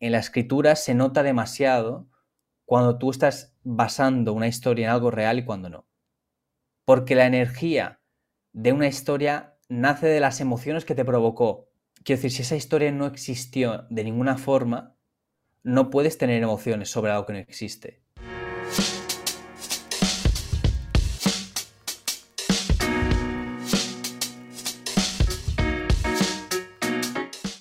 en 0.00 0.12
la 0.12 0.18
escritura 0.18 0.74
se 0.76 0.94
nota 0.94 1.22
demasiado 1.22 2.08
cuando 2.64 2.98
tú 2.98 3.10
estás 3.10 3.56
basando 3.62 4.32
una 4.32 4.48
historia 4.48 4.86
en 4.86 4.92
algo 4.92 5.10
real 5.10 5.38
y 5.38 5.44
cuando 5.44 5.68
no. 5.68 5.86
Porque 6.84 7.14
la 7.14 7.26
energía 7.26 8.00
de 8.52 8.72
una 8.72 8.88
historia 8.88 9.58
nace 9.68 10.06
de 10.06 10.20
las 10.20 10.40
emociones 10.40 10.84
que 10.84 10.94
te 10.94 11.04
provocó. 11.04 11.68
Quiero 12.02 12.18
decir, 12.18 12.32
si 12.32 12.42
esa 12.42 12.56
historia 12.56 12.90
no 12.90 13.06
existió 13.06 13.86
de 13.90 14.04
ninguna 14.04 14.38
forma, 14.38 14.96
no 15.62 15.90
puedes 15.90 16.16
tener 16.16 16.42
emociones 16.42 16.90
sobre 16.90 17.12
algo 17.12 17.26
que 17.26 17.32
no 17.34 17.38
existe. 17.38 18.02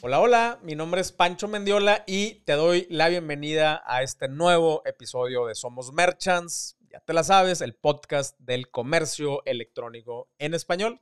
Hola, 0.09 0.21
hola, 0.21 0.59
mi 0.63 0.73
nombre 0.73 1.01
es 1.01 1.11
Pancho 1.11 1.47
Mendiola 1.47 2.03
y 2.07 2.39
te 2.43 2.53
doy 2.53 2.87
la 2.89 3.09
bienvenida 3.09 3.83
a 3.85 4.01
este 4.01 4.27
nuevo 4.27 4.81
episodio 4.85 5.45
de 5.45 5.53
Somos 5.53 5.93
Merchants. 5.93 6.77
Ya 6.91 6.99
te 6.99 7.13
la 7.13 7.23
sabes, 7.23 7.61
el 7.61 7.75
podcast 7.75 8.35
del 8.39 8.71
comercio 8.71 9.45
electrónico 9.45 10.27
en 10.39 10.55
español. 10.55 10.99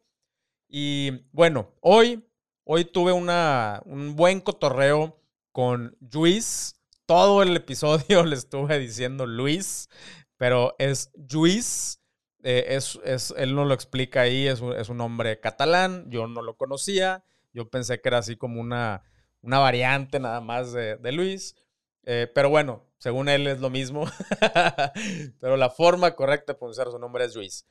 Y 0.67 1.25
bueno, 1.31 1.73
hoy, 1.79 2.27
hoy 2.65 2.83
tuve 2.83 3.13
una, 3.13 3.81
un 3.85 4.17
buen 4.17 4.41
cotorreo 4.41 5.17
con 5.53 5.95
Luis. 6.11 6.75
Todo 7.05 7.43
el 7.43 7.55
episodio 7.55 8.23
le 8.25 8.35
estuve 8.35 8.77
diciendo 8.77 9.25
Luis, 9.25 9.87
pero 10.35 10.75
es 10.79 11.11
Luis. 11.31 12.01
Eh, 12.43 12.75
es, 12.75 12.99
es, 13.05 13.33
él 13.37 13.55
no 13.55 13.63
lo 13.63 13.73
explica 13.73 14.19
ahí, 14.19 14.47
es 14.47 14.61
es 14.61 14.89
un 14.89 14.97
nombre 14.97 15.39
catalán, 15.39 16.09
yo 16.09 16.27
no 16.27 16.41
lo 16.41 16.57
conocía. 16.57 17.23
Yo 17.57 17.67
pensé 17.67 17.99
que 17.99 18.07
era 18.07 18.19
así 18.19 18.35
como 18.35 18.61
una, 18.61 19.01
una 19.41 19.57
variante 19.57 20.19
nada 20.19 20.41
más 20.41 20.73
de, 20.73 21.11
Luis. 21.11 21.55
Eh, 22.03 22.31
pero 22.35 22.51
bueno, 22.51 22.85
según 22.99 23.29
él 23.29 23.47
es 23.47 23.59
lo 23.59 23.71
mismo. 23.71 24.05
pero 25.39 25.57
la 25.57 25.71
forma 25.71 26.13
correcta 26.15 26.53
de 26.53 26.59
pronunciar 26.59 26.91
su 26.91 26.99
nombre 26.99 27.25
es 27.25 27.35
Luis. 27.35 27.65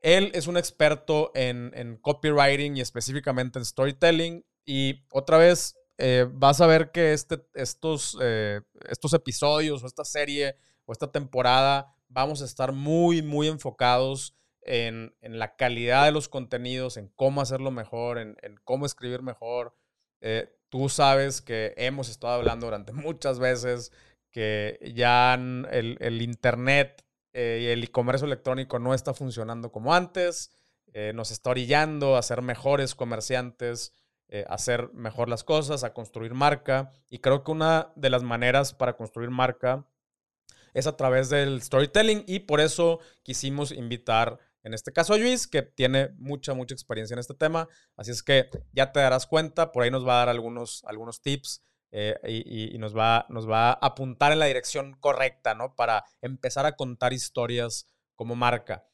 Él 0.00 0.30
es 0.34 0.46
un 0.46 0.56
experto 0.56 1.32
en, 1.34 1.98
copywriting 2.00 2.78
y 2.78 2.80
específicamente 2.80 3.58
en 3.58 3.66
storytelling. 3.66 4.42
Y 4.64 5.04
otra 5.10 5.36
vez, 5.36 5.76
eh, 5.98 6.26
vas 6.32 6.62
a 6.62 6.66
ver 6.66 6.90
que 6.90 7.12
este, 7.12 7.46
estos, 7.52 8.16
eh, 8.22 8.62
estos 8.88 9.12
episodios 9.12 9.82
o 9.82 9.86
esta 9.86 10.06
serie 10.06 10.56
o 10.86 10.92
esta 10.92 11.12
temporada 11.12 11.94
vamos 12.08 12.40
a 12.40 12.46
estar 12.46 12.72
muy, 12.72 13.20
muy 13.20 13.48
enfocados 13.48 14.34
en, 14.66 15.14
la 15.20 15.56
calidad 15.56 16.04
de 16.04 16.12
los 16.12 16.28
contenidos, 16.28 16.96
en 16.96 17.08
cómo 17.14 17.40
hacerlo 17.40 17.70
mejor, 17.70 18.18
en, 18.18 18.36
cómo 18.64 18.84
escribir 18.86 19.22
mejor. 19.22 19.74
Eh, 20.20 20.52
tú 20.68 20.88
sabes 20.88 21.40
que 21.40 21.74
hemos 21.76 22.08
estado 22.08 22.34
hablando 22.34 22.66
durante 22.66 22.92
muchas 22.92 23.38
veces 23.38 23.92
que 24.30 24.78
ya 24.94 25.34
el, 25.34 26.22
Internet 26.22 27.04
eh, 27.32 27.60
y 27.62 27.66
el 27.66 27.84
e-comercio 27.84 28.26
electrónico 28.26 28.78
no 28.78 28.92
está 28.92 29.14
funcionando 29.14 29.72
como 29.72 29.94
antes, 29.94 30.50
eh, 30.92 31.12
nos 31.14 31.30
está 31.30 31.50
orillando 31.50 32.16
a 32.16 32.22
ser 32.22 32.42
mejores 32.42 32.94
comerciantes, 32.94 33.92
a 34.48 34.54
hacer 34.54 34.92
mejor 34.92 35.28
las 35.28 35.44
cosas, 35.44 35.84
a 35.84 35.94
construir 35.94 36.34
marca. 36.34 36.90
Y 37.08 37.18
creo 37.18 37.44
que 37.44 37.52
una 37.52 37.92
de 37.94 38.10
las 38.10 38.24
maneras 38.24 38.74
para 38.74 38.96
construir 38.96 39.30
marca 39.30 39.86
es 40.74 40.86
a 40.86 40.96
través 40.96 41.30
del 41.30 41.62
storytelling 41.62 42.24
y 42.26 42.40
por 42.40 42.60
eso 42.60 42.98
quisimos 43.22 43.72
invitar 43.72 44.38
en 44.66 44.74
este 44.74 44.92
caso 44.92 45.16
Luis, 45.16 45.46
que 45.46 45.62
tiene 45.62 46.10
mucha, 46.18 46.52
mucha 46.52 46.74
experiencia 46.74 47.14
en 47.14 47.20
este 47.20 47.34
tema. 47.34 47.68
Así 47.96 48.10
es 48.10 48.24
que 48.24 48.50
ya 48.72 48.90
te 48.90 48.98
darás 48.98 49.24
cuenta, 49.28 49.70
por 49.70 49.84
ahí 49.84 49.92
nos 49.92 50.04
va 50.04 50.14
a 50.14 50.18
dar 50.18 50.28
algunos, 50.28 50.82
algunos 50.86 51.22
tips 51.22 51.62
eh, 51.92 52.18
y, 52.24 52.76
nos, 52.78 52.96
va, 52.96 53.26
nos 53.28 53.48
va 53.48 53.70
a 53.70 53.78
apuntar 53.80 54.32
en 54.32 54.40
la 54.40 54.46
dirección 54.46 54.94
correcta, 54.98 55.54
¿no? 55.54 55.76
Para 55.76 56.04
empezar 56.20 56.66
a 56.66 56.72
contar 56.72 57.12
historias 57.12 57.88
como 58.16 58.34
marca. 58.34 58.84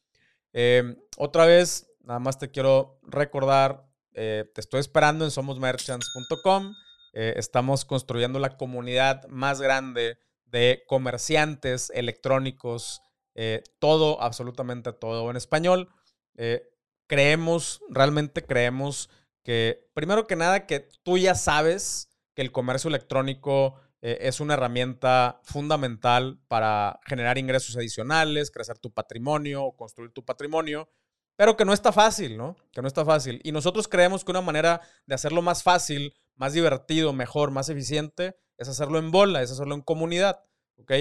Em, 0.53 0.95
otra 1.17 1.47
vez, 1.47 1.91
nada 2.01 2.21
más 2.21 2.39
te 2.39 2.51
quiero 2.51 3.01
recordar, 3.03 3.89
eh, 4.13 4.45
te 4.55 4.61
estoy 4.61 4.81
esperando 4.81 5.25
en 5.25 5.31
somosmerchants.com. 5.31 6.75
Eh, 7.15 7.33
estamos 7.39 7.87
construyendo 7.87 8.39
la 8.39 8.59
comunidad 8.59 9.27
más 9.29 9.63
grande 9.63 10.19
de 10.45 10.85
comerciantes 10.87 11.91
electrónicos 11.95 13.01
eh, 13.35 13.63
todo, 13.79 14.21
absolutamente 14.23 14.93
todo 14.93 15.31
en 15.31 15.37
español. 15.37 15.89
Eh, 16.37 16.69
creemos, 17.07 17.81
realmente 17.89 18.45
creemos 18.45 19.11
que, 19.43 19.89
primero 19.95 20.27
que 20.27 20.37
nada, 20.37 20.67
que 20.67 20.81
tú 21.03 21.19
ya 21.19 21.35
sabes 21.35 22.09
que 22.35 22.43
el 22.43 22.53
comercio 22.53 22.89
electrónico 22.89 23.75
eh, 24.01 24.19
es 24.23 24.41
una 24.41 24.55
herramienta 24.55 25.41
fundamental 25.45 26.41
para 26.49 27.01
generar 27.07 27.39
ingresos 27.39 27.77
adicionales, 27.77 28.51
crecer 28.51 28.79
tu 28.79 28.93
patrimonio, 28.93 29.73
construir 29.77 30.11
tu 30.13 30.25
patrimonio, 30.25 30.89
pero 31.37 31.57
que 31.57 31.65
no 31.65 31.73
está 31.73 31.93
fácil, 31.93 32.37
¿no? 32.37 32.57
Que 32.73 32.83
no 32.83 32.89
está 32.89 33.05
fácil. 33.05 33.41
Y 33.45 33.53
nosotros 33.53 33.89
creemos 33.89 34.25
que 34.25 34.33
una 34.33 34.41
manera 34.41 34.81
de 35.07 35.15
hacerlo 35.15 35.41
más 35.41 35.63
fácil, 35.63 36.15
más 36.35 36.53
divertido, 36.53 37.13
mejor, 37.13 37.51
más 37.51 37.69
eficiente, 37.69 38.37
es 38.59 38.69
hacerlo 38.69 38.99
en 38.99 39.11
bola, 39.11 39.43
es 39.43 39.51
hacerlo 39.51 39.75
en 39.75 39.83
comunidad, 39.83 40.45
¿ok? 40.77 40.93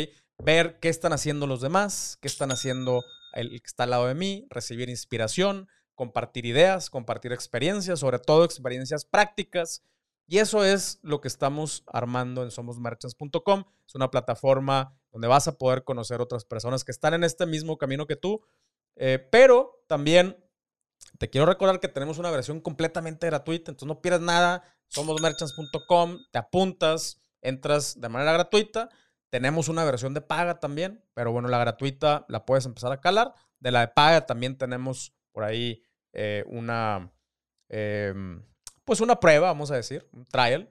Ver 0.43 0.79
qué 0.79 0.89
están 0.89 1.13
haciendo 1.13 1.47
los 1.47 1.61
demás, 1.61 2.17
qué 2.21 2.27
están 2.27 2.51
haciendo 2.51 3.03
el 3.33 3.49
que 3.49 3.65
está 3.65 3.83
al 3.83 3.91
lado 3.91 4.07
de 4.07 4.15
mí, 4.15 4.45
recibir 4.49 4.89
inspiración, 4.89 5.67
compartir 5.95 6.45
ideas, 6.45 6.89
compartir 6.89 7.31
experiencias, 7.31 7.99
sobre 7.99 8.19
todo 8.19 8.43
experiencias 8.43 9.05
prácticas. 9.05 9.83
Y 10.27 10.39
eso 10.39 10.63
es 10.63 10.99
lo 11.01 11.21
que 11.21 11.27
estamos 11.27 11.83
armando 11.87 12.43
en 12.43 12.51
somosmerchants.com. 12.51 13.65
Es 13.85 13.95
una 13.95 14.09
plataforma 14.09 14.97
donde 15.11 15.27
vas 15.27 15.47
a 15.47 15.57
poder 15.57 15.83
conocer 15.83 16.21
otras 16.21 16.45
personas 16.45 16.83
que 16.83 16.91
están 16.91 17.13
en 17.13 17.23
este 17.23 17.45
mismo 17.45 17.77
camino 17.77 18.07
que 18.07 18.15
tú. 18.15 18.41
Eh, 18.95 19.27
pero 19.31 19.83
también 19.87 20.37
te 21.17 21.29
quiero 21.29 21.45
recordar 21.45 21.79
que 21.79 21.87
tenemos 21.87 22.17
una 22.17 22.31
versión 22.31 22.61
completamente 22.61 23.27
gratuita, 23.27 23.71
entonces 23.71 23.87
no 23.87 24.01
pierdas 24.01 24.21
nada. 24.21 24.63
Somosmerchants.com, 24.87 26.17
te 26.31 26.39
apuntas, 26.39 27.21
entras 27.41 27.99
de 27.99 28.09
manera 28.09 28.33
gratuita 28.33 28.89
tenemos 29.31 29.69
una 29.69 29.85
versión 29.85 30.13
de 30.13 30.21
paga 30.21 30.59
también, 30.59 31.03
pero 31.13 31.31
bueno, 31.31 31.47
la 31.47 31.57
gratuita 31.57 32.25
la 32.27 32.45
puedes 32.45 32.65
empezar 32.65 32.91
a 32.91 32.99
calar. 32.99 33.33
De 33.59 33.71
la 33.71 33.79
de 33.79 33.87
paga 33.87 34.25
también 34.25 34.57
tenemos 34.57 35.13
por 35.31 35.45
ahí 35.45 35.81
eh, 36.11 36.43
una, 36.47 37.09
em, 37.69 38.43
pues 38.83 38.99
una 38.99 39.19
prueba, 39.19 39.47
vamos 39.47 39.71
a 39.71 39.75
decir, 39.75 40.05
un 40.11 40.25
trial. 40.25 40.69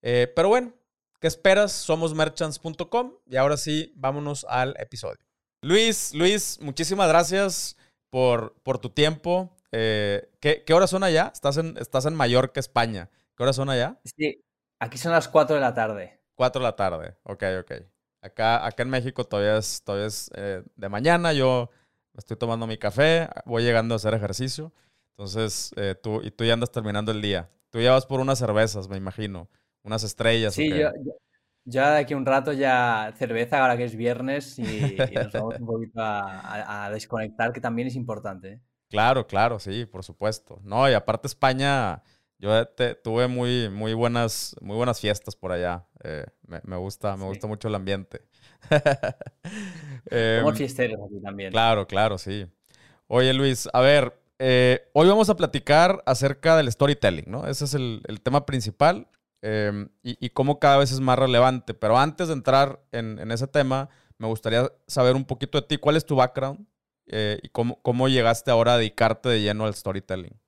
Eh, 0.00 0.32
pero 0.34 0.48
bueno, 0.48 0.72
¿qué 1.20 1.26
esperas? 1.26 1.72
Somos 1.72 2.14
merchants.com 2.14 3.18
y 3.26 3.36
ahora 3.36 3.58
sí, 3.58 3.92
vámonos 3.96 4.46
al 4.48 4.74
episodio. 4.78 5.20
Luis, 5.60 6.14
Luis, 6.14 6.58
muchísimas 6.62 7.08
gracias 7.08 7.76
por, 8.08 8.54
por 8.62 8.78
tu 8.78 8.90
tiempo. 8.90 9.54
Eh, 9.72 10.30
¿qué, 10.40 10.64
¿qué, 10.64 10.72
horas 10.72 10.88
son 10.88 11.04
allá? 11.04 11.30
Estás 11.34 11.58
en, 11.58 11.76
estás 11.76 12.06
en 12.06 12.14
Mallorca, 12.14 12.60
España. 12.60 13.10
¿Qué 13.36 13.42
horas 13.42 13.56
son 13.56 13.68
allá? 13.68 14.00
Sí, 14.16 14.42
aquí 14.78 14.96
son 14.96 15.12
las 15.12 15.28
4 15.28 15.56
de 15.56 15.60
la 15.60 15.74
tarde. 15.74 16.23
4 16.34 16.60
de 16.60 16.64
la 16.64 16.76
tarde. 16.76 17.16
Ok, 17.24 17.42
ok. 17.60 17.72
Acá, 18.20 18.66
acá 18.66 18.82
en 18.82 18.90
México 18.90 19.24
todavía 19.24 19.58
es, 19.58 19.82
todavía 19.82 20.06
es 20.06 20.30
eh, 20.34 20.62
de 20.76 20.88
mañana. 20.88 21.32
Yo 21.32 21.70
estoy 22.16 22.36
tomando 22.36 22.66
mi 22.66 22.78
café, 22.78 23.28
voy 23.44 23.62
llegando 23.62 23.94
a 23.94 23.96
hacer 23.96 24.14
ejercicio. 24.14 24.72
Entonces, 25.10 25.72
eh, 25.76 25.94
tú, 25.94 26.22
y 26.22 26.30
tú 26.30 26.44
ya 26.44 26.54
andas 26.54 26.72
terminando 26.72 27.12
el 27.12 27.20
día. 27.22 27.50
Tú 27.70 27.80
ya 27.80 27.92
vas 27.92 28.06
por 28.06 28.20
unas 28.20 28.38
cervezas, 28.38 28.88
me 28.88 28.96
imagino. 28.96 29.48
Unas 29.82 30.02
estrellas. 30.02 30.54
Sí, 30.54 30.70
yo, 30.70 30.90
ya 31.64 31.92
de 31.92 32.00
aquí 32.00 32.14
un 32.14 32.26
rato 32.26 32.52
ya 32.52 33.12
cerveza, 33.16 33.60
ahora 33.60 33.76
que 33.76 33.84
es 33.84 33.96
viernes, 33.96 34.58
y, 34.58 34.96
nos 35.14 35.32
vamos 35.32 35.58
un 35.58 35.66
poquito 35.66 36.00
a, 36.00 36.90
desconectar, 36.92 37.52
que 37.52 37.60
también 37.60 37.88
es 37.88 37.96
importante. 37.96 38.52
¿eh? 38.52 38.60
Claro, 38.88 39.26
claro, 39.26 39.58
sí, 39.58 39.86
por 39.86 40.04
supuesto. 40.04 40.60
No, 40.62 40.88
y 40.88 40.92
aparte 40.92 41.26
España 41.26 42.02
yo 42.44 42.66
tuve 43.02 43.26
muy, 43.26 43.70
muy, 43.70 43.94
buenas, 43.94 44.54
muy 44.60 44.76
buenas 44.76 45.00
fiestas 45.00 45.34
por 45.34 45.50
allá. 45.50 45.86
Eh, 46.02 46.26
me, 46.46 46.76
gusta, 46.76 47.16
me 47.16 47.24
gusta 47.24 47.46
mucho 47.46 47.68
el 47.68 47.74
ambiente. 47.74 48.20
Em, 50.10 50.54
fiesteros 50.54 51.00
aquí 51.06 51.20
también. 51.22 51.50
Claro, 51.50 51.86
claro, 51.86 52.18
sí. 52.18 52.46
Oye, 53.06 53.32
Luis, 53.32 53.66
a 53.72 53.80
ver, 53.80 54.20
eh, 54.38 54.90
hoy 54.92 55.08
vamos 55.08 55.30
a 55.30 55.36
platicar 55.36 56.02
acerca 56.04 56.58
del 56.58 56.70
storytelling, 56.70 57.24
¿no? 57.26 57.46
Ese 57.46 57.64
es 57.64 57.72
el, 57.72 58.02
tema 58.22 58.44
principal 58.44 59.08
em, 59.40 59.88
y, 60.02 60.28
cómo 60.30 60.58
cada 60.58 60.76
vez 60.76 60.92
es 60.92 61.00
más 61.00 61.18
relevante. 61.18 61.72
Pero 61.72 61.96
antes 61.96 62.28
de 62.28 62.34
entrar 62.34 62.84
en, 62.92 63.30
ese 63.30 63.46
tema, 63.46 63.88
me 64.18 64.26
gustaría 64.26 64.70
saber 64.86 65.16
un 65.16 65.24
poquito 65.24 65.58
de 65.58 65.66
ti. 65.66 65.78
¿Cuál 65.78 65.96
es 65.96 66.04
tu 66.04 66.16
background 66.16 66.66
eh, 67.06 67.38
y 67.42 67.48
cómo, 67.48 67.80
cómo 67.80 68.08
llegaste 68.08 68.50
ahora 68.50 68.74
a 68.74 68.78
dedicarte 68.78 69.30
de 69.30 69.40
lleno 69.40 69.64
al 69.64 69.74
storytelling? 69.74 70.38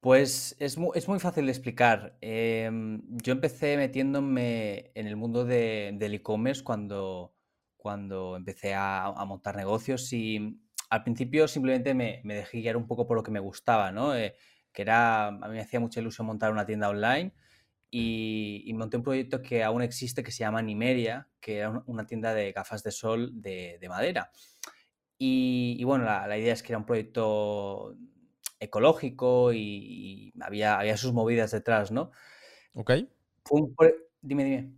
Pues 0.00 0.56
es 0.58 0.78
muy, 0.78 0.90
es 0.94 1.08
muy 1.08 1.20
fácil 1.20 1.44
de 1.46 1.52
explicar. 1.52 2.16
Em, 2.22 3.02
yo 3.22 3.32
empecé 3.32 3.76
metiéndome 3.76 4.90
en 4.94 5.06
el 5.06 5.16
mundo 5.16 5.44
de, 5.44 5.92
del 5.94 6.14
e-commerce 6.14 6.64
cuando, 6.64 7.34
cuando 7.76 8.36
empecé 8.36 8.74
a, 8.74 9.12
montar 9.26 9.56
negocios 9.56 10.12
y 10.12 10.58
al 10.88 11.02
principio 11.04 11.46
simplemente 11.48 11.92
me, 11.94 12.22
me, 12.24 12.34
dejé 12.34 12.60
guiar 12.60 12.76
un 12.76 12.86
poco 12.86 13.06
por 13.06 13.16
lo 13.16 13.22
que 13.22 13.30
me 13.30 13.40
gustaba, 13.40 13.92
¿no? 13.92 14.16
Eh, 14.16 14.34
que 14.72 14.82
era, 14.82 15.28
a 15.28 15.32
mí 15.32 15.54
me 15.54 15.60
hacía 15.60 15.80
mucha 15.80 16.00
ilusión 16.00 16.26
montar 16.26 16.52
una 16.52 16.66
tienda 16.66 16.88
online 16.88 17.32
y, 17.90 18.72
monté 18.74 18.96
un 18.96 19.02
proyecto 19.02 19.42
que 19.42 19.64
aún 19.64 19.82
existe 19.82 20.22
que 20.22 20.32
se 20.32 20.40
llama 20.40 20.62
Nimeria, 20.62 21.28
que 21.40 21.58
era 21.58 21.82
una 21.86 22.06
tienda 22.06 22.34
de 22.34 22.52
gafas 22.52 22.82
de 22.82 22.92
sol 22.92 23.30
de, 23.42 23.78
madera. 23.88 24.30
Y, 25.18 25.82
bueno, 25.84 26.04
la, 26.04 26.38
idea 26.38 26.54
es 26.54 26.62
que 26.62 26.72
era 26.72 26.78
un 26.78 26.86
proyecto 26.86 27.96
ecológico 28.60 29.52
y, 29.52 30.32
había, 30.40 30.78
había 30.78 30.96
sus 30.96 31.12
movidas 31.12 31.50
detrás, 31.50 31.90
¿no? 31.90 32.12
Ok. 32.74 32.92
Dime, 34.22 34.44
dime. 34.44 34.72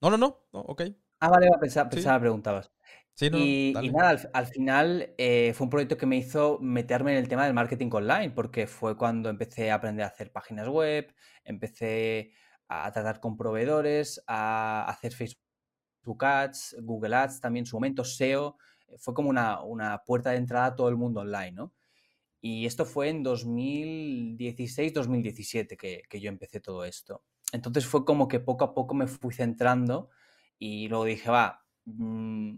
No, 0.00 0.10
no, 0.10 0.18
no, 0.18 0.38
ok. 0.52 0.82
Ah, 1.20 1.30
vale, 1.30 1.48
pensaba, 1.58 1.88
pensaba 1.88 2.20
preguntabas. 2.20 2.70
y, 3.18 3.72
nada, 3.92 4.30
al, 4.32 4.46
final 4.46 5.14
eh, 5.16 5.52
fue 5.54 5.64
un 5.64 5.70
proyecto 5.70 5.96
que 5.96 6.06
me 6.06 6.16
hizo 6.16 6.58
meterme 6.60 7.12
en 7.12 7.18
el 7.18 7.28
tema 7.28 7.44
del 7.44 7.54
marketing 7.54 7.88
online, 7.92 8.30
porque 8.30 8.66
fue 8.66 8.96
cuando 8.96 9.30
empecé 9.30 9.70
a 9.70 9.76
aprender 9.76 10.04
a 10.04 10.08
hacer 10.08 10.30
páginas 10.30 10.68
web, 10.68 11.12
empecé 11.42 12.32
a 12.68 12.92
tratar 12.92 13.20
con 13.20 13.36
proveedores, 13.36 14.22
a 14.26 14.84
hacer 14.88 15.12
Facebook 15.12 16.24
Ads, 16.24 16.76
Google 16.82 17.16
Ads 17.16 17.40
también 17.40 17.62
en 17.62 17.66
su 17.66 17.76
momento, 17.76 18.04
SEO. 18.04 18.58
Fue 18.98 19.14
como 19.14 19.30
una, 19.30 20.02
puerta 20.04 20.30
de 20.30 20.36
entrada 20.36 20.66
a 20.66 20.76
todo 20.76 20.88
el 20.88 20.96
mundo 20.96 21.20
online, 21.20 21.52
¿no? 21.52 21.72
Y 22.48 22.64
esto 22.64 22.84
fue 22.84 23.08
en 23.08 23.24
2016-2017 23.24 25.76
que, 25.76 26.04
que 26.08 26.20
yo 26.20 26.28
empecé 26.28 26.60
todo 26.60 26.84
esto. 26.84 27.24
Entonces 27.52 27.86
fue 27.86 28.04
como 28.04 28.28
que 28.28 28.38
poco 28.38 28.64
a 28.64 28.72
poco 28.72 28.94
me 28.94 29.08
fui 29.08 29.34
centrando 29.34 30.10
y 30.56 30.86
luego 30.86 31.06
dije, 31.06 31.28
va, 31.28 31.66
mm, 31.86 32.52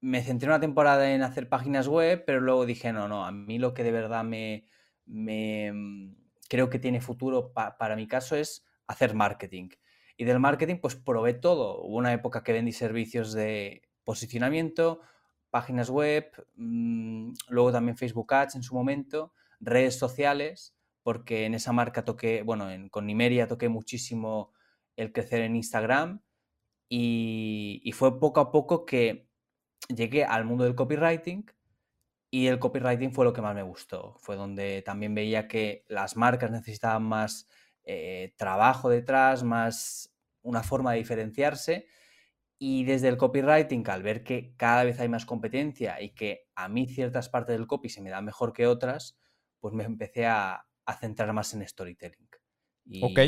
me 0.00 0.22
centré 0.24 0.48
una 0.48 0.58
temporada 0.58 1.14
en 1.14 1.22
hacer 1.22 1.48
páginas 1.48 1.86
web, 1.86 2.24
pero 2.26 2.40
luego 2.40 2.66
dije, 2.66 2.92
no, 2.92 3.06
no, 3.06 3.24
a 3.24 3.30
mí 3.30 3.60
lo 3.60 3.74
que 3.74 3.84
de 3.84 3.92
verdad 3.92 4.24
me, 4.24 4.66
me 5.04 5.70
mm, 5.72 6.16
creo 6.48 6.68
que 6.68 6.80
tiene 6.80 7.00
futuro 7.00 7.52
para 7.52 7.94
mi 7.94 8.08
caso 8.08 8.34
es 8.34 8.66
hacer 8.88 9.14
marketing. 9.14 9.68
Y 10.16 10.24
del 10.24 10.40
marketing, 10.40 10.78
pues 10.80 10.96
probé 10.96 11.34
todo. 11.34 11.80
Hubo 11.80 11.96
una 11.96 12.12
época 12.12 12.42
que 12.42 12.52
vendí 12.52 12.72
servicios 12.72 13.32
de 13.32 13.82
posicionamiento, 14.02 15.00
páginas 15.56 15.88
web, 15.88 16.30
mm, 16.56 17.32
luego 17.48 17.72
también 17.72 17.96
Facebook 17.96 18.34
Ads 18.34 18.56
en 18.56 18.62
su 18.62 18.74
momento, 18.74 19.32
redes 19.58 19.98
sociales, 19.98 20.76
porque 21.02 21.46
en 21.46 21.54
esa 21.54 21.72
marca 21.72 22.04
toqué, 22.04 22.42
bueno, 22.42 22.68
con 22.90 23.06
Nimeria 23.06 23.48
toqué 23.48 23.70
muchísimo 23.70 24.52
el 24.96 25.14
crecer 25.14 25.40
en 25.40 25.56
Instagram 25.56 26.20
y, 26.90 27.90
fue 27.94 28.20
poco 28.20 28.40
a 28.40 28.52
poco 28.52 28.84
que 28.84 29.30
llegué 29.88 30.26
al 30.26 30.44
mundo 30.44 30.64
del 30.64 30.74
copywriting 30.74 31.50
y 32.30 32.48
el 32.48 32.58
copywriting 32.58 33.12
fue 33.12 33.24
lo 33.24 33.32
que 33.32 33.40
más 33.40 33.54
me 33.54 33.62
gustó. 33.62 34.16
Fue 34.20 34.36
donde 34.36 34.82
también 34.82 35.14
veía 35.14 35.48
que 35.48 35.86
las 35.88 36.16
marcas 36.18 36.50
necesitaban 36.50 37.04
más 37.04 37.48
eh, 37.84 38.34
trabajo 38.36 38.90
detrás, 38.90 39.42
más 39.42 40.14
una 40.42 40.62
forma 40.62 40.92
de 40.92 40.98
diferenciarse. 40.98 41.86
Y 42.58 42.84
desde 42.84 43.08
el 43.08 43.16
copywriting, 43.16 43.88
al 43.90 44.02
ver 44.02 44.24
que 44.24 44.54
cada 44.56 44.84
vez 44.84 44.98
hay 45.00 45.08
más 45.08 45.26
competencia 45.26 46.00
y 46.00 46.10
que 46.10 46.48
a 46.54 46.68
mí 46.68 46.86
ciertas 46.86 47.28
partes 47.28 47.56
del 47.56 47.66
copy 47.66 47.88
se 47.88 48.00
me 48.00 48.10
dan 48.10 48.24
mejor 48.24 48.52
que 48.52 48.66
otras, 48.66 49.18
pues 49.60 49.74
me 49.74 49.84
empecé 49.84 50.26
a, 50.26 50.66
centrar 51.00 51.32
más 51.32 51.52
en 51.52 51.66
storytelling. 51.66 52.28
Y, 52.84 53.04
ok. 53.04 53.20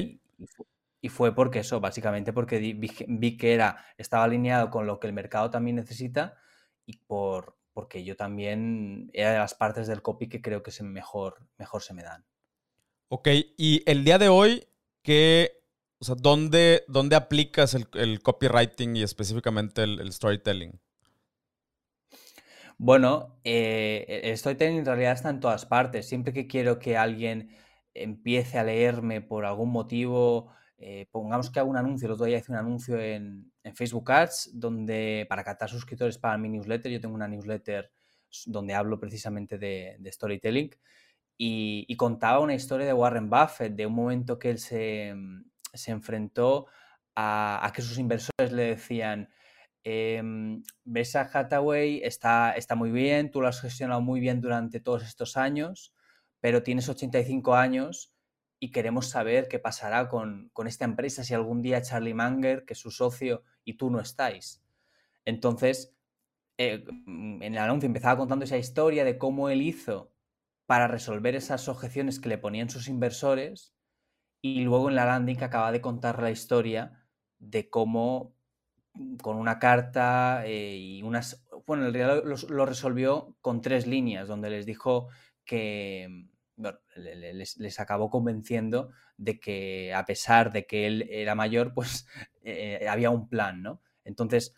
Y 1.01 1.09
fue 1.11 1.35
porque 1.35 1.61
eso, 1.61 1.81
básicamente 1.81 2.33
porque 2.33 2.59
vi, 2.59 3.37
que 3.37 3.55
era, 3.55 3.85
estaba 3.97 4.25
alineado 4.25 4.71
con 4.71 4.87
lo 4.87 4.99
que 4.99 5.07
el 5.07 5.13
mercado 5.13 5.51
también 5.51 5.77
necesita 5.77 6.37
y 6.87 6.99
por, 6.99 7.57
porque 7.73 8.03
yo 8.03 8.17
también 8.17 9.11
era 9.13 9.33
de 9.33 9.39
las 9.39 9.55
partes 9.55 9.87
del 9.87 10.03
copy 10.03 10.29
que 10.29 10.43
creo 10.43 10.63
que 10.63 10.73
se 10.73 10.83
mejor, 10.83 11.47
mejor 11.57 11.83
se 11.83 11.95
me 11.95 12.03
dan. 12.03 12.25
Ok, 13.09 13.29
y 13.57 13.83
el 13.87 14.05
día 14.05 14.19
de 14.19 14.29
hoy, 14.29 14.67
¿qué, 15.03 15.58
o 16.01 16.05
sea, 16.05 16.15
¿dónde, 16.17 16.85
dónde 16.89 17.17
aplicas 17.17 17.75
el, 17.75 18.23
copywriting 18.23 18.97
y 18.97 19.03
específicamente 19.03 19.83
el, 19.83 20.13
storytelling? 20.13 20.79
Bueno, 22.77 23.41
eh, 23.43 24.21
el 24.25 24.39
storytelling 24.39 24.79
en 24.79 24.87
realidad 24.87 25.13
está 25.13 25.31
en 25.31 25.41
todas 25.41 25.67
partes. 25.67 26.09
Siempre 26.09 26.33
que 26.33 26.47
quiero 26.47 26.79
que 26.79 26.97
alguien 26.97 27.51
empiece 27.95 28.59
a 28.59 28.65
leerme 28.65 29.21
por 29.21 29.45
algún 29.45 29.71
motivo, 29.71 30.53
eh, 30.81 31.07
pongamos 31.11 31.51
que 31.51 31.59
hago 31.59 31.71
un 31.71 31.77
anuncio, 31.77 32.07
el 32.07 32.13
otro 32.13 32.27
día 32.27 32.39
hice 32.39 32.53
un 32.53 32.59
anuncio 32.59 33.01
en, 33.01 33.53
Facebook 33.75 34.11
Ads 34.11 34.53
donde 34.55 35.27
para 35.29 35.45
captar 35.45 35.69
suscriptores 35.69 36.17
para 36.17 36.39
mi 36.39 36.49
newsletter, 36.49 36.91
yo 36.91 37.03
tengo 37.03 37.15
una 37.15 37.29
newsletter 37.29 37.93
donde 38.47 38.73
hablo 38.73 38.99
precisamente 38.99 39.59
de, 39.59 39.99
storytelling 40.11 40.71
y, 41.37 41.95
contaba 41.97 42.41
una 42.41 42.55
historia 42.55 42.87
de 42.87 42.95
Warren 42.95 43.29
Buffett, 43.29 43.75
de 43.75 43.85
un 43.85 43.93
momento 43.93 44.39
que 44.39 44.49
él 44.49 44.59
se, 44.59 45.15
enfrentó 45.91 46.67
a, 47.15 47.73
que 47.75 47.83
sus 47.83 47.99
inversores 47.99 48.53
le 48.53 48.63
decían, 48.63 49.29
eh, 49.85 50.23
Hathaway 51.33 52.01
está, 52.05 52.53
está 52.53 52.75
muy 52.75 52.91
bien, 52.91 53.31
tú 53.31 53.41
lo 53.41 53.49
has 53.49 53.61
gestionado 53.61 54.01
muy 54.01 54.21
bien 54.21 54.41
durante 54.41 54.81
todos 54.81 55.05
estos 55.05 55.37
años, 55.37 55.95
pero 56.41 56.63
tienes 56.63 56.89
85 56.89 57.55
años 57.55 58.15
y 58.61 58.71
queremos 58.71 59.09
saber 59.09 59.49
qué 59.49 59.59
pasará 59.59 60.09
con, 60.09 60.51
esta 60.67 60.85
empresa 60.85 61.25
si 61.25 61.35
algún 61.35 61.63
día 61.63 61.83
Charlie 61.83 62.15
Munger, 62.15 62.65
que 62.65 62.75
es 62.75 62.79
su 62.79 62.91
socio, 62.91 63.45
y 63.65 63.77
tú 63.77 63.91
no 63.91 64.01
estáis. 64.01 64.63
Entonces, 65.25 65.95
eh, 66.57 66.85
en 67.07 67.43
el 67.43 67.59
anuncio 67.59 67.87
empezaba 67.87 68.19
contando 68.19 68.45
esa 68.45 68.59
historia 68.59 69.05
de 69.05 69.19
cómo 69.19 69.49
él 69.49 69.63
hizo 69.63 70.13
para 70.67 70.89
resolver 70.89 71.35
esas 71.35 71.69
objeciones 71.69 72.21
que 72.21 72.29
le 72.29 72.39
ponían 72.39 72.69
sus 72.69 72.89
inversores 72.89 73.75
y 74.41 74.61
luego 74.61 74.89
en 74.89 74.97
la 74.97 75.07
landing 75.07 75.43
acaba 75.43 75.73
de 75.73 75.81
contar 75.81 76.23
la 76.23 76.31
historia 76.31 77.05
de 77.39 77.69
cómo 77.71 78.35
con 79.23 79.37
una 79.37 79.59
carta 79.59 80.43
eh, 80.47 80.77
y 80.77 81.03
unas... 81.03 81.45
Bueno, 81.67 81.87
en 81.87 81.93
realidad 81.93 82.25
lo 82.49 82.67
resolvió 82.67 83.37
con 83.41 83.61
tres 83.61 83.87
líneas, 83.87 84.27
donde 84.27 84.51
les 84.51 84.65
dijo 84.65 85.09
que, 85.45 86.29
les, 86.97 87.81
acabó 87.81 88.11
convenciendo 88.11 88.91
de 89.17 89.39
que 89.39 89.95
a 89.95 90.05
pesar 90.05 90.53
de 90.53 90.67
que 90.67 90.87
él 90.87 91.07
era 91.11 91.35
mayor, 91.35 91.75
pues 91.75 92.07
eh, 92.43 92.87
había 92.89 93.11
un 93.11 93.29
plan, 93.29 93.63
¿no? 93.63 93.83
Entonces, 94.05 94.55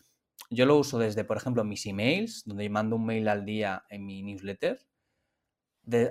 yo 0.49 0.65
lo 0.65 0.77
uso 0.77 0.99
desde, 0.99 1.23
por 1.23 1.37
ejemplo, 1.37 1.63
mis 1.63 1.85
emails, 1.85 2.43
donde 2.45 2.69
mando 2.69 2.95
un 2.95 3.05
mail 3.05 3.27
al 3.27 3.45
día 3.45 3.83
en 3.89 4.05
mi 4.05 4.21
newsletter, 4.23 4.79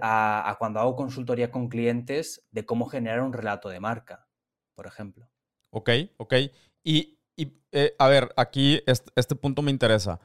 a, 0.03 0.57
cuando 0.59 0.81
hago 0.81 0.97
consultoría 0.97 1.51
con 1.51 1.69
clientes 1.69 2.47
de 2.51 2.65
cómo 2.65 2.87
generar 2.87 3.21
un 3.23 3.33
relato 3.33 3.69
de 3.69 3.81
marca, 3.81 4.29
por 4.75 4.87
ejemplo. 4.87 5.29
Ok, 5.71 5.91
ok. 6.17 6.35
Y, 6.83 7.19
eh, 7.73 7.95
a 7.99 8.09
ver, 8.09 8.33
aquí 8.37 8.83
este 8.87 9.35
punto 9.37 9.63
me 9.63 9.71
interesa. 9.71 10.21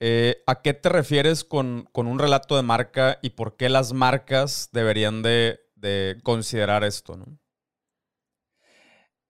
Eh, 0.00 0.42
¿A 0.46 0.62
qué 0.62 0.72
te 0.74 0.88
refieres 0.88 1.44
con, 1.44 1.88
un 1.94 2.18
relato 2.18 2.56
de 2.56 2.62
marca 2.62 3.18
y 3.22 3.30
por 3.30 3.56
qué 3.56 3.68
las 3.68 3.92
marcas 3.92 4.70
deberían 4.72 5.22
de, 5.22 5.60
considerar 6.22 6.84
esto? 6.84 7.16
¿no? 7.16 7.38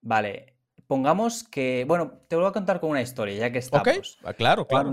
Vale, 0.00 0.55
pongamos 0.90 1.44
que, 1.44 1.85
bueno, 1.87 2.20
te 2.26 2.35
voy 2.35 2.44
a 2.47 2.50
contar 2.50 2.80
con 2.80 2.90
una 2.90 3.00
historia, 3.00 3.37
ya 3.37 3.52
que 3.52 3.61
estamos. 3.61 3.87
Ok, 3.87 4.25
ah, 4.25 4.35
claro, 4.35 4.66
claro. 4.66 4.92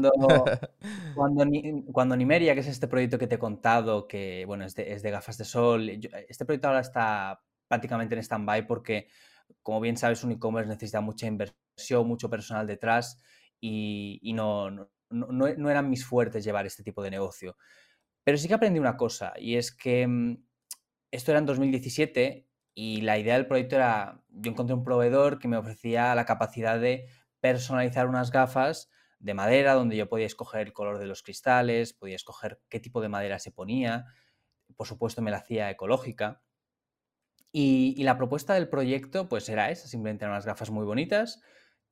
Cuando, 1.16 1.46
cuando, 1.92 2.16
Nimeria, 2.16 2.54
que 2.54 2.60
es 2.60 2.68
este 2.68 2.88
proyecto 2.88 3.18
que 3.18 3.26
te 3.26 3.34
he 3.34 3.40
contado, 3.40 4.08
que, 4.08 4.46
bueno, 4.46 4.64
es 4.64 4.76
de, 4.76 4.94
es 4.94 5.02
de 5.02 5.10
gafas 5.10 5.40
de 5.40 5.46
sol, 5.46 5.90
este 5.90 6.46
proyecto 6.46 6.68
ahora 6.68 6.82
está 6.82 7.42
prácticamente 7.68 8.14
en 8.14 8.22
stand-by 8.22 8.68
porque, 8.68 9.08
como 9.64 9.80
bien 9.80 9.98
sabes, 9.98 10.24
un 10.24 10.34
e-commerce 10.34 10.70
necesita 10.70 11.02
mucha 11.02 11.26
inversión, 11.26 12.08
mucho 12.08 12.30
personal 12.30 12.68
detrás 12.68 13.20
y, 13.60 14.22
no 14.36 14.70
no, 15.10 15.48
eran 15.48 15.90
mis 15.90 16.06
fuertes 16.06 16.44
llevar 16.44 16.68
este 16.68 16.84
tipo 16.84 17.02
de 17.02 17.10
negocio. 17.10 17.58
Pero 18.24 18.38
sí 18.38 18.48
que 18.48 18.54
aprendí 18.54 18.80
una 18.80 18.98
cosa, 18.98 19.34
y 19.36 19.56
es 19.56 19.72
que 19.72 20.06
mm, 20.06 20.46
esto 21.10 21.32
era 21.32 21.40
en 21.40 21.48
2017 21.48 22.47
y 22.80 23.02
la 23.02 23.18
idea 23.18 23.34
del 23.34 23.48
proyecto 23.48 23.76
era, 23.76 24.22
yo 24.30 24.52
encontré 24.52 24.76
un 24.76 24.84
proveedor 24.84 25.40
que 25.40 25.48
me 25.48 25.58
ofrecía 25.58 26.14
la 26.14 26.26
capacidad 26.26 26.80
de 26.80 27.08
personalizar 27.40 28.08
unas 28.08 28.30
gafas 28.30 28.92
de 29.18 29.34
madera 29.34 29.74
donde 29.74 29.98
yo 29.98 30.08
podía 30.08 30.28
escoger 30.28 30.68
el 30.68 30.74
color 30.74 31.00
de 31.00 31.08
los 31.08 31.24
cristales, 31.24 31.94
podía 31.94 32.16
escoger 32.16 32.62
qué 32.70 32.80
tipo 32.80 33.02
de 33.02 33.10
madera 33.10 33.40
se 33.40 33.50
ponía, 33.50 34.06
por 34.76 34.86
supuesto 34.86 35.24
me 35.24 35.32
la 35.32 35.38
hacía 35.38 35.72
ecológica. 35.72 36.44
Y, 37.52 37.96
la 38.04 38.16
propuesta 38.16 38.54
del 38.54 38.70
proyecto 38.70 39.28
pues 39.28 39.50
era 39.50 39.72
esa, 39.72 39.88
simplemente 39.88 40.26
eran 40.26 40.36
unas 40.36 40.46
gafas 40.46 40.70
muy 40.70 40.86
bonitas 40.86 41.42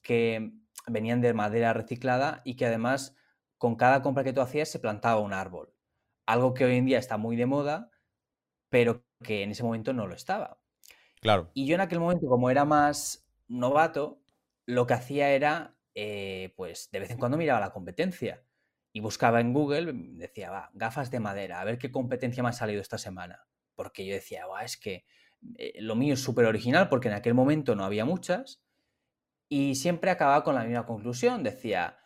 que 0.04 0.52
venían 0.86 1.20
de 1.20 1.34
madera 1.34 1.74
reciclada 1.74 2.44
y 2.46 2.58
que 2.58 2.68
además 2.68 3.16
con 3.58 3.76
cada 3.76 4.04
compra 4.04 4.24
que 4.24 4.34
tú 4.34 4.42
hacías 4.42 4.70
se 4.70 4.78
plantaba 4.78 5.20
un 5.20 5.34
árbol. 5.34 5.74
Algo 6.28 6.54
que 6.54 6.66
hoy 6.66 6.78
en 6.78 6.86
día 6.86 7.00
está 7.00 7.18
muy 7.18 7.36
de 7.36 7.48
moda, 7.48 7.90
pero 8.70 9.04
que 9.24 9.42
en 9.42 9.50
ese 9.50 9.64
momento 9.64 9.92
no 9.92 10.06
lo 10.06 10.14
estaba. 10.14 10.60
Claro. 11.26 11.50
Y 11.56 11.66
yo 11.66 11.74
en 11.74 11.82
aquel 11.82 12.00
momento, 12.00 12.28
como 12.28 12.52
era 12.52 12.66
más 12.66 13.28
novato, 13.48 14.22
lo 14.68 14.86
que 14.86 14.94
hacía 14.94 15.32
era, 15.32 15.76
eh, 15.96 16.54
pues 16.56 16.90
de 16.92 17.00
vez 17.00 17.10
en 17.10 17.18
cuando 17.18 17.36
miraba 17.36 17.60
la 17.60 17.72
competencia 17.72 18.44
y 18.94 19.00
buscaba 19.00 19.42
en 19.42 19.52
Google, 19.52 19.92
decía, 20.20 20.52
va, 20.52 20.70
gafas 20.76 21.10
de 21.10 21.20
madera, 21.20 21.62
a 21.62 21.66
ver 21.66 21.80
qué 21.80 21.92
competencia 21.92 22.44
me 22.44 22.50
ha 22.50 22.54
salido 22.54 22.80
esta 22.80 23.00
semana. 23.00 23.48
Porque 23.74 24.06
yo 24.06 24.14
decía, 24.14 24.46
va, 24.46 24.64
es 24.64 24.78
que 24.78 25.06
eh, 25.58 25.74
lo 25.82 25.96
mío 25.96 26.14
es 26.14 26.22
súper 26.22 26.46
original 26.46 26.90
porque 26.90 27.08
en 27.08 27.16
aquel 27.16 27.34
momento 27.34 27.76
no 27.76 27.84
había 27.84 28.06
muchas 28.06 28.62
y 29.50 29.74
siempre 29.74 30.12
acababa 30.12 30.44
con 30.44 30.54
la 30.54 30.64
misma 30.64 30.86
conclusión. 30.86 31.42
Decía, 31.42 31.98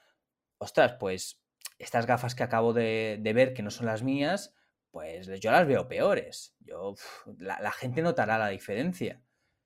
ostras, 0.59 0.95
pues 0.97 1.43
estas 1.77 2.05
gafas 2.05 2.35
que 2.35 2.43
acabo 2.43 2.71
de, 2.71 3.19
ver 3.35 3.53
que 3.53 3.63
no 3.63 3.69
son 3.69 3.85
las 3.85 4.01
mías, 4.01 4.55
pues 4.91 5.27
yo 5.39 5.51
las 5.51 5.67
veo 5.67 5.87
peores. 5.87 6.55
Yo, 6.59 6.95
la, 7.37 7.71
gente 7.71 8.01
notará 8.01 8.37
la 8.37 8.49
diferencia. 8.49 9.21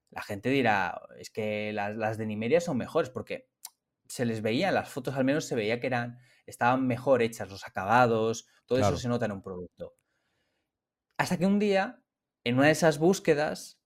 La 0.09 0.21
gente 0.21 0.49
dirá, 0.49 1.01
es 1.17 1.29
que 1.29 1.73
las, 1.73 2.17
de 2.17 2.25
Nimeria 2.25 2.61
son 2.61 2.77
mejores 2.77 3.09
porque 3.09 3.49
se 4.07 4.25
les 4.25 4.41
veía, 4.41 4.71
las 4.71 4.89
fotos 4.89 5.15
al 5.15 5.25
menos 5.25 5.45
se 5.45 5.55
veía 5.55 5.79
que 5.79 5.87
eran, 5.87 6.19
estaban 6.45 6.85
mejor 6.85 7.21
hechas, 7.21 7.49
los 7.49 7.65
acabados, 7.65 8.47
todo 8.65 8.79
eso 8.79 8.97
se 8.97 9.07
nota 9.07 9.25
en 9.25 9.31
un 9.31 9.41
producto. 9.41 9.95
Hasta 11.17 11.37
que 11.37 11.45
un 11.45 11.57
día, 11.57 12.03
en 12.43 12.57
una 12.57 12.67
de 12.67 12.73
esas 12.73 12.99
búsquedas, 12.99 13.81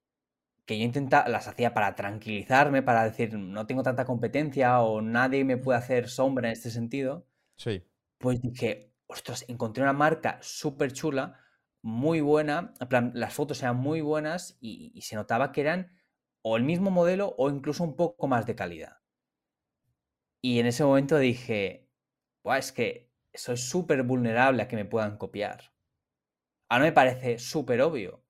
que 0.66 0.78
yo 0.78 0.84
intentaba, 0.84 1.30
las 1.30 1.48
hacía 1.48 1.74
para 1.74 1.96
tranquilizarme, 1.96 2.84
para 2.84 3.06
decir, 3.06 3.34
no 3.38 3.66
tengo 3.66 3.84
tanta 3.84 4.04
competencia 4.04 4.82
o 4.82 5.02
nadie 5.02 5.46
me 5.46 5.58
puede 5.58 5.80
hacer 5.80 6.10
sombra 6.10 6.50
en 6.50 6.54
este 6.54 6.72
sentido. 6.72 7.26
Sí. 7.56 7.84
Pues 8.18 8.42
dije, 8.42 8.87
ostras, 9.08 9.46
encontré 9.48 9.84
una 9.84 9.94
marca 9.94 10.38
súper 10.42 10.94
chula, 10.94 11.40
muy 11.82 12.22
buena, 12.22 12.74
en 12.80 12.88
plan, 12.88 13.12
las 13.16 13.34
fotos 13.34 13.62
eran 13.64 13.78
muy 13.78 14.02
buenas 14.02 14.58
y, 14.60 15.02
se 15.02 15.16
notaba 15.16 15.52
que 15.52 15.62
eran 15.62 15.98
o 16.42 16.58
el 16.58 16.64
mismo 16.64 16.92
modelo 16.92 17.34
o 17.38 17.50
incluso 17.50 17.84
un 17.84 17.96
poco 17.96 18.28
más 18.28 18.46
de 18.46 18.56
calidad. 18.56 18.98
Y 20.42 20.60
en 20.60 20.66
ese 20.66 20.84
momento 20.84 21.18
dije, 21.18 21.90
es 22.44 22.72
que 22.72 23.12
soy 23.34 23.58
súper 23.58 24.04
vulnerable 24.04 24.64
a 24.64 24.68
que 24.68 24.76
me 24.76 24.86
puedan 24.86 25.18
copiar. 25.18 25.74
Ahora 26.70 26.86
me 26.86 26.92
parece 26.92 27.40
súper 27.40 27.82
obvio, 27.82 28.24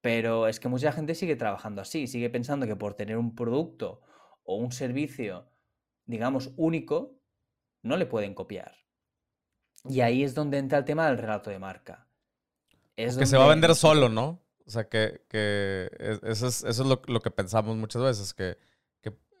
pero 0.00 0.48
es 0.48 0.60
que 0.60 0.68
mucha 0.68 0.92
gente 0.92 1.14
sigue 1.14 1.36
trabajando 1.36 1.82
así, 1.82 2.06
sigue 2.06 2.30
pensando 2.30 2.66
que 2.66 2.76
por 2.76 2.94
tener 2.94 3.16
un 3.16 3.34
producto 3.34 4.02
o 4.44 4.56
un 4.56 4.72
servicio, 4.72 5.50
digamos, 6.04 6.52
único, 6.56 7.20
no 7.82 7.96
le 7.96 8.06
pueden 8.06 8.34
copiar. 8.34 8.85
Y 9.84 10.00
ahí 10.00 10.22
es 10.22 10.34
donde 10.34 10.58
entra 10.58 10.78
el 10.78 10.84
tema 10.84 11.06
del 11.06 11.18
relato 11.18 11.50
de 11.50 11.58
marca. 11.58 12.06
Es 12.96 13.16
que 13.16 13.26
se 13.26 13.36
va 13.36 13.44
a 13.44 13.48
vender 13.48 13.74
solo, 13.74 14.08
¿no? 14.08 14.40
O 14.66 14.70
sea, 14.70 14.88
que, 14.88 15.22
eso 16.22 16.48
es, 16.48 16.78
lo, 16.78 17.00
que 17.02 17.30
pensamos 17.30 17.76
muchas 17.76 18.02
veces, 18.02 18.34
que, 18.34 18.58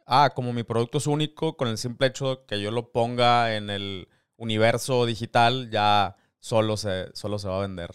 ah, 0.06 0.30
como 0.34 0.52
mi 0.52 0.62
producto 0.62 0.98
es 0.98 1.06
único, 1.06 1.56
con 1.56 1.68
el 1.68 1.78
simple 1.78 2.06
hecho 2.06 2.46
que 2.46 2.60
yo 2.60 2.70
lo 2.70 2.92
ponga 2.92 3.56
en 3.56 3.70
el 3.70 4.08
universo 4.36 5.04
digital, 5.04 5.70
ya 5.70 6.16
solo 6.38 6.76
se, 6.76 7.08
solo 7.14 7.38
se 7.38 7.48
va 7.48 7.58
a 7.58 7.66
vender. 7.66 7.90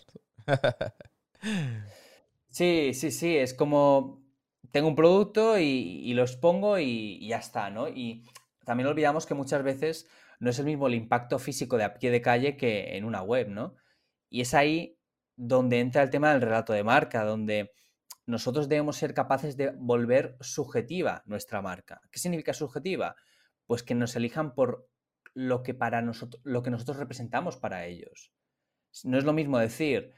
Sí, 2.51 2.93
sí, 2.93 3.12
sí, 3.12 3.38
es 3.38 3.53
como 3.53 4.21
tengo 4.71 4.88
un 4.88 4.95
producto 4.95 5.57
y, 5.60 6.13
lo 6.13 6.24
expongo 6.24 6.79
y, 6.79 7.25
ya 7.27 7.38
está, 7.38 7.69
¿no? 7.69 7.88
Y 7.88 8.24
también 8.65 8.88
olvidamos 8.88 9.25
que 9.25 9.33
muchas 9.33 9.63
veces 9.63 10.07
no 10.41 10.50
es 10.50 10.60
el 10.60 10.65
mismo 10.65 10.88
el 10.88 10.95
impacto 10.95 11.39
físico 11.39 11.77
de 11.77 11.86
a 11.86 11.93
pie 11.93 12.12
de 12.12 12.21
calle 12.21 12.57
que 12.57 12.98
en 12.98 13.05
una 13.05 13.21
web, 13.21 13.48
¿no? 13.48 13.75
Y 14.29 14.41
es 14.41 14.53
ahí 14.53 14.98
donde 15.36 15.79
entra 15.79 16.03
el 16.03 16.10
tema 16.10 16.31
del 16.31 16.41
relato 16.41 16.74
de 16.74 16.83
marca, 16.83 17.24
donde 17.24 17.71
nosotros 18.25 18.67
debemos 18.67 18.98
ser 18.98 19.13
capaces 19.13 19.55
de 19.55 19.71
volver 19.71 20.38
subjetiva 20.41 21.24
nuestra 21.25 21.62
marca. 21.62 22.01
¿Qué 22.12 22.19
significa 22.19 22.53
subjetiva? 22.53 23.15
Pues 23.65 23.83
que 23.83 23.95
nos 23.95 24.15
elijan 24.15 24.53
por 24.53 24.89
lo 25.33 25.63
que 25.63 25.74
para 25.74 26.01
nosotros, 26.01 26.41
lo 26.43 26.62
que 26.62 26.71
nosotros 26.71 26.98
representamos 26.98 27.57
para 27.57 27.86
ellos. 27.86 28.33
No 29.03 29.17
es 29.17 29.24
lo 29.24 29.33
mismo 29.33 29.57
decir, 29.57 30.13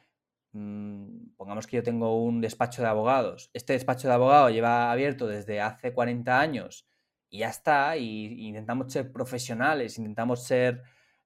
Mm, 0.54 1.34
pongamos 1.36 1.66
que 1.66 1.78
yo 1.78 1.84
tengo 1.84 2.24
un 2.24 2.40
despacho 2.40 2.84
de 2.84 2.88
abogados, 2.88 3.50
este 3.54 3.74
despacho 3.74 4.08
de 4.08 4.14
abogados 4.14 4.52
lleva 4.52 4.92
abierto 4.92 5.28
desde 5.28 5.60
hace 5.62 5.94
40 5.94 6.40
años 6.40 6.88
y 7.34 7.40
ya 7.40 7.50
está, 7.50 7.98
y, 7.98 8.48
intentamos 8.48 8.94
ser 8.94 9.12
profesionales, 9.12 9.98
intentamos 9.98 10.44
ser 10.44 10.84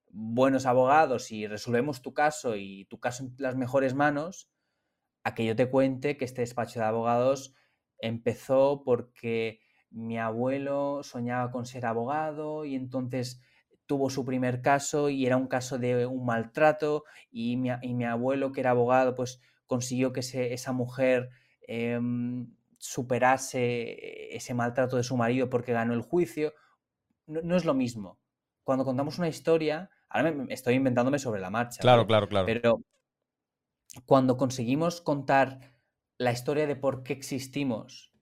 buenos 0.10 0.66
abogados 0.66 1.34
y 1.34 1.48
resolvemos 1.48 2.02
tu 2.02 2.14
caso 2.14 2.56
y 2.56 2.86
tu 2.86 2.98
caso 2.98 3.26
en 3.26 3.36
las 3.40 3.58
mejores 3.58 3.94
manos, 3.94 4.50
a 5.26 5.36
que 5.36 5.44
yo 5.44 5.54
te 5.54 5.70
cuente 5.70 6.16
que 6.16 6.24
este 6.24 6.40
despacho 6.40 6.80
de 6.80 6.86
abogados 6.86 7.56
empezó 8.00 8.84
porque 8.86 9.60
mi 9.90 10.18
abuelo 10.18 11.02
soñaba 11.04 11.52
con 11.52 11.66
ser 11.66 11.86
abogado 11.86 12.64
y 12.64 12.76
entonces 12.76 13.42
tuvo 13.86 14.10
su 14.10 14.24
primer 14.24 14.62
caso 14.62 15.10
y 15.10 15.26
era 15.26 15.36
un 15.36 15.48
caso 15.48 15.78
de 15.78 16.06
un 16.06 16.26
maltrato 16.26 17.04
y 17.30 17.58
mi, 17.58 18.06
abuelo, 18.06 18.54
que 18.54 18.62
era 18.62 18.70
abogado, 18.70 19.14
pues 19.14 19.42
consiguió 19.66 20.14
que 20.14 20.22
esa 20.22 20.72
mujer 20.72 21.32
em, 21.68 22.56
superase 22.78 24.36
ese 24.36 24.54
maltrato 24.54 24.98
de 24.98 25.04
su 25.04 25.18
marido 25.18 25.50
porque 25.50 25.74
ganó 25.74 25.94
el 25.94 26.02
juicio. 26.02 26.54
No, 27.26 27.56
es 27.56 27.66
lo 27.66 27.74
mismo. 27.74 28.20
Cuando 28.64 28.86
contamos 28.86 29.18
una 29.18 29.28
historia, 29.28 29.90
ahora 30.10 30.32
me, 30.32 30.54
estoy 30.54 30.76
inventándome 30.76 31.20
sobre 31.20 31.42
la 31.42 31.50
marcha. 31.50 31.82
Claro, 31.82 32.06
claro, 32.06 32.28
claro. 32.28 32.46
Pero 32.46 32.82
cuando 34.06 34.38
conseguimos 34.38 35.02
contar 35.02 35.60
la 36.18 36.32
historia 36.32 36.68
de 36.68 36.76
por 36.76 37.04
qué 37.04 37.14
existimos, 37.14 38.14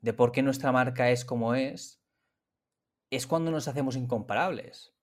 de 0.00 0.12
por 0.12 0.32
qué 0.32 0.42
nuestra 0.42 0.72
marca 0.72 1.10
es 1.10 1.24
como 1.24 1.54
es, 1.54 2.02
es 3.10 3.26
cuando 3.26 3.50
nos 3.50 3.68
hacemos 3.68 3.96
incomparables 3.96 4.94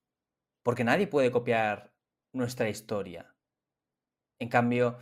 porque 0.66 0.82
nadie 0.82 1.06
puede 1.06 1.30
copiar 1.30 1.92
nuestra 2.32 2.68
historia. 2.68 3.32
En 4.40 4.48
cambio, 4.48 4.98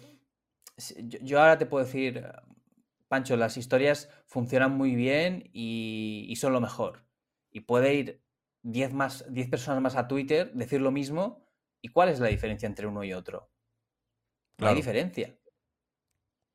yo 1.22 1.40
ahora 1.40 1.56
te 1.56 1.64
puedo 1.64 1.86
decir, 1.86 2.22
Pancho, 3.14 3.36
las 3.36 3.56
historias 3.56 4.08
funcionan 4.26 4.76
muy 4.76 4.96
bien 4.96 5.48
y, 5.52 6.34
son 6.36 6.52
lo 6.52 6.60
mejor. 6.60 7.06
Y 7.52 7.60
puede 7.60 7.94
ir 7.94 8.24
10 8.62 8.92
más, 8.92 9.24
personas 9.48 9.80
más 9.80 9.94
a 9.94 10.08
Twitter, 10.08 10.52
decir 10.52 10.80
lo 10.80 10.90
mismo, 10.90 11.46
¿y 11.80 11.90
cuál 11.90 12.08
es 12.08 12.18
la 12.18 12.26
diferencia 12.26 12.66
entre 12.66 12.88
uno 12.88 13.04
y 13.04 13.12
otro? 13.12 13.52
No 14.58 14.66
hay 14.66 14.74
diferencia. 14.74 15.38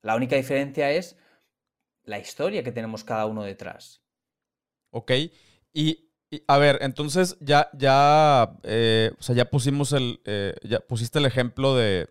La 0.01 0.17
única 0.17 0.35
diferencia 0.35 0.91
es 0.91 1.15
la 2.03 2.19
historia 2.19 2.61
que 2.61 2.73
tenemos 2.73 3.05
cada 3.05 3.25
uno 3.25 3.43
detrás. 3.43 4.03
Ok. 4.91 5.13
Y 5.71 6.11
a 6.45 6.57
ver, 6.57 6.79
entonces 6.81 7.37
ya, 7.39 7.69
ya, 7.71 8.59
eh, 8.63 9.11
o 9.17 9.23
sea, 9.23 9.33
ya 9.33 9.49
pusimos 9.49 9.93
el, 9.93 10.19
eh, 10.25 10.55
ya 10.63 10.81
pusiste 10.81 11.19
el 11.19 11.25
ejemplo 11.25 11.73
de, 11.77 12.09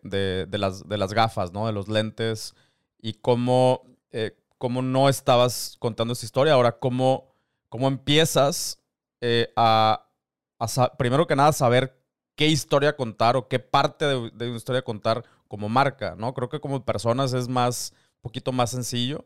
las, 0.50 0.88
de 0.88 0.96
las 0.96 1.12
gafas, 1.12 1.52
¿no? 1.52 1.66
De 1.66 1.74
los 1.74 1.88
lentes 1.88 2.54
y 2.98 3.12
cómo, 3.12 3.82
eh, 4.12 4.36
cómo 4.58 4.82
no 4.82 5.08
estabas 5.08 5.76
contando 5.78 6.12
esa 6.12 6.26
historia. 6.26 6.54
Ahora, 6.54 6.78
cómo, 6.78 7.34
cómo 7.68 7.88
empiezas 7.88 8.80
a, 9.56 10.08
primero 10.98 11.26
que 11.26 11.36
nada, 11.36 11.52
saber 11.52 12.00
qué 12.36 12.46
historia 12.46 12.96
contar 12.96 13.36
o 13.36 13.48
qué 13.48 13.58
parte 13.58 14.04
de, 14.04 14.30
de, 14.32 14.48
una 14.48 14.56
historia 14.56 14.82
contar 14.82 15.24
como 15.48 15.68
marca, 15.68 16.14
¿no? 16.16 16.34
Creo 16.34 16.48
que 16.48 16.60
como 16.60 16.84
personas 16.84 17.32
es 17.32 17.48
más, 17.48 17.92
un 18.16 18.22
poquito 18.22 18.52
más 18.52 18.70
sencillo. 18.70 19.24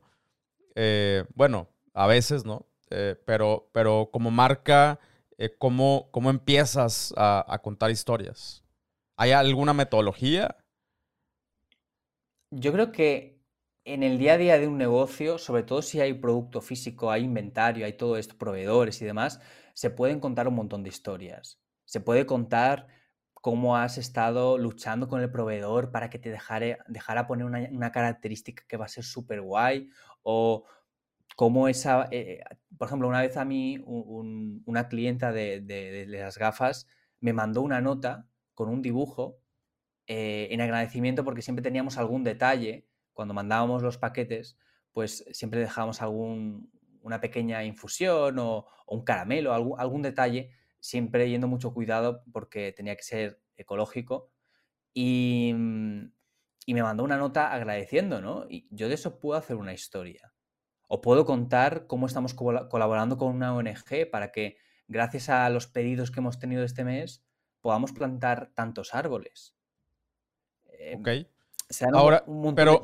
bueno, 1.35 1.69
a 1.95 2.07
veces, 2.07 2.45
¿no? 2.45 2.67
Eh, 2.95 3.17
pero, 3.25 3.71
pero 3.73 4.11
como 4.13 4.31
marca, 4.31 4.99
eh, 5.39 5.55
¿cómo, 5.57 6.09
¿cómo, 6.11 6.29
empiezas 6.29 7.15
a, 7.17 7.59
contar 7.63 7.91
historias? 7.91 8.63
¿Hay 9.17 9.33
alguna 9.33 9.73
metodología? 9.73 10.57
Yo 12.51 12.71
creo 12.73 12.93
que 12.93 13.42
en 13.85 14.03
el 14.03 14.19
día 14.19 14.35
a 14.35 14.39
día 14.39 14.59
de 14.59 14.69
un 14.69 14.79
negocio, 14.79 15.39
sobre 15.39 15.63
todo 15.65 15.83
si 15.83 16.01
hay 16.01 16.15
producto 16.15 16.61
físico, 16.61 17.11
hay 17.11 17.25
inventario, 17.25 17.87
hay 17.87 17.95
todo 17.95 18.17
esto, 18.17 18.37
proveedores 18.39 19.03
y 19.03 19.05
demás, 19.05 19.41
se 19.75 19.91
pueden 19.91 20.21
contar 20.21 20.49
un 20.49 20.55
montón 20.55 20.83
de 20.83 20.91
historias. 20.91 21.61
Se 21.85 22.01
puede 22.01 22.27
contar 22.27 22.87
cómo 23.35 23.77
has 23.77 23.99
estado 23.99 24.57
luchando 24.57 25.09
con 25.09 25.21
el 25.21 25.31
proveedor 25.31 25.91
para 25.91 26.11
que 26.11 26.19
te 26.19 26.31
dejara, 26.31 27.27
poner 27.27 27.45
una, 27.45 27.93
característica 27.93 28.65
que 28.69 28.77
va 28.77 28.85
a 28.85 28.89
ser 28.89 29.05
súper 29.05 29.41
guay 29.43 29.91
o 30.23 30.65
cómo 31.37 31.67
esa, 31.69 32.09
eh, 32.13 32.45
por 32.79 32.87
ejemplo, 32.87 33.09
una 33.09 33.21
vez 33.21 33.37
a 33.37 33.45
mí 33.45 33.83
una 33.85 34.89
clienta 34.89 35.33
de, 35.33 36.07
las 36.09 36.39
gafas 36.39 36.87
me 37.21 37.33
mandó 37.33 37.63
una 37.63 37.81
nota 37.81 38.29
con 38.55 38.69
un 38.69 38.81
dibujo 38.81 39.39
eh, 40.07 40.49
en 40.51 40.61
agradecimiento 40.61 41.25
porque 41.25 41.43
siempre 41.43 41.63
teníamos 41.63 41.99
algún 41.99 42.23
detalle, 42.23 42.87
cuando 43.13 43.35
mandábamos 43.35 43.83
los 43.83 43.99
paquetes, 43.99 44.59
pues 44.93 45.25
siempre 45.33 45.61
dejábamos 45.61 46.03
algún, 46.03 46.71
una 47.03 47.21
pequeña 47.21 47.65
infusión 47.65 48.39
o, 48.39 48.67
un 48.87 49.05
caramelo, 49.05 49.55
algún, 49.55 49.81
algún, 49.81 50.03
detalle, 50.03 50.51
siempre 50.79 51.31
yendo 51.31 51.49
mucho 51.49 51.73
cuidado 51.73 52.23
porque 52.31 52.73
tenía 52.73 52.95
que 52.95 53.03
ser 53.03 53.41
ecológico. 53.57 54.31
Y, 54.93 55.55
y 56.67 56.75
me 56.75 56.83
mandó 56.83 57.05
una 57.05 57.17
nota 57.17 57.53
agradeciendo, 57.53 58.21
¿no? 58.21 58.47
Y 58.49 58.67
yo 58.71 58.89
de 58.89 58.95
eso 58.95 59.19
puedo 59.19 59.39
hacer 59.39 59.57
una 59.57 59.73
historia. 59.73 60.33
O 60.89 61.01
puedo 61.01 61.25
contar 61.25 61.87
cómo 61.87 62.07
estamos 62.07 62.35
colaborando 62.35 63.17
con 63.17 63.35
una 63.35 63.55
ONG 63.55 64.11
para 64.11 64.31
que, 64.31 64.59
gracias 64.89 65.31
a 65.31 65.49
los 65.49 65.67
pedidos 65.67 66.11
que 66.11 66.21
hemos 66.21 66.39
tenido 66.39 66.63
este 66.65 66.85
mes, 66.85 67.25
podamos 67.61 67.93
plantar 67.93 68.53
tantos 68.55 68.95
árboles. 68.95 69.57
Em, 71.81 71.89
ok. 71.89 71.95
Ahora, 71.95 72.25
pero 72.55 72.83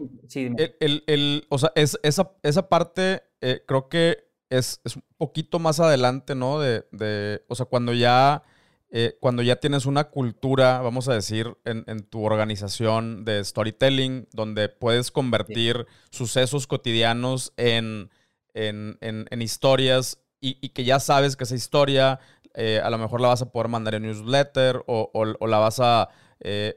el, 0.81 1.47
o 1.49 1.59
sea, 1.59 1.73
es, 1.75 1.99
esa, 2.03 2.33
esa 2.43 2.69
parte 2.69 3.23
eh, 3.41 3.63
creo 3.67 3.89
que 3.89 4.29
es, 4.51 4.81
un 4.97 5.03
poquito 5.17 5.59
más 5.59 5.81
adelante, 5.81 6.35
¿no? 6.35 6.59
De, 6.59 6.87
de 6.91 7.45
o 7.49 7.55
sea, 7.55 7.67
cuando 7.67 7.93
ya, 7.93 8.43
eh, 8.91 9.17
cuando 9.21 9.43
ya 9.43 9.57
tienes 9.57 9.87
una 9.87 10.05
cultura, 10.05 10.81
vamos 10.81 11.09
a 11.09 11.15
decir, 11.15 11.57
en, 11.65 11.85
tu 12.05 12.25
organización 12.25 13.25
de 13.25 13.45
storytelling, 13.45 14.29
donde 14.33 14.69
puedes 14.69 15.11
convertir 15.11 15.87
sucesos 16.11 16.67
cotidianos 16.67 17.53
en, 17.57 18.11
en, 18.55 19.43
historias 19.43 20.21
y, 20.41 20.69
que 20.71 20.85
ya 20.85 20.99
sabes 20.99 21.37
que 21.37 21.45
esa 21.45 21.55
historia 21.55 22.21
eh, 22.55 22.81
a 22.83 22.91
lo 22.91 22.99
mejor 22.99 23.21
la 23.21 23.29
vas 23.29 23.43
a 23.43 23.53
poder 23.53 23.69
mandar 23.69 23.95
en 23.95 24.03
newsletter 24.05 24.83
o, 24.87 25.11
o, 25.13 25.47
la 25.47 25.59
vas 25.59 25.79
a, 25.81 26.09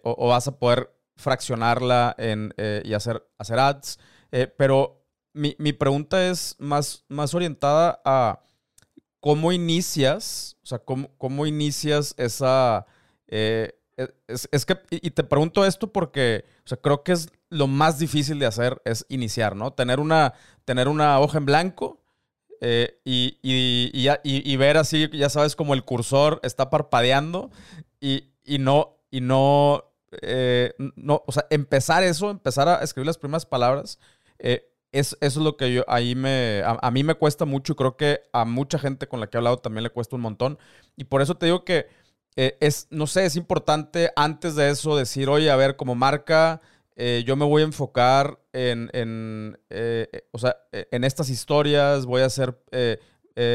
o, 0.04 0.28
vas 0.28 0.48
a 0.48 0.60
poder 0.60 0.92
fraccionarla 1.22 2.16
en, 2.18 2.54
y 2.84 2.94
hacer, 2.94 3.26
hacer 3.38 3.60
ads. 3.60 4.00
pero 4.58 5.02
mi, 5.34 5.74
pregunta 5.74 6.28
es 6.28 6.56
más, 6.60 7.06
más 7.08 7.34
orientada 7.34 8.02
a 8.04 8.44
cómo 9.20 9.52
inicias, 9.52 10.58
o 10.64 10.66
sea, 10.66 10.80
cómo, 10.80 11.46
inicias 11.46 12.14
esa... 12.18 12.86
Eh, 13.28 13.72
e, 13.98 14.08
es, 14.28 14.66
que, 14.66 14.78
y 14.90 15.12
te 15.12 15.24
pregunto 15.24 15.66
esto 15.66 15.92
porque, 15.92 16.46
o 16.70 16.76
creo 16.78 17.04
que 17.04 17.14
es 17.14 17.30
lo 17.50 17.68
más 17.68 18.00
difícil 18.00 18.40
de 18.40 18.46
hacer, 18.46 18.82
es 18.86 19.06
iniciar, 19.10 19.56
¿no? 19.56 19.72
Tener 19.72 20.00
una, 20.00 20.34
tener 20.66 20.88
una 20.88 21.20
hoja 21.20 21.38
en 21.38 21.46
blanco 21.46 22.02
eh, 22.62 23.00
y, 23.04 23.38
y, 23.42 24.56
ver 24.58 24.78
así, 24.78 25.10
ya 25.14 25.30
sabes, 25.30 25.56
como 25.56 25.74
el 25.74 25.84
cursor 25.84 26.40
está 26.44 26.70
parpadeando 26.70 27.52
y, 28.00 28.32
no, 28.60 28.98
y 29.10 29.22
no, 29.22 29.91
eh, 30.22 30.74
no, 30.96 31.24
o 31.26 31.32
sea, 31.32 31.46
empezar 31.50 32.04
eso, 32.04 32.30
empezar 32.30 32.68
a 32.68 32.84
escribir 32.84 33.08
las 33.08 33.18
primeras 33.18 33.46
palabras, 33.46 34.00
es, 34.92 35.18
eso 35.22 35.40
es 35.40 35.44
lo 35.44 35.58
que 35.58 35.74
yo, 35.74 35.84
ahí 35.88 36.16
me, 36.16 36.64
a, 36.66 36.92
mí 36.92 37.04
me 37.04 37.16
cuesta 37.16 37.46
mucho 37.46 37.74
y 37.74 37.76
creo 37.76 37.96
que 37.96 38.22
a 38.34 38.46
mucha 38.46 38.78
gente 38.78 39.08
con 39.08 39.20
la 39.20 39.28
que 39.28 39.38
he 39.38 39.40
hablado 39.40 39.58
también 39.58 39.84
le 39.84 39.90
cuesta 39.90 40.16
un 40.16 40.22
montón. 40.22 40.60
Y 40.98 41.06
por 41.06 41.22
eso 41.22 41.36
te 41.36 41.46
digo 41.46 41.64
que 41.64 41.88
eh, 42.36 42.58
es, 42.60 42.88
no 42.90 43.08
sé, 43.08 43.26
es 43.26 43.36
importante 43.36 44.12
antes 44.16 44.56
de 44.56 44.70
eso 44.70 44.96
decir, 44.96 45.30
oye, 45.30 45.50
a 45.50 45.56
ver, 45.56 45.76
como 45.76 45.96
marca, 45.96 46.62
eh, 46.96 47.24
yo 47.26 47.36
me 47.36 47.46
voy 47.46 47.62
a 47.62 47.66
enfocar 47.66 48.40
en, 48.54 48.90
en 48.94 49.58
eh, 49.70 50.28
o 50.32 50.38
sea, 50.38 50.58
en 50.72 51.04
estas 51.04 51.30
historias, 51.30 52.06
voy 52.06 52.22
a 52.22 52.26
hacer, 52.26 52.58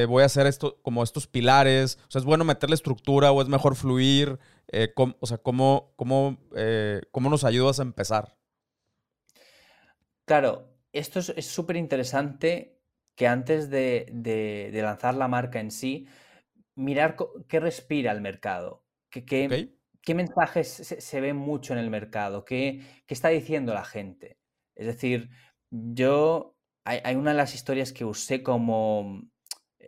voy 0.09 0.23
a 0.23 0.27
hacer 0.27 0.47
esto, 0.47 0.79
como 0.83 1.03
estos 1.03 1.27
pilares. 1.27 1.99
O 2.09 2.11
sea, 2.11 2.21
es 2.21 2.25
bueno 2.25 2.45
meterle 2.45 2.75
estructura 2.75 3.31
o 3.31 3.43
es 3.43 3.49
mejor 3.49 3.77
fluir. 3.77 4.39
O 4.73 5.27
sea, 5.27 5.39
¿cómo, 5.39 5.93
cómo, 5.97 6.39
¿cómo 7.11 7.31
nos 7.31 7.45
ayudas 7.45 7.81
a 7.81 7.83
empezar? 7.83 8.37
Claro, 10.25 10.77
esto 10.93 11.21
es 11.21 11.47
súper 11.47 11.77
interesante 11.77 12.77
que 13.17 13.27
antes 13.27 13.71
de, 13.71 14.71
lanzar 14.75 15.15
la 15.15 15.29
marca 15.29 15.59
en 15.59 15.71
sí, 15.71 16.07
mirar 16.75 17.17
qué 17.49 17.61
respira 17.61 18.13
el 18.13 18.21
mercado, 18.21 18.85
qué, 19.09 19.25
qué 19.25 20.15
mensajes 20.15 20.69
se, 20.69 21.21
ven 21.21 21.37
mucho 21.37 21.73
en 21.73 21.79
el 21.79 21.91
mercado, 21.91 22.45
qué, 22.45 22.83
está 23.09 23.29
diciendo 23.31 23.73
la 23.73 23.85
gente. 23.85 24.39
Es 24.75 24.87
decir, 24.87 25.31
yo, 25.71 26.57
hay, 26.85 27.17
una 27.17 27.31
de 27.31 27.39
las 27.39 27.55
historias 27.55 27.93
que 27.93 28.05
usé 28.05 28.43
como, 28.43 29.23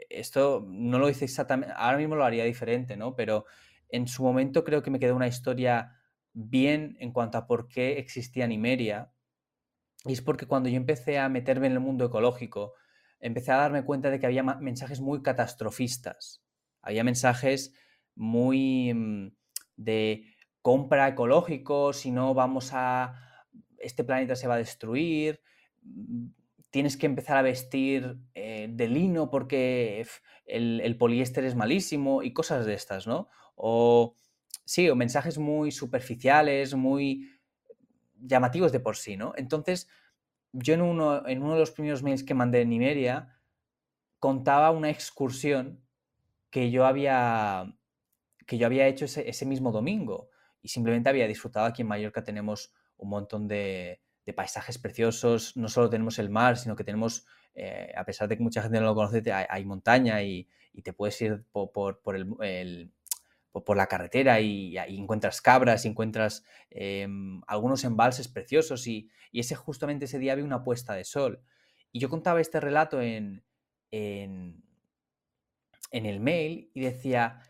esto 0.09 0.65
no 0.67 0.99
lo 0.99 1.11
hice 1.11 1.27
exactamente, 1.27 1.75
ahora 1.77 1.99
mismo 1.99 2.17
lo 2.17 2.25
haría 2.25 2.45
diferente, 2.45 2.97
¿no? 2.97 3.15
Pero 3.15 3.45
en 3.89 4.07
su 4.09 4.23
momento 4.23 4.65
creo 4.65 4.83
que 4.83 4.91
me 4.91 4.99
quedó 4.99 5.17
una 5.17 5.29
historia 5.29 5.93
bien 6.33 6.97
en 7.01 7.13
cuanto 7.13 7.39
a 7.39 7.47
por 7.47 7.69
qué 7.69 7.99
existía 7.99 8.47
Nimeria 8.47 9.13
y 10.05 10.13
es 10.13 10.23
porque 10.23 10.47
cuando 10.47 10.69
yo 10.69 10.77
empecé 10.77 11.19
a 11.19 11.29
meterme 11.29 11.67
en 11.67 11.75
el 11.75 11.81
mundo 11.81 12.07
ecológico, 12.07 12.75
empecé 13.21 13.53
a 13.53 13.57
darme 13.57 13.85
cuenta 13.85 14.11
de 14.11 14.21
que 14.21 14.27
había 14.27 14.43
mensajes 14.43 15.01
muy 15.01 15.23
catastrofistas. 15.23 16.43
Había 16.83 17.05
mensajes 17.05 17.75
muy 18.15 18.93
mm, 18.95 19.33
de 19.77 20.25
compra 20.63 21.09
ecológico, 21.09 21.93
si 21.93 22.11
no 22.11 22.35
vamos 22.35 22.71
a... 22.73 23.45
este 23.79 24.05
planeta 24.05 24.37
se 24.37 24.47
va 24.47 24.55
a 24.55 24.59
destruir, 24.59 25.41
mm, 25.83 26.29
tienes 26.71 26.97
que 26.97 27.07
empezar 27.07 27.37
a 27.37 27.43
vestir 27.43 28.19
eh, 28.35 28.69
de 28.71 28.89
lino 28.89 29.31
porque 29.31 30.07
el, 30.47 30.97
poliéster 30.99 31.45
es 31.45 31.55
malísimo 31.55 32.23
y 32.23 32.33
cosas 32.33 32.67
de 32.67 32.75
estas, 32.75 33.07
¿no? 33.07 33.29
O 33.57 34.15
sí, 34.65 34.89
o 34.89 34.97
mensajes 34.97 35.39
muy 35.39 35.71
superficiales, 35.71 36.75
muy 36.75 37.31
llamativos 38.21 38.73
de 38.73 38.81
por 38.81 38.97
sí, 38.97 39.17
¿no? 39.17 39.33
Entonces, 39.37 39.89
yo 40.53 40.75
en 40.75 40.83
uno, 40.83 41.27
en 41.27 41.43
uno 41.43 41.55
de 41.55 41.61
los 41.61 41.71
primeros 41.71 42.03
mails 42.03 42.25
que 42.25 42.35
mandé 42.35 42.63
en 42.63 42.71
Nimeria, 42.71 43.39
contaba 44.19 44.71
una 44.71 44.91
excursión 44.91 45.83
que 46.51 46.71
yo 46.71 46.87
había, 46.87 47.75
que 48.47 48.59
yo 48.59 48.67
había 48.67 48.87
hecho 48.87 49.05
ese, 49.05 49.47
mismo 49.47 49.73
domingo 49.73 50.31
y 50.63 50.69
simplemente 50.69 51.09
había 51.09 51.27
disfrutado. 51.27 51.67
Aquí 51.67 51.83
en 51.83 51.89
Mallorca 51.89 52.25
tenemos 52.25 52.73
un 52.97 53.11
montón 53.11 53.47
de, 53.49 54.01
paisajes 54.33 54.79
preciosos, 54.79 55.57
no 55.57 55.69
solo 55.69 55.91
tenemos 55.91 56.19
el 56.19 56.31
mar, 56.31 56.57
sino 56.57 56.77
que 56.77 56.85
tenemos, 56.85 57.27
eh, 57.55 57.93
a 57.97 58.05
pesar 58.05 58.29
de 58.29 58.37
que 58.37 58.43
mucha 58.43 58.63
gente 58.63 58.81
no 58.81 58.87
lo 58.87 58.95
conoce, 58.95 59.23
hay, 59.33 59.65
montaña 59.65 60.23
y, 60.23 60.49
te 60.83 60.93
puedes 60.93 61.21
ir 61.23 61.45
por, 61.53 62.01
el 62.15 62.93
por 63.65 63.77
la 63.77 63.87
carretera 63.87 64.41
y, 64.41 64.77
encuentras 64.77 65.41
cabras 65.41 65.85
y 65.85 65.89
encuentras 65.89 66.45
em, 66.71 67.41
algunos 67.47 67.85
embalses 67.85 68.29
preciosos 68.29 68.87
y, 68.87 69.11
ese 69.33 69.55
justamente 69.55 70.07
ese 70.07 70.19
día 70.19 70.33
había 70.33 70.45
una 70.45 70.65
puesta 70.65 70.95
de 70.95 71.05
sol. 71.05 71.43
Y 71.93 72.01
yo 72.01 72.09
contaba 72.09 72.41
este 72.41 72.61
relato 72.61 73.01
en, 73.01 73.45
en, 73.91 74.63
en 75.91 76.07
el 76.07 76.21
mail 76.21 76.71
y 76.75 76.81
decía, 76.81 77.41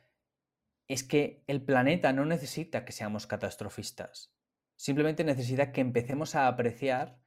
es 0.88 1.04
que 1.04 1.44
el 1.46 1.62
planeta 1.62 2.12
no 2.12 2.24
necesita 2.24 2.84
que 2.84 2.92
seamos 2.92 3.26
catastrofistas, 3.26 4.32
simplemente 4.78 5.24
necesita 5.24 5.72
que 5.72 5.80
empecemos 5.80 6.34
a 6.36 6.46
apreciar 6.46 7.18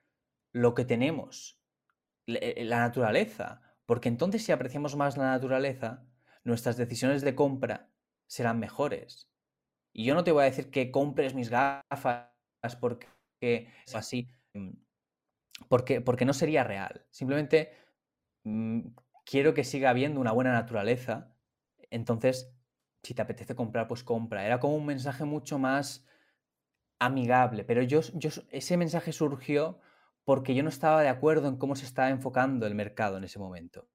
lo 0.54 0.74
que 0.74 0.86
tenemos, 0.86 1.62
eh, 2.28 2.64
la 2.64 2.80
naturaleza, 2.80 3.62
porque 3.86 4.08
entonces 4.08 4.44
si 4.44 4.54
apreciamos 4.54 4.96
más 4.96 5.18
la 5.18 5.32
naturaleza, 5.32 6.08
nuestras 6.46 6.78
decisiones 6.78 7.22
de 7.22 7.36
compra 7.36 7.92
serán 8.26 8.60
mejores. 8.60 9.30
Y 9.94 10.06
yo 10.06 10.16
no 10.16 10.24
te 10.24 10.32
voy 10.32 10.44
a 10.44 10.46
decir 10.46 10.72
que 10.72 10.92
compres 10.92 11.36
mis 11.36 11.50
gafas 11.50 12.32
porque 12.80 13.68
así, 13.94 14.30
mm, 14.54 14.72
porque, 15.68 16.00
porque 16.00 16.26
no 16.26 16.34
sería 16.34 16.64
real. 16.64 17.06
Simplemente 17.10 17.74
mm, 18.44 18.80
quiero 19.26 19.54
que 19.54 19.66
siga 19.66 19.90
habiendo 19.90 20.22
una 20.22 20.32
buena 20.32 20.54
naturaleza. 20.54 21.36
Entonces, 21.90 22.56
si 23.04 23.14
te 23.14 23.22
apetece 23.22 23.56
comprar, 23.56 23.90
pues 23.90 24.06
compra. 24.06 24.46
Era 24.46 24.62
como 24.62 24.78
un 24.78 24.86
mensaje 24.86 25.26
mucho 25.26 25.60
más 25.60 26.06
amigable, 27.02 27.64
pero 27.64 27.82
yo, 27.82 28.02
yo, 28.14 28.30
ese 28.52 28.78
mensaje 28.78 29.12
surgió 29.12 29.80
porque 30.24 30.54
yo 30.54 30.62
no 30.62 30.70
estaba 30.70 31.02
de 31.02 31.10
acuerdo 31.10 31.48
en 31.48 31.58
cómo 31.58 31.76
se 31.76 31.86
estaba 31.86 32.10
enfocando 32.10 32.68
el 32.68 32.76
mercado 32.76 33.18
en 33.18 33.24
ese 33.24 33.40
momento. 33.40 33.90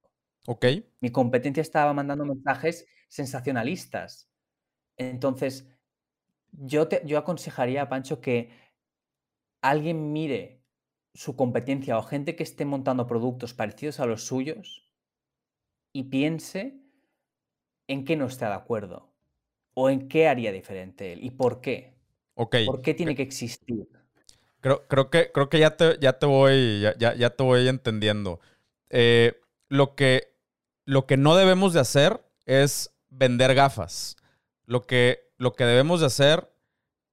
Ok. 0.49 0.67
Mi 1.01 1.11
competencia 1.11 1.61
estaba 1.61 1.93
mandando 1.93 2.25
mensajes 2.25 2.85
sensacionalistas. 3.09 4.29
Entonces, 4.97 5.69
yo, 6.51 6.89
te, 6.89 7.03
yo 7.05 7.19
aconsejaría 7.19 7.83
a 7.83 7.89
Pancho 7.89 8.21
que 8.21 8.51
alguien 9.63 10.13
mire 10.13 10.65
su 11.15 11.37
competencia 11.37 11.99
o 11.99 12.03
gente 12.03 12.35
que 12.35 12.43
esté 12.43 12.65
montando 12.65 13.07
productos 13.07 13.55
parecidos 13.55 14.01
a 14.01 14.07
los 14.07 14.25
suyos 14.25 14.91
y 15.93 16.05
piense 16.05 16.83
en 17.87 18.05
qué 18.05 18.17
no 18.17 18.27
está 18.27 18.49
de 18.49 18.57
acuerdo 18.57 19.15
o 19.75 19.91
en 19.91 20.09
qué 20.09 20.27
haría 20.27 20.51
diferente 20.51 21.13
él 21.13 21.23
y 21.23 21.31
por 21.31 21.61
qué. 21.61 21.96
¿Por 22.37 22.83
qué 22.83 22.95
tiene 22.95 23.17
que 23.17 23.23
existir? 23.23 23.89
Creo, 24.61 24.87
creo, 24.87 25.11
que, 25.11 25.33
creo 25.33 25.49
que 25.49 25.59
ya 25.59 25.77
te, 25.77 25.99
ya 26.01 26.19
te 26.19 26.27
voy, 26.27 26.81
ya, 26.99 27.15
ya, 27.15 27.31
te 27.31 27.43
voy 27.43 27.67
entendiendo. 27.67 28.41
Eh, 28.91 29.41
lo 29.69 29.97
que 29.97 30.37
lo 30.87 31.07
que 31.07 31.17
no 31.17 31.37
debemos 31.37 31.75
de 31.75 31.81
hacer 31.81 32.25
es 32.47 32.95
vender 33.11 33.55
gafas. 33.55 34.17
Lo 34.65 34.87
que, 34.87 35.29
lo 35.37 35.53
que 35.53 35.65
debemos 35.65 36.01
de 36.01 36.07
hacer 36.07 36.49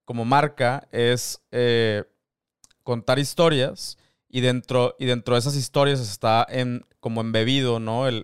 como 0.06 0.26
marca 0.26 0.88
es 0.92 1.42
eh, 1.52 2.04
contar 2.84 3.20
historias 3.20 3.98
y 4.30 4.42
dentro, 4.42 4.96
y 5.00 5.06
dentro 5.06 5.34
de 5.34 5.40
esas 5.40 5.56
historias 5.56 6.00
está 6.00 6.46
en, 6.48 6.86
como 7.00 7.22
embebido, 7.22 7.80
¿no? 7.80 8.08
El, 8.08 8.24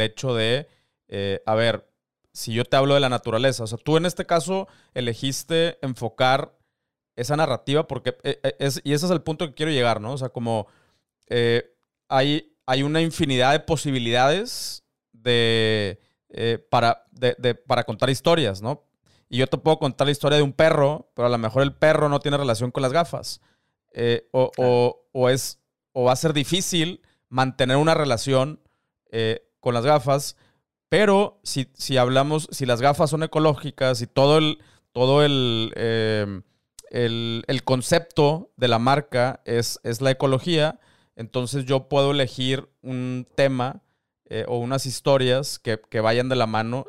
hecho 0.00 0.34
de, 0.34 0.68
eh, 1.08 1.40
a 1.46 1.54
ver, 1.54 1.88
si 2.32 2.52
yo 2.52 2.64
te 2.64 2.76
hablo 2.76 2.94
de 2.94 3.00
la 3.00 3.08
naturaleza, 3.08 3.64
o 3.64 3.66
sea, 3.66 3.78
tú 3.78 3.96
en 3.96 4.06
este 4.06 4.26
caso 4.26 4.68
elegiste 4.94 5.78
enfocar 5.82 6.56
esa 7.16 7.36
narrativa 7.36 7.86
porque, 7.86 8.16
eh, 8.22 8.40
es, 8.58 8.80
y 8.84 8.92
ese 8.92 9.06
es 9.06 9.12
el 9.12 9.22
punto 9.22 9.46
que 9.46 9.54
quiero 9.54 9.72
llegar, 9.72 10.00
¿no? 10.00 10.12
O 10.12 10.18
sea, 10.18 10.28
como 10.30 10.66
hay, 12.08 12.56
hay 12.66 12.82
una 12.82 13.00
infinidad 13.00 13.52
de 13.52 13.60
posibilidades 13.60 14.84
de, 15.12 16.00
eh, 16.28 16.58
para, 16.70 17.04
para 17.66 17.84
contar 17.84 18.10
historias, 18.10 18.62
¿no? 18.62 18.84
Y 19.28 19.38
yo 19.38 19.46
te 19.46 19.58
puedo 19.58 19.78
contar 19.78 20.06
la 20.06 20.12
historia 20.12 20.36
de 20.36 20.42
un 20.42 20.52
perro, 20.52 21.10
pero 21.14 21.26
a 21.26 21.30
lo 21.30 21.38
mejor 21.38 21.62
el 21.62 21.72
perro 21.74 22.08
no 22.08 22.20
tiene 22.20 22.36
relación 22.36 22.70
con 22.70 22.82
las 22.82 22.92
gafas. 22.92 23.40
eh, 23.92 24.28
o, 24.32 25.28
es, 25.28 25.58
o 25.92 26.04
va 26.04 26.12
a 26.12 26.16
ser 26.16 26.32
difícil 26.32 27.00
mantener 27.28 27.76
una 27.76 27.94
relación 27.94 28.60
eh, 29.10 29.42
con 29.60 29.74
las 29.74 29.84
gafas, 29.84 30.36
pero 30.90 31.38
si, 31.44 31.70
si, 31.74 31.96
hablamos, 31.96 32.48
si 32.50 32.66
las 32.66 32.82
gafas 32.82 33.08
son 33.08 33.22
ecológicas 33.22 34.02
y 34.02 34.08
todo 34.08 34.38
el, 34.38 34.58
todo 34.92 35.24
el, 35.24 35.72
em, 35.76 36.42
el, 36.90 37.44
el, 37.46 37.62
concepto 37.62 38.50
de 38.56 38.66
la 38.66 38.80
marca 38.80 39.40
es, 39.44 39.78
es, 39.84 40.00
la 40.00 40.10
ecología, 40.10 40.80
entonces 41.14 41.64
yo 41.64 41.88
puedo 41.88 42.10
elegir 42.10 42.68
un 42.82 43.28
tema 43.36 43.82
eh, 44.28 44.44
o 44.48 44.58
unas 44.58 44.84
historias 44.84 45.60
que, 45.60 45.80
que, 45.80 46.00
vayan 46.00 46.28
de 46.28 46.34
la 46.34 46.48
mano 46.48 46.86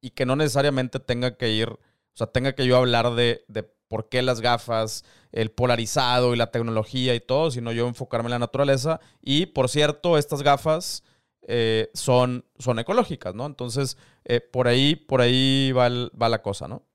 y 0.00 0.10
que 0.10 0.24
no 0.24 0.36
necesariamente 0.36 1.00
tenga 1.00 1.36
que 1.36 1.50
ir, 1.50 1.68
o 1.68 1.80
sea, 2.14 2.28
tenga 2.28 2.54
que 2.54 2.64
yo 2.64 2.76
hablar 2.76 3.14
de, 3.16 3.44
de 3.48 3.64
por 3.88 4.08
qué 4.08 4.22
las 4.22 4.40
gafas, 4.40 5.04
el 5.32 5.50
polarizado 5.50 6.32
y 6.32 6.36
la 6.36 6.52
tecnología 6.52 7.12
y 7.16 7.20
todo, 7.20 7.50
sino 7.50 7.72
yo 7.72 7.88
enfocarme 7.88 8.28
en 8.28 8.32
la 8.32 8.38
naturaleza. 8.38 9.00
Y 9.20 9.46
por 9.46 9.68
cierto, 9.68 10.16
estas 10.16 10.42
gafas 10.42 11.02
eh, 11.42 11.90
son, 11.94 12.44
son 12.58 12.78
ecológicas, 12.78 13.34
¿no? 13.34 13.46
Entonces, 13.46 13.98
eh, 14.24 14.40
por 14.40 14.68
ahí, 14.68 14.96
por 14.96 15.20
ahí 15.20 15.72
va, 15.72 15.88
va 16.10 16.28
la 16.28 16.42
cosa, 16.42 16.68
¿no? 16.68 16.86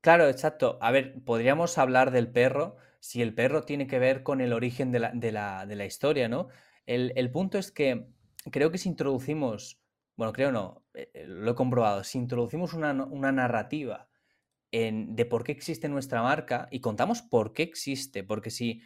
Claro, 0.00 0.28
exacto. 0.28 0.78
A 0.80 0.90
ver, 0.90 1.22
podríamos 1.24 1.78
hablar 1.78 2.10
del 2.10 2.30
perro 2.30 2.76
si 3.00 3.22
el 3.22 3.34
perro 3.34 3.62
tiene 3.62 3.86
que 3.86 3.98
ver 3.98 4.22
con 4.22 4.40
el 4.40 4.52
origen 4.52 4.92
de 4.92 4.98
la, 5.00 5.12
de 5.12 5.32
la, 5.76 5.86
historia, 5.86 6.28
¿no? 6.28 6.48
El, 6.86 7.12
el, 7.16 7.30
punto 7.30 7.58
es 7.58 7.70
que 7.70 8.08
creo 8.50 8.70
que 8.70 8.78
si 8.78 8.88
introducimos, 8.88 9.80
bueno, 10.16 10.32
creo 10.32 10.52
no, 10.52 10.84
eh, 10.94 11.24
lo 11.26 11.52
he 11.52 11.54
comprobado, 11.54 12.04
si 12.04 12.18
introducimos 12.18 12.74
una, 12.74 12.92
una 12.92 13.32
narrativa 13.32 14.08
de 14.70 15.24
por 15.24 15.44
qué 15.44 15.52
existe 15.52 15.88
nuestra 15.88 16.22
marca 16.22 16.68
y 16.70 16.80
contamos 16.80 17.22
por 17.22 17.54
qué 17.54 17.62
existe, 17.62 18.22
porque 18.22 18.50
si 18.50 18.82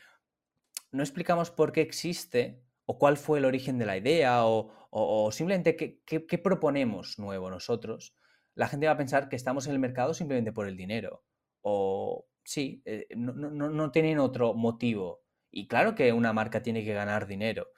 no 0.93 1.03
explicamos 1.03 1.51
por 1.51 1.73
qué 1.73 1.81
existe 1.81 2.63
o 2.87 2.99
cuál 2.99 3.17
fue 3.17 3.39
el 3.39 3.45
origen 3.45 3.79
de 3.79 3.87
la 3.87 3.97
idea 3.97 4.45
o, 4.45 5.31
simplemente 5.33 5.77
qué, 5.77 6.39
proponemos 6.39 7.19
nuevo 7.19 7.51
nosotros, 7.51 8.15
la 8.55 8.69
gente 8.69 8.87
va 8.87 8.93
a 8.93 8.99
pensar 8.99 9.29
que 9.29 9.37
estamos 9.37 9.67
en 9.67 9.73
el 9.73 9.79
mercado 9.79 10.13
simplemente 10.13 10.53
por 10.53 10.69
el 10.69 10.77
dinero. 10.77 11.25
O 11.63 12.27
sí, 12.45 12.83
eh, 12.85 13.07
no, 13.17 13.33
no 13.33 13.91
tienen 13.91 14.19
otro 14.19 14.53
motivo. 14.53 15.23
Y 15.51 15.69
claro 15.69 15.95
que 15.95 16.13
una 16.13 16.33
marca 16.33 16.63
tiene 16.63 16.85
que 16.85 16.93
ganar 16.93 17.27
dinero. 17.27 17.69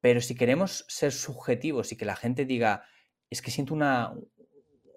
Pero 0.00 0.20
si 0.20 0.34
queremos 0.34 0.84
ser 0.88 1.12
subjetivos 1.12 1.92
y 1.92 1.96
que 1.96 2.04
la 2.04 2.16
gente 2.16 2.44
diga, 2.44 2.84
es 3.30 3.40
que 3.40 3.50
siento 3.50 3.74
una, 3.74 4.12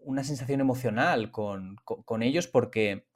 una 0.01 0.23
sensación 0.23 0.61
emocional 0.61 1.31
con, 1.31 1.77
ellos 2.21 2.47
porque 2.47 3.07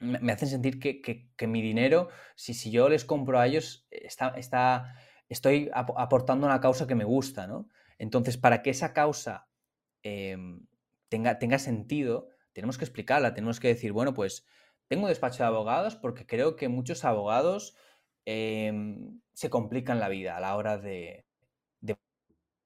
me 0.00 0.32
hacen 0.32 0.48
sentir 0.48 0.78
que, 0.78 1.46
mi 1.46 1.62
dinero, 1.62 2.08
si, 2.36 2.54
si, 2.54 2.70
yo 2.70 2.88
les 2.88 3.04
compro 3.04 3.38
a 3.38 3.46
ellos, 3.46 3.86
está, 3.90 4.28
está, 4.30 4.94
estoy 5.28 5.70
aportando 5.72 6.46
una 6.46 6.60
causa 6.60 6.86
que 6.86 6.94
me 6.94 7.04
gusta, 7.04 7.46
¿no? 7.46 7.68
Entonces, 7.98 8.36
para 8.36 8.62
que 8.62 8.70
esa 8.70 8.92
causa 8.92 9.48
em, 10.02 10.66
tenga, 11.08 11.38
tenga 11.38 11.58
sentido, 11.58 12.28
tenemos 12.52 12.78
que 12.78 12.84
explicarla, 12.84 13.34
tenemos 13.34 13.60
que 13.60 13.68
decir, 13.68 13.92
bueno, 13.92 14.14
pues 14.14 14.46
tengo 14.88 15.08
despacho 15.08 15.42
de 15.42 15.48
abogados 15.48 15.96
porque 15.96 16.26
creo 16.26 16.56
que 16.56 16.68
muchos 16.68 17.04
abogados 17.04 17.76
em, 18.24 19.20
se 19.34 19.50
complican 19.50 20.00
la 20.00 20.08
vida 20.08 20.36
a 20.36 20.40
la 20.40 20.56
hora 20.56 20.78
de, 20.78 21.26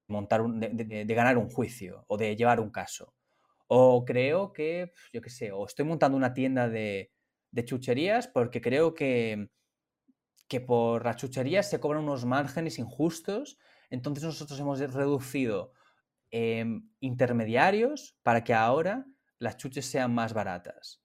montar 0.08 0.42
de, 0.46 1.14
ganar 1.14 1.38
un 1.38 1.48
juicio 1.48 2.04
o 2.06 2.16
de 2.16 2.36
llevar 2.36 2.60
un 2.60 2.70
caso. 2.70 3.14
O 3.66 4.04
creo 4.04 4.52
que, 4.52 4.92
yo 5.12 5.20
qué 5.22 5.30
sé, 5.30 5.50
o 5.50 5.66
estoy 5.66 5.84
montando 5.86 6.16
una 6.16 6.34
tienda 6.34 6.68
de, 6.68 7.10
chucherías 7.64 8.28
porque 8.28 8.60
creo 8.60 8.94
que, 8.94 9.48
que 10.52 10.60
por 10.60 11.06
las 11.06 11.16
chucherías 11.16 11.70
se 11.70 11.80
cobran 11.80 12.02
unos 12.02 12.26
márgenes 12.26 12.78
injustos. 12.78 13.56
Entonces 13.88 14.22
nosotros 14.22 14.60
hemos 14.60 14.80
reducido 14.80 15.72
em, 16.30 16.90
intermediarios 17.00 18.18
para 18.22 18.44
que 18.44 18.52
ahora 18.52 19.06
las 19.38 19.56
chuches 19.56 19.86
sean 19.86 20.14
más 20.14 20.34
baratas. 20.34 21.02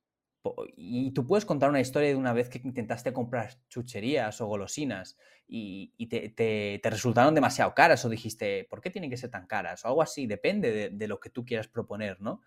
Y 0.76 1.14
tú 1.14 1.26
puedes 1.26 1.46
contar 1.46 1.70
una 1.70 1.80
historia 1.80 2.10
de 2.10 2.18
una 2.18 2.34
vez 2.34 2.50
que 2.50 2.60
intentaste 2.62 3.14
comprar 3.14 3.54
chucherías 3.70 4.42
o 4.42 4.48
golosinas 4.48 5.16
y, 5.48 6.08
te, 6.08 6.82
resultaron 6.84 7.34
demasiado 7.34 7.74
caras 7.74 8.04
o 8.04 8.10
dijiste, 8.10 8.68
¿por 8.70 8.82
qué 8.82 8.90
tienen 8.90 9.10
que 9.10 9.16
ser 9.16 9.30
tan 9.30 9.48
caras? 9.48 9.86
O 9.86 9.88
algo 9.88 10.02
así, 10.02 10.28
depende 10.28 10.90
de, 10.90 11.08
lo 11.08 11.22
que 11.22 11.30
tú 11.30 11.46
quieras 11.46 11.70
proponer, 11.70 12.20
¿no? 12.20 12.42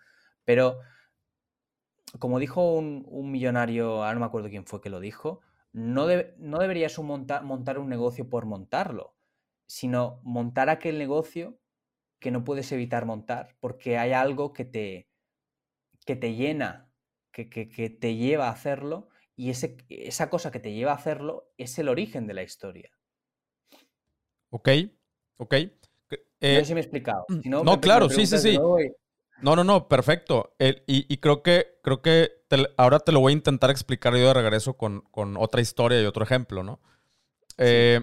Pero, 0.45 0.81
como 2.19 2.39
dijo 2.39 2.75
un, 2.75 3.31
millonario, 3.31 4.05
ahora 4.05 4.13
no 4.13 4.21
me 4.21 4.27
acuerdo 4.27 4.51
quién 4.51 4.67
fue 4.67 4.83
que 4.83 4.91
lo 4.91 5.01
dijo, 5.01 5.41
no, 5.73 6.07
no 6.39 6.59
deberías 6.59 6.99
montar 6.99 7.79
un 7.79 7.89
negocio 7.89 8.29
por 8.29 8.47
montarlo, 8.47 9.15
sino 9.67 10.21
montar 10.25 10.69
aquel 10.69 10.99
negocio 10.99 11.59
que 12.19 12.31
no 12.31 12.45
puedes 12.45 12.71
evitar 12.73 13.07
montar, 13.07 13.57
porque 13.61 13.97
hay 13.97 14.13
algo 14.13 14.53
que 14.53 14.65
te, 14.65 15.09
que 16.05 16.17
te 16.17 16.35
llena, 16.35 16.91
que, 17.33 17.45
te 17.47 18.17
lleva 18.17 18.49
a 18.49 18.53
hacerlo, 18.53 19.09
y 19.37 19.51
ese, 19.51 19.79
esa 19.89 20.29
cosa 20.29 20.51
que 20.51 20.61
te 20.61 20.73
lleva 20.73 20.93
a 20.93 20.97
hacerlo 20.97 21.51
es 21.57 21.79
el 21.79 21.89
origen 21.89 22.27
de 22.27 22.35
la 22.35 22.43
historia. 22.43 22.91
Ok, 24.51 24.69
ok. 25.39 25.55
no 25.55 25.69
sé 26.11 26.21
eh, 26.41 26.65
si 26.65 26.75
me 26.75 26.81
he 26.81 26.83
explicado. 26.83 27.25
no, 27.45 27.81
claro, 27.81 28.11
sí, 28.11 28.27
sí, 28.27 28.39
sí. 28.39 28.59
No, 29.43 29.57
no, 29.57 29.65
no, 29.65 29.89
perfecto. 29.89 30.55
y, 30.87 31.17
creo 31.19 31.43
que, 31.43 31.79
creo 31.83 32.03
que 32.03 32.33
ahora 32.77 33.01
te 33.01 33.13
lo 33.13 33.21
voy 33.21 33.33
a 33.33 33.37
intentar 33.37 33.71
explicar 33.71 34.15
yo 34.15 34.27
de 34.27 34.35
regreso 34.35 34.75
con, 34.75 35.05
otra 35.39 35.61
historia 35.61 36.01
y 36.01 36.07
otro 36.07 36.25
ejemplo, 36.25 36.63
¿no? 36.63 36.81
Eh, 37.59 38.01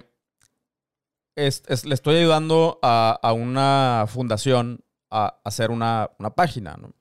le 1.36 1.93
estoy 1.93 2.17
ayudando 2.17 2.80
a, 2.82 3.34
una 3.34 4.06
fundación 4.08 4.84
a, 5.10 5.39
hacer 5.43 5.71
una, 5.71 6.10
página, 6.36 6.76
¿no? 6.78 6.93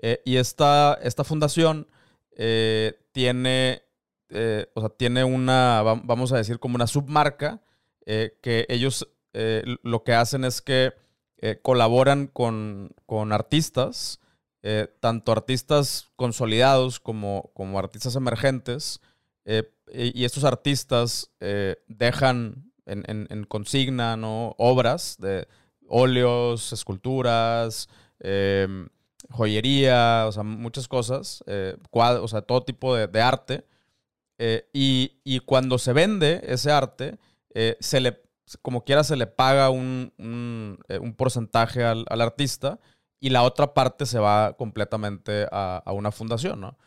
Eh, 0.00 0.20
y 0.24 0.36
esta, 0.36 0.94
esta 1.02 1.24
fundación 1.24 1.88
eh, 2.36 2.94
tiene, 3.12 3.82
o 4.74 4.80
sea, 4.80 4.90
tiene 4.90 5.24
una, 5.24 5.82
vamos 5.82 6.32
a 6.32 6.36
decir, 6.36 6.58
como 6.58 6.76
una 6.76 6.86
submarca 6.86 7.62
que 8.04 8.66
ellos 8.68 9.08
lo 9.82 10.02
que 10.02 10.14
hacen 10.14 10.44
es 10.44 10.60
que 10.60 10.92
eh, 11.40 11.60
colaboran 11.62 12.26
con, 12.26 12.92
artistas, 13.30 14.18
eh, 14.62 14.88
tanto 14.98 15.30
artistas 15.30 16.08
consolidados 16.16 16.98
como, 16.98 17.52
como 17.54 17.78
artistas 17.78 18.16
emergentes, 18.16 19.00
eh, 19.44 19.70
y, 19.92 20.24
estos 20.24 20.42
artistas 20.42 21.30
dejan 21.86 22.72
en, 22.86 23.44
consigna 23.48 24.16
¿no? 24.16 24.56
obras 24.58 25.16
de 25.20 25.46
óleos, 25.86 26.72
esculturas, 26.72 27.88
em, 28.18 28.88
joyería, 29.30 30.24
o 30.26 30.32
sea, 30.32 30.42
muchas 30.42 30.88
cosas, 30.88 31.44
o 31.92 32.28
sea, 32.28 32.42
todo 32.42 32.64
tipo 32.64 32.96
de, 32.96 33.22
arte. 33.22 33.64
Y, 34.72 35.20
y, 35.24 35.38
cuando 35.40 35.78
se 35.78 35.92
vende 35.92 36.42
ese 36.44 36.72
arte, 36.72 37.18
se 37.80 38.00
le 38.00 38.27
como 38.62 38.84
quiera 38.84 39.04
se 39.04 39.16
le 39.16 39.26
paga 39.26 39.70
un, 39.70 40.12
eh, 40.88 41.00
porcentaje 41.16 41.84
al, 41.84 42.06
artista 42.08 42.78
y 43.20 43.30
la 43.30 43.42
otra 43.42 43.74
parte 43.74 44.06
se 44.06 44.18
va 44.18 44.54
completamente 44.54 45.46
a, 45.50 45.82
una 45.92 46.12
fundación, 46.12 46.60
¿no? 46.60 46.78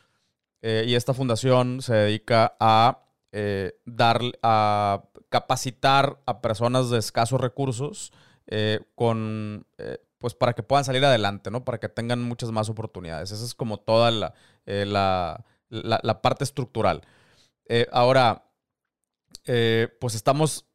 Eh, 0.62 0.86
y 0.88 0.96
esta 0.96 1.14
fundación 1.14 1.82
se 1.82 1.94
dedica 1.94 2.56
a 2.60 3.04
eh, 3.32 3.74
dar, 3.86 4.22
a 4.44 5.04
capacitar 5.30 6.20
a 6.26 6.42
personas 6.42 6.90
de 6.90 7.00
escasos 7.00 7.40
recursos 7.42 8.12
con, 8.96 9.66
pues 10.18 10.36
para 10.36 10.54
que 10.54 10.62
puedan 10.64 10.84
salir 10.84 11.06
adelante, 11.06 11.50
¿no? 11.52 11.64
Para 11.64 11.80
que 11.80 11.88
tengan 11.88 12.22
muchas 12.22 12.52
más 12.52 12.70
oportunidades. 12.70 13.32
Esa 13.32 13.46
es 13.46 13.56
como 13.56 13.78
toda 13.78 14.12
la, 14.12 14.34
la 14.66 16.22
parte 16.22 16.44
estructural. 16.44 17.02
ahora, 17.92 18.46
pues 19.46 20.16
estamos 20.16 20.66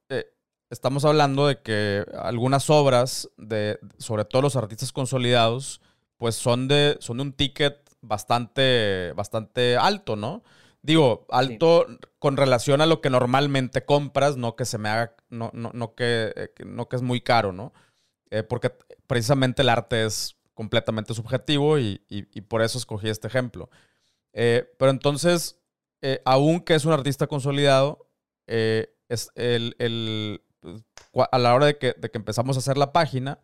estamos 0.70 1.04
hablando 1.04 1.46
de 1.46 1.60
que 1.60 2.04
algunas 2.18 2.70
obras, 2.70 3.30
de, 3.36 3.78
sobre 3.98 4.24
todo 4.24 4.42
los 4.42 4.56
artistas 4.56 4.92
consolidados, 4.92 5.80
pues 6.16 6.34
son 6.34 6.68
de, 6.68 6.96
son 7.00 7.18
de 7.18 7.22
un 7.24 7.32
ticket 7.32 7.78
bastante, 8.00 9.12
bastante 9.12 9.76
alto, 9.76 10.16
¿no? 10.16 10.42
Digo, 10.82 11.26
alto 11.30 11.86
con 12.18 12.36
relación 12.36 12.80
a 12.80 12.86
lo 12.86 13.00
que 13.00 13.10
normalmente 13.10 13.84
compras, 13.84 14.36
no 14.36 14.54
que 14.54 14.64
se 14.64 14.78
me 14.78 14.88
haga, 14.88 15.16
no, 15.30 15.50
no, 15.52 15.70
no, 15.74 15.94
que, 15.94 16.32
eh, 16.36 16.64
no 16.64 16.88
que 16.88 16.96
es 16.96 17.02
muy 17.02 17.20
caro, 17.20 17.52
¿no? 17.52 17.72
Eh, 18.30 18.44
porque 18.44 18.72
precisamente 19.06 19.62
el 19.62 19.68
arte 19.68 20.04
es 20.04 20.36
completamente 20.54 21.12
subjetivo 21.12 21.78
y, 21.78 21.98
por 22.48 22.62
eso 22.62 22.78
escogí 22.78 23.08
este 23.08 23.26
ejemplo. 23.26 23.68
Eh, 24.32 24.72
pero 24.78 24.90
entonces, 24.90 25.58
aunque 26.24 26.76
es 26.76 26.84
un 26.84 26.92
artista 26.92 27.26
consolidado, 27.26 28.08
es 28.46 29.30
el, 29.34 30.40
a 31.22 31.38
la 31.38 31.54
hora 31.54 31.66
de 31.66 31.78
que, 31.78 31.94
empezamos 32.12 32.56
a 32.56 32.60
hacer 32.60 32.76
la 32.76 32.92
página, 32.92 33.40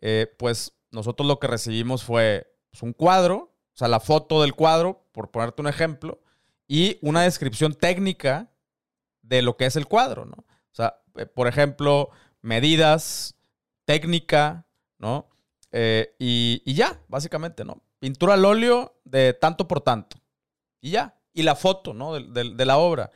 eh, 0.00 0.32
pues 0.38 0.72
nosotros 0.90 1.26
lo 1.26 1.38
que 1.38 1.46
recibimos 1.46 2.04
fue 2.04 2.52
pues, 2.70 2.82
un 2.82 2.92
cuadro, 2.92 3.36
o 3.74 3.76
sea, 3.76 3.88
la 3.88 4.00
foto 4.00 4.42
del 4.42 4.54
cuadro, 4.54 5.06
por 5.12 5.30
ponerte 5.30 5.62
un 5.62 5.68
ejemplo, 5.68 6.20
y 6.66 6.98
una 7.02 7.22
descripción 7.22 7.74
técnica 7.74 8.50
de 9.22 9.42
lo 9.42 9.56
que 9.56 9.66
es 9.66 9.76
el 9.76 9.86
cuadro, 9.86 10.24
¿no? 10.24 10.36
O 10.38 10.74
sea, 10.74 11.02
eh, 11.16 11.26
por 11.26 11.48
ejemplo, 11.48 12.10
medidas, 12.42 13.36
técnica, 13.84 14.66
¿no? 14.98 15.28
Eh, 15.72 16.14
y, 16.18 16.74
ya, 16.74 17.00
básicamente, 17.08 17.64
¿no? 17.64 17.82
Pintura 17.98 18.34
al 18.34 18.44
óleo 18.44 19.00
de 19.04 19.34
tanto 19.34 19.68
por 19.68 19.80
tanto. 19.80 20.16
Y 20.80 20.90
ya. 20.90 21.16
Y 21.32 21.42
la 21.42 21.54
foto, 21.54 21.94
¿no? 21.94 22.14
De, 22.14 22.64
la 22.64 22.78
obra. 22.78 23.10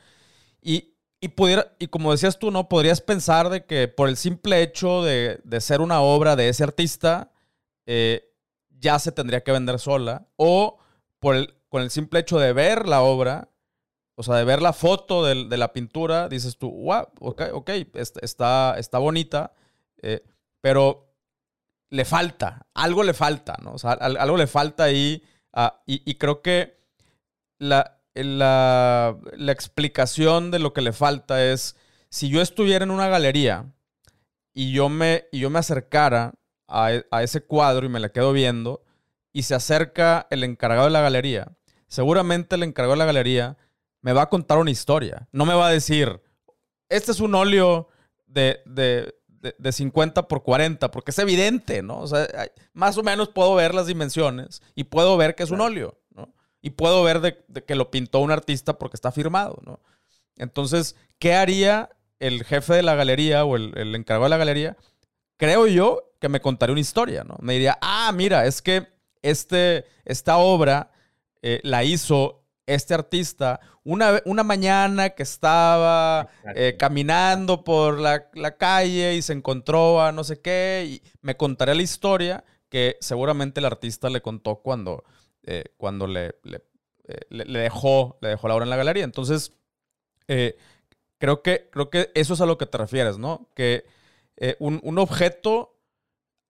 Y, 0.61 0.94
pudiera, 1.29 1.73
y 1.79 1.87
como 1.87 2.11
decías 2.11 2.39
tú, 2.39 2.51
¿no? 2.51 2.69
Podrías 2.69 3.01
pensar 3.01 3.49
de 3.49 3.65
que 3.65 3.87
por 3.87 4.09
el 4.09 4.17
simple 4.17 4.61
hecho 4.61 5.03
de, 5.03 5.39
ser 5.59 5.81
una 5.81 6.01
obra 6.01 6.35
de 6.35 6.49
ese 6.49 6.63
artista, 6.63 7.31
eh, 7.85 8.31
ya 8.69 8.99
se 8.99 9.11
tendría 9.11 9.43
que 9.43 9.51
vender 9.51 9.79
sola. 9.79 10.27
O 10.35 10.77
por 11.19 11.35
el, 11.35 11.55
con 11.69 11.81
el 11.81 11.91
simple 11.91 12.19
hecho 12.19 12.39
de 12.39 12.53
ver 12.53 12.87
la 12.87 13.01
obra, 13.01 13.49
o 14.15 14.23
sea, 14.23 14.35
de 14.35 14.45
ver 14.45 14.61
la 14.61 14.73
foto 14.73 15.25
de, 15.25 15.57
la 15.57 15.73
pintura, 15.73 16.29
dices 16.29 16.57
tú, 16.57 16.71
wow, 16.71 17.07
ok, 17.19 17.41
ok, 17.53 17.69
está, 18.21 18.75
está 18.77 18.97
bonita, 18.97 19.51
eh, 20.01 20.23
pero 20.61 21.13
le 21.89 22.05
falta, 22.05 22.65
algo 22.73 23.03
le 23.03 23.13
falta, 23.13 23.57
¿no? 23.61 23.73
O 23.73 23.77
sea, 23.77 23.91
algo 23.91 24.37
le 24.37 24.47
falta 24.47 24.85
ahí. 24.85 25.23
Ah, 25.53 25.81
y, 25.85 26.15
creo 26.15 26.41
que 26.41 26.77
la, 27.59 27.94
la, 28.15 29.17
la, 29.37 29.51
explicación 29.51 30.51
de 30.51 30.59
lo 30.59 30.73
que 30.73 30.81
le 30.81 30.93
falta 30.93 31.43
es, 31.45 31.75
si 32.09 32.29
yo 32.29 32.41
estuviera 32.41 32.83
en 32.83 32.91
una 32.91 33.09
galería 33.09 33.65
y 34.53 34.71
yo 34.71 34.89
me, 34.89 35.25
y 35.31 35.39
yo 35.39 35.49
me 35.49 35.59
acercara 35.59 36.33
a, 36.67 36.91
a 37.11 37.23
ese 37.23 37.41
cuadro 37.41 37.85
y 37.85 37.89
me 37.89 37.99
la 37.99 38.09
quedo 38.09 38.31
viendo, 38.33 38.83
y 39.33 39.43
se 39.43 39.53
acerca 39.53 40.27
el 40.29 40.43
encargado 40.43 40.85
de 40.85 40.91
la 40.91 41.01
galería, 41.01 41.51
seguramente 41.87 42.55
el 42.55 42.63
encargado 42.63 42.93
de 42.93 42.99
la 42.99 43.05
galería 43.05 43.57
me 44.01 44.13
va 44.13 44.21
a 44.21 44.29
contar 44.29 44.59
una 44.59 44.71
historia. 44.71 45.27
No 45.31 45.45
me 45.45 45.55
va 45.55 45.67
a 45.67 45.71
decir, 45.71 46.21
este 46.89 47.11
es 47.11 47.19
un 47.19 47.33
óleo 47.33 47.89
de, 48.27 48.61
de, 48.65 49.71
50 49.71 50.27
por 50.27 50.43
40, 50.43 50.91
porque 50.91 51.11
es 51.11 51.19
evidente, 51.19 51.81
¿no? 51.81 51.99
O 52.01 52.07
sea, 52.07 52.27
más 52.73 52.97
o 52.97 53.03
menos 53.03 53.29
puedo 53.29 53.55
ver 53.55 53.73
las 53.73 53.87
dimensiones 53.87 54.61
y 54.75 54.85
puedo 54.85 55.17
ver 55.17 55.35
que 55.35 55.43
es 55.43 55.51
un 55.51 55.61
óleo. 55.61 55.97
Y 56.65 56.71
puedo 56.71 57.03
ver 57.03 57.21
de, 57.21 57.43
que 57.63 57.75
lo 57.75 57.91
pintó 57.91 58.21
un 58.21 58.31
artista 58.31 58.79
porque 58.79 58.95
está 58.95 59.11
firmado, 59.11 59.59
¿no? 59.63 59.79
Entonces, 60.35 60.95
¿qué 61.19 61.35
haría 61.35 61.91
el 62.19 62.43
jefe 62.43 62.73
de 62.73 62.81
la 62.81 62.95
galería 62.95 63.45
o 63.45 63.55
el, 63.55 63.93
encargado 63.93 64.23
de 64.23 64.29
la 64.31 64.37
galería? 64.37 64.75
Creo 65.37 65.67
yo 65.67 66.11
que 66.19 66.27
me 66.27 66.41
contaría 66.41 66.71
una 66.71 66.81
historia, 66.81 67.23
¿no? 67.23 67.37
Me 67.39 67.53
diría, 67.53 67.77
ah, 67.81 68.11
mira, 68.15 68.47
es 68.47 68.63
que 68.63 68.87
este, 69.21 69.85
esta 70.05 70.37
obra 70.37 70.91
eh, 71.43 71.59
la 71.61 71.83
hizo 71.83 72.43
este 72.65 72.95
artista 72.95 73.59
una, 73.83 74.19
una 74.25 74.43
mañana 74.43 75.11
que 75.11 75.21
estaba 75.21 76.29
eh, 76.55 76.75
caminando 76.77 77.63
por 77.63 77.99
la, 77.99 78.57
calle 78.57 79.13
y 79.13 79.21
se 79.21 79.33
encontró 79.33 80.01
a 80.01 80.11
no 80.11 80.23
sé 80.23 80.41
qué 80.41 80.85
y 80.87 81.01
me 81.21 81.37
contaré 81.37 81.75
la 81.75 81.83
historia 81.83 82.43
que 82.69 82.97
seguramente 82.99 83.59
el 83.59 83.67
artista 83.67 84.09
le 84.09 84.21
contó 84.23 84.55
cuando, 84.55 85.03
eh, 85.45 85.63
cuando 85.77 86.07
le, 86.07 86.35
eh, 86.45 87.19
le, 87.29 87.45
le, 87.45 87.59
dejó, 87.59 88.17
le 88.21 88.29
dejó 88.29 88.47
la 88.47 88.55
obra 88.55 88.65
en 88.65 88.69
la 88.69 88.77
galería. 88.77 89.03
Entonces, 89.03 89.53
creo, 90.25 91.41
que, 91.41 91.69
creo 91.71 91.89
que 91.89 92.11
eso 92.15 92.33
es 92.33 92.41
a 92.41 92.45
lo 92.45 92.57
que 92.57 92.65
te 92.65 92.77
refieres, 92.77 93.17
¿no? 93.17 93.49
Que 93.55 93.85
un, 94.59 94.81
un 94.83 94.97
objeto, 94.97 95.79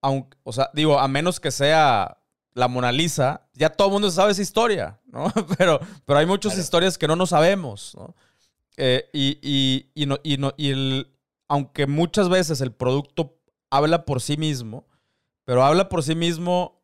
aunque, 0.02 0.38
o 0.44 0.54
sea, 0.54 0.72
digo, 0.74 1.00
a 1.00 1.08
menos 1.08 1.40
que 1.40 1.52
sea 1.52 2.18
la 2.56 2.70
Mona 2.70 2.92
Lisa, 2.92 3.48
ya 3.54 3.70
todo 3.70 3.90
el 3.90 3.94
mundo 3.94 4.10
sabe 4.10 4.32
esa 4.32 4.42
historia, 4.42 5.00
¿no? 5.06 5.32
Pero, 5.58 5.80
pero 6.06 6.20
hay 6.20 6.26
muchas 6.26 6.58
historias 6.58 6.98
que 6.98 7.08
no 7.08 7.16
nos 7.16 7.30
sabemos, 7.30 7.94
¿no? 7.96 8.16
Eh, 8.78 9.10
y, 9.14 9.38
y, 9.42 9.92
y, 9.94 10.06
no, 10.06 10.18
y, 10.24 10.38
no, 10.38 10.54
y 10.58 10.72
el, 10.72 11.16
aunque 11.48 11.88
muchas 11.88 12.30
veces 12.30 12.62
el 12.62 12.72
producto 12.72 13.38
habla 13.70 14.06
por 14.06 14.22
sí 14.22 14.38
mismo, 14.38 14.88
pero 15.46 15.64
habla 15.64 15.88
por 15.90 16.04
sí 16.04 16.16
mismo 16.16 16.75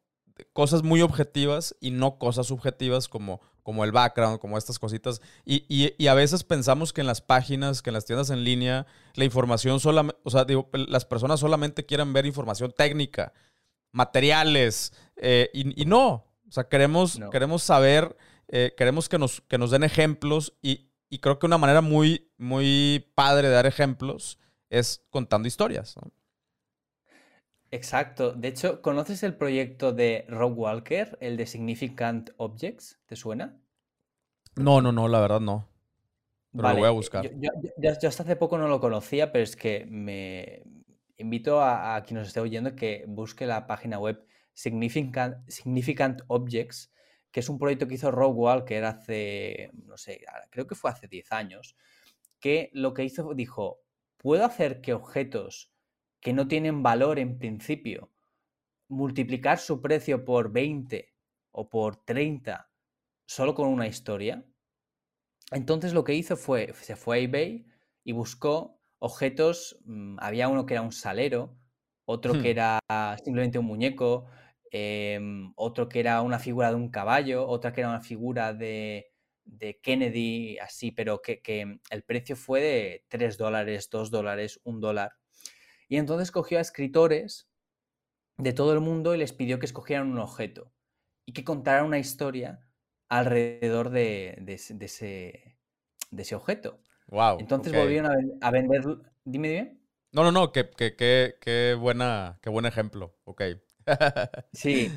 cosas 0.54 0.84
muy 0.84 1.02
objetivas 1.02 1.76
y 1.80 1.92
no 1.92 2.18
cosas 2.18 2.48
subjetivas 2.48 3.08
como, 3.08 3.42
como 3.64 3.84
el 3.84 3.92
background, 3.92 4.40
como 4.40 4.58
estas 4.58 4.80
cositas. 4.80 5.22
Y, 5.46 5.66
y, 5.68 6.08
a 6.08 6.14
veces 6.14 6.44
pensamos 6.44 6.94
que 6.94 7.02
en 7.02 7.08
las 7.08 7.22
páginas, 7.22 7.82
que 7.82 7.90
en 7.90 7.96
las 7.96 8.06
tiendas 8.06 8.30
en 8.30 8.44
línea, 8.44 8.86
la 9.16 9.26
información 9.26 9.80
solamente, 9.80 10.20
o 10.24 10.30
sea, 10.30 10.46
digo, 10.46 10.70
las 10.74 11.06
personas 11.06 11.40
solamente 11.40 11.86
quieren 11.86 12.14
ver 12.14 12.26
información 12.26 12.74
técnica 12.76 13.34
materiales. 13.92 14.94
Eh, 15.18 15.50
y, 15.54 15.86
no, 15.86 16.26
o 16.48 16.52
sea, 16.52 16.66
queremos, 16.66 17.20
queremos 17.32 17.64
saber, 17.64 18.16
eh, 18.48 18.74
queremos 18.78 19.10
que 19.10 19.18
nos, 19.18 19.42
que 19.42 19.58
nos 19.58 19.72
den 19.72 19.84
ejemplos 19.84 20.54
y, 20.62 20.90
creo 21.20 21.40
que 21.40 21.46
una 21.46 21.58
manera 21.58 21.82
muy, 21.82 22.32
muy 22.38 23.12
padre 23.16 23.50
de 23.50 23.54
dar 23.54 23.66
ejemplos 23.66 24.40
es 24.70 25.04
contando 25.10 25.48
historias. 25.48 25.96
Exacto. 27.72 28.34
De 28.34 28.50
hecho, 28.50 28.82
¿conoces 28.82 29.24
el 29.24 29.36
proyecto 29.36 29.94
de 29.94 30.26
Rob 30.28 30.58
Walker, 30.58 31.18
el 31.22 31.38
de 31.38 31.46
Significant 31.46 32.32
Objects? 32.38 33.00
¿Te 33.06 33.16
suena? 33.16 33.58
No, 34.58 34.82
no, 34.82 34.92
no, 34.92 35.08
la 35.08 35.22
verdad 35.22 35.40
no. 35.40 35.70
Pero 36.52 36.70
lo 36.70 36.76
voy 36.76 36.88
a 36.88 36.92
buscar. 36.92 37.32
yo, 37.78 38.10
hasta 38.10 38.24
hace 38.24 38.36
poco 38.36 38.58
no 38.58 38.68
lo 38.68 38.82
conocía, 38.82 39.32
pero 39.32 39.44
es 39.44 39.56
que 39.56 39.86
me, 39.86 40.64
invito 41.22 41.62
a, 41.62 42.04
quien 42.06 42.20
nos 42.20 42.28
esté 42.28 42.42
oyendo 42.42 42.76
que 42.76 43.06
busque 43.08 43.46
la 43.46 43.68
página 43.68 44.00
web 44.00 44.26
Significant, 44.54 45.38
Significant 45.48 46.22
Objects, 46.28 46.92
que 47.32 47.40
es 47.40 47.48
un 47.48 47.58
proyecto 47.58 47.88
que 47.88 47.96
hizo 47.96 48.12
Rob 48.12 48.38
Walker 48.38 48.84
hace, 48.84 49.72
no 49.86 49.96
sé, 49.96 50.26
creo 50.50 50.68
que 50.68 50.76
fue 50.76 50.92
hace 50.92 51.08
10 51.08 51.32
años, 51.32 51.78
que 52.42 52.70
lo 52.74 52.94
que 52.94 53.06
hizo 53.06 53.34
dijo, 53.34 53.80
¿puedo 54.18 54.44
hacer 54.44 54.82
que 54.82 54.94
objetos 54.94 55.71
que 56.22 56.34
no 56.34 56.48
tienen 56.48 56.84
valor 56.84 57.20
en 57.20 57.38
principio, 57.38 58.12
multiplicar 58.88 59.58
su 59.60 59.82
precio 59.82 60.24
por 60.24 60.52
20 60.52 61.14
o 61.52 61.70
por 61.70 61.98
30 62.06 62.70
solo 63.26 63.56
con 63.56 63.68
una 63.68 63.88
historia? 63.88 64.46
Entonces 65.52 65.94
lo 65.94 66.04
que 66.04 66.16
hizo 66.16 66.38
fue, 66.38 66.74
se 66.76 66.96
fue 66.96 67.18
a 67.18 67.20
eBay 67.20 67.66
y 68.04 68.14
buscó 68.14 68.80
objetos, 69.00 69.80
mm, 69.86 70.18
había 70.20 70.48
uno 70.48 70.66
que 70.66 70.76
era 70.76 70.84
un 70.84 70.92
salero, 70.92 71.58
otro 72.06 72.34
que 72.34 72.54
hmm. 72.54 72.58
era 72.58 72.80
simplemente 73.24 73.60
un 73.60 73.66
muñeco, 73.66 74.28
em, 74.72 75.52
otro 75.56 75.90
que 75.90 76.00
era 76.00 76.22
una 76.22 76.40
figura 76.40 76.70
de 76.70 76.76
un 76.76 76.90
caballo, 76.90 77.48
otra 77.48 77.74
que 77.74 77.82
era 77.82 77.90
una 77.90 78.02
figura 78.02 78.54
de, 78.54 79.08
Kennedy, 79.82 80.58
así, 80.60 80.92
pero 80.92 81.22
que, 81.22 81.42
el 81.90 82.04
precio 82.04 82.36
fue 82.36 82.62
de 82.62 83.06
3 83.10 83.38
dólares, 83.38 83.90
2 83.90 84.12
dólares, 84.12 84.60
1 84.64 84.80
dólar. 84.80 85.12
Y 85.92 85.98
entonces 85.98 86.32
cogió 86.32 86.58
a 86.58 86.62
escritores 86.62 87.52
de 88.38 88.54
todo 88.54 88.72
el 88.72 88.80
mundo 88.80 89.14
y 89.14 89.18
les 89.18 89.34
pidió 89.34 89.60
que 89.60 89.66
escogieran 89.66 90.10
un 90.10 90.20
objeto 90.20 90.72
y 91.26 91.34
que 91.34 91.44
contaran 91.44 91.86
una 91.86 92.00
historia 92.00 92.66
alrededor 93.10 93.90
de, 93.90 94.38
de 94.40 94.54
ese, 94.54 95.58
de 96.10 96.22
ese 96.22 96.34
objeto. 96.34 96.80
Wow. 97.08 97.40
Entonces 97.42 97.74
volvieron 97.74 98.38
a, 98.40 98.52
vender. 98.52 98.84
Dime, 99.26 99.50
dime. 99.50 99.82
No, 100.14 100.24
no, 100.24 100.32
no, 100.32 100.54
qué, 100.54 100.70
qué, 100.78 101.78
buena, 101.78 102.40
qué 102.42 102.50
buen 102.50 102.66
ejemplo. 102.66 103.20
Ok. 103.26 103.42
sí. 104.54 104.90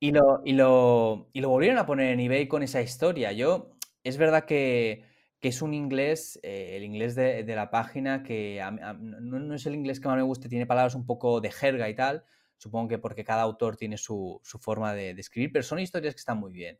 Y 0.00 0.12
lo, 0.12 0.42
y, 0.44 0.52
lo, 0.52 1.30
y 1.32 1.40
lo 1.40 1.48
volvieron 1.48 1.78
a 1.78 1.86
poner 1.86 2.12
en 2.12 2.20
eBay 2.20 2.46
con 2.46 2.62
esa 2.62 2.82
historia. 2.82 3.32
Yo, 3.32 3.70
es 4.04 4.18
verdad 4.18 4.44
que, 4.44 5.06
es 5.48 5.62
un 5.62 5.74
inglés, 5.74 6.38
eh, 6.42 6.76
el 6.76 6.84
inglés 6.84 7.14
de, 7.14 7.44
la 7.44 7.70
página, 7.70 8.22
que 8.22 8.62
no, 9.00 9.54
es 9.54 9.66
el 9.66 9.74
inglés 9.74 10.00
que 10.00 10.08
más 10.08 10.16
me 10.16 10.22
gusta, 10.22 10.48
tiene 10.48 10.66
palabras 10.66 10.94
un 10.94 11.04
poco 11.04 11.40
de 11.40 11.50
jerga 11.50 11.88
y 11.88 11.94
tal. 11.94 12.24
Supongo 12.58 12.88
que 12.88 12.98
porque 12.98 13.24
cada 13.24 13.42
autor 13.42 13.76
tiene 13.76 13.98
su, 13.98 14.40
forma 14.60 14.94
de, 14.94 15.10
escribir, 15.10 15.50
pero 15.52 15.64
son 15.64 15.80
historias 15.80 16.14
que 16.14 16.20
están 16.20 16.38
muy 16.38 16.52
bien. 16.52 16.78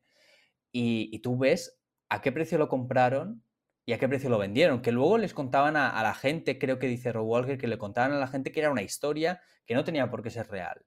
Y, 0.71 1.11
y, 1.13 1.19
tú 1.19 1.37
ves 1.37 1.81
a 2.09 2.21
qué 2.21 2.31
precio 2.33 2.57
lo 2.57 2.69
compraron 2.69 3.43
y 3.85 3.93
a 3.93 3.99
qué 3.99 4.09
precio 4.09 4.31
lo 4.31 4.39
vendieron. 4.39 4.83
Que 4.83 4.93
luego 4.93 5.19
les 5.19 5.35
contaban 5.35 5.77
a, 5.77 6.03
la 6.03 6.15
gente, 6.15 6.59
creo 6.59 6.79
que 6.79 6.87
dice 6.87 7.13
Rob 7.13 7.27
Walker, 7.27 7.59
que 7.59 7.67
le 7.67 7.79
contaban 7.79 8.13
a 8.13 8.19
la 8.19 8.29
gente 8.29 8.53
que 8.53 8.61
era 8.61 8.71
una 8.71 8.83
historia 8.83 9.41
que 9.67 9.75
no 9.75 9.85
tenía 9.85 10.11
por 10.11 10.23
qué 10.23 10.31
ser 10.31 10.49
real. 10.49 10.85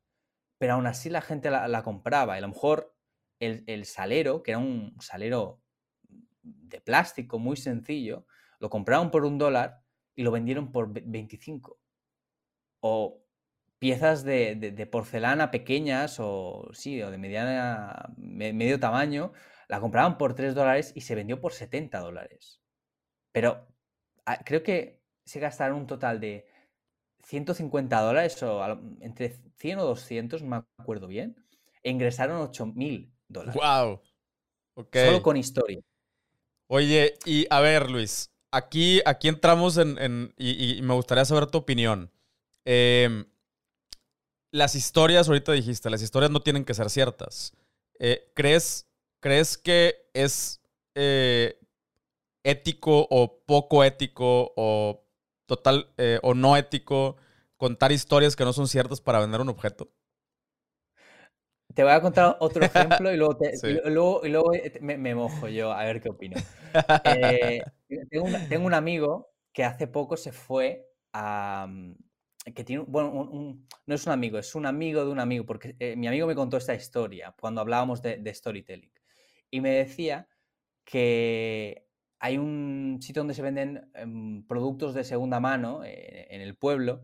Pero 0.58 0.74
aún 0.74 0.88
así 0.88 1.10
la 1.10 1.22
gente 1.22 1.52
la, 1.52 1.84
compraba. 1.84 2.36
Y 2.36 2.38
a 2.40 2.42
lo 2.42 2.50
mejor 2.50 2.96
el, 3.40 3.86
salero, 3.86 4.44
que 4.44 4.52
era 4.52 4.60
un 4.60 4.96
salero 5.02 5.62
de 6.45 6.79
plástico 6.81 7.39
muy 7.39 7.58
sencillo, 7.58 8.25
lo 8.60 8.69
compraron 8.69 9.12
por 9.12 9.25
un 9.25 9.38
dólar 9.38 9.81
y 10.15 10.23
lo 10.23 10.31
vendieron 10.31 10.71
por 10.71 10.91
25. 10.93 11.79
O 12.81 13.25
piezas 13.79 14.23
de, 14.23 14.88
porcelana 14.91 15.51
pequeñas 15.51 16.17
o 16.19 16.69
sí, 16.73 17.01
o 17.01 17.12
de 17.12 17.17
mediana, 17.17 18.13
medio 18.17 18.79
tamaño, 18.79 19.34
la 19.67 19.79
compraban 19.79 20.17
por 20.17 20.36
3 20.36 20.55
dólares 20.55 20.91
y 20.95 21.01
se 21.01 21.15
vendió 21.15 21.41
por 21.41 21.53
70 21.53 21.99
dólares. 21.99 22.62
Pero 23.31 23.67
ah, 24.25 24.39
creo 24.45 24.63
que 24.63 25.01
se 25.25 25.39
gastaron 25.39 25.79
un 25.79 25.88
total 25.88 26.19
de 26.19 26.47
150 27.23 27.99
dólares 28.01 28.41
o 28.43 28.63
entre 29.01 29.39
100 29.58 29.79
o 29.79 29.86
200, 29.86 30.43
no 30.43 30.49
me 30.49 30.63
acuerdo 30.77 31.08
bien, 31.08 31.36
e 31.81 31.89
ingresaron 31.89 32.41
8 32.41 32.67
mil 32.67 33.13
dólares. 33.27 33.55
¡Wow! 33.55 34.01
Solo 34.93 35.21
con 35.21 35.38
historia. 35.38 35.81
Oye, 36.67 37.17
y 37.25 37.45
a 37.49 37.60
ver, 37.60 37.89
Luis, 37.89 38.32
aquí, 38.51 39.01
aquí 39.06 39.28
entramos 39.28 39.78
en, 39.78 40.34
y, 40.38 40.82
me 40.82 40.93
gustaría 40.93 41.25
saber 41.25 41.47
tu 41.47 41.60
opinión. 41.60 42.12
Em, 42.63 43.25
las 44.51 44.75
historias, 44.75 45.28
ahorita 45.28 45.51
dijiste, 45.51 45.89
las 45.89 46.01
historias 46.01 46.32
no 46.32 46.41
tienen 46.41 46.65
que 46.65 46.73
ser 46.73 46.89
ciertas. 46.89 47.54
Eh, 47.99 48.32
¿crees, 48.34 48.88
¿Crees 49.19 49.58
que 49.58 50.10
es 50.13 50.62
eh, 50.95 51.60
ético 52.43 53.08
o 53.10 53.41
poco 53.45 53.84
ético 53.84 54.54
o 54.56 55.04
total 55.45 55.91
eh, 55.97 56.19
o 56.23 56.34
no 56.34 56.58
ético 56.58 57.17
contar 57.58 57.91
historias 57.91 58.36
que 58.36 58.45
no 58.45 58.54
son 58.54 58.67
ciertas 58.67 59.01
para 59.01 59.19
vender 59.19 59.41
un 59.41 59.49
objeto? 59.49 59.91
Te 61.76 61.84
voy 61.84 61.92
a 61.92 62.02
contar 62.02 62.38
otro 62.40 62.64
ejemplo 62.66 63.14
y 63.14 63.18
luego, 63.18 64.22
luego, 64.24 64.52
me, 64.82 65.16
mojo 65.16 65.48
yo 65.48 65.72
a 65.72 65.84
ver 65.84 66.02
qué 66.02 66.10
opino. 66.10 66.38
Eh, 67.04 67.62
tengo, 68.10 68.66
un 68.66 68.74
amigo 68.74 69.30
que 69.54 69.64
hace 69.64 69.88
poco 69.88 70.18
se 70.18 70.32
fue 70.32 70.88
a... 71.14 71.68
Mm, 71.70 71.96
que 72.54 72.64
tiene, 72.64 72.84
bueno, 72.88 73.28
no 73.88 73.96
es 73.96 74.06
un 74.06 74.12
amigo, 74.12 74.38
es 74.38 74.54
un 74.54 74.68
amigo 74.68 75.04
de 75.04 75.12
un 75.12 75.20
amigo, 75.20 75.48
porque 75.48 75.76
eh, 75.80 75.96
mi 75.96 76.08
amigo 76.08 76.28
me 76.28 76.36
contó 76.36 76.58
esta 76.58 76.76
historia 76.76 77.34
cuando 77.40 77.60
hablábamos 77.60 78.04
de, 78.04 78.18
de 78.18 78.34
storytelling. 78.34 78.92
Y 79.50 79.62
me 79.62 79.72
decía 79.72 80.28
que 80.84 81.88
hay 82.20 82.38
un 82.38 83.00
sitio 83.02 83.22
donde 83.22 83.34
se 83.34 83.42
venden 83.42 83.90
em, 83.94 84.46
productos 84.48 84.94
de 84.94 85.04
segunda 85.04 85.40
mano 85.40 85.84
eh, 85.84 86.28
en 86.30 86.42
el 86.42 86.56
pueblo 86.56 87.04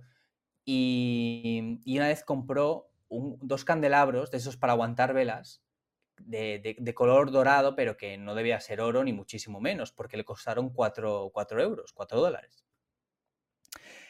y, 0.63 1.79
una 1.87 2.07
vez 2.07 2.23
compró 2.23 2.90
dos 3.11 3.65
candelabros 3.65 4.31
de 4.31 4.37
esos 4.37 4.57
para 4.57 4.73
aguantar 4.73 5.13
velas 5.13 5.63
de, 6.17 6.93
color 6.95 7.31
dorado, 7.31 7.75
pero 7.75 7.97
que 7.97 8.17
no 8.17 8.35
debía 8.35 8.59
ser 8.59 8.81
oro 8.81 9.03
ni 9.03 9.13
muchísimo 9.13 9.59
menos, 9.59 9.91
porque 9.91 10.17
le 10.17 10.25
costaron 10.25 10.69
4, 10.69 11.31
euros, 11.59 11.93
4 11.93 12.19
dólares. 12.19 12.65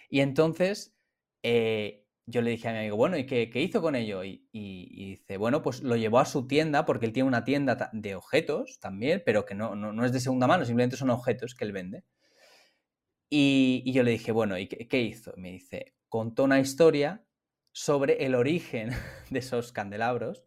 Y 0.09 0.19
entonces 0.19 0.95
eh, 1.43 2.07
yo 2.25 2.41
le 2.41 2.51
dije 2.51 2.67
a 2.67 2.73
mi 2.73 2.79
amigo, 2.79 2.97
bueno, 2.97 3.17
¿y 3.17 3.25
qué, 3.25 3.49
hizo 3.55 3.81
con 3.81 3.95
ello? 3.95 4.23
Y, 4.23 4.47
dice, 4.51 5.37
bueno, 5.37 5.61
pues 5.61 5.81
lo 5.81 5.95
llevó 5.95 6.19
a 6.19 6.25
su 6.25 6.47
tienda, 6.47 6.85
porque 6.85 7.05
él 7.05 7.13
tiene 7.13 7.27
una 7.27 7.43
tienda 7.43 7.89
de 7.93 8.15
objetos 8.15 8.79
también, 8.79 9.23
pero 9.25 9.45
que 9.45 9.55
no, 9.55 9.75
no, 9.75 10.05
es 10.05 10.11
de 10.11 10.19
segunda 10.19 10.47
mano, 10.47 10.65
simplemente 10.65 10.97
son 10.97 11.09
objetos 11.09 11.55
que 11.55 11.65
él 11.65 11.71
vende. 11.71 12.03
Y, 13.29 13.91
yo 13.93 14.03
le 14.03 14.11
dije, 14.11 14.31
bueno, 14.31 14.57
¿y 14.57 14.67
qué, 14.67 15.01
hizo? 15.01 15.33
me 15.37 15.51
dice, 15.51 15.95
contó 16.09 16.43
una 16.43 16.59
historia 16.59 17.25
sobre 17.71 18.25
el 18.25 18.35
origen 18.35 18.89
de 19.29 19.39
esos 19.39 19.71
candelabros, 19.71 20.43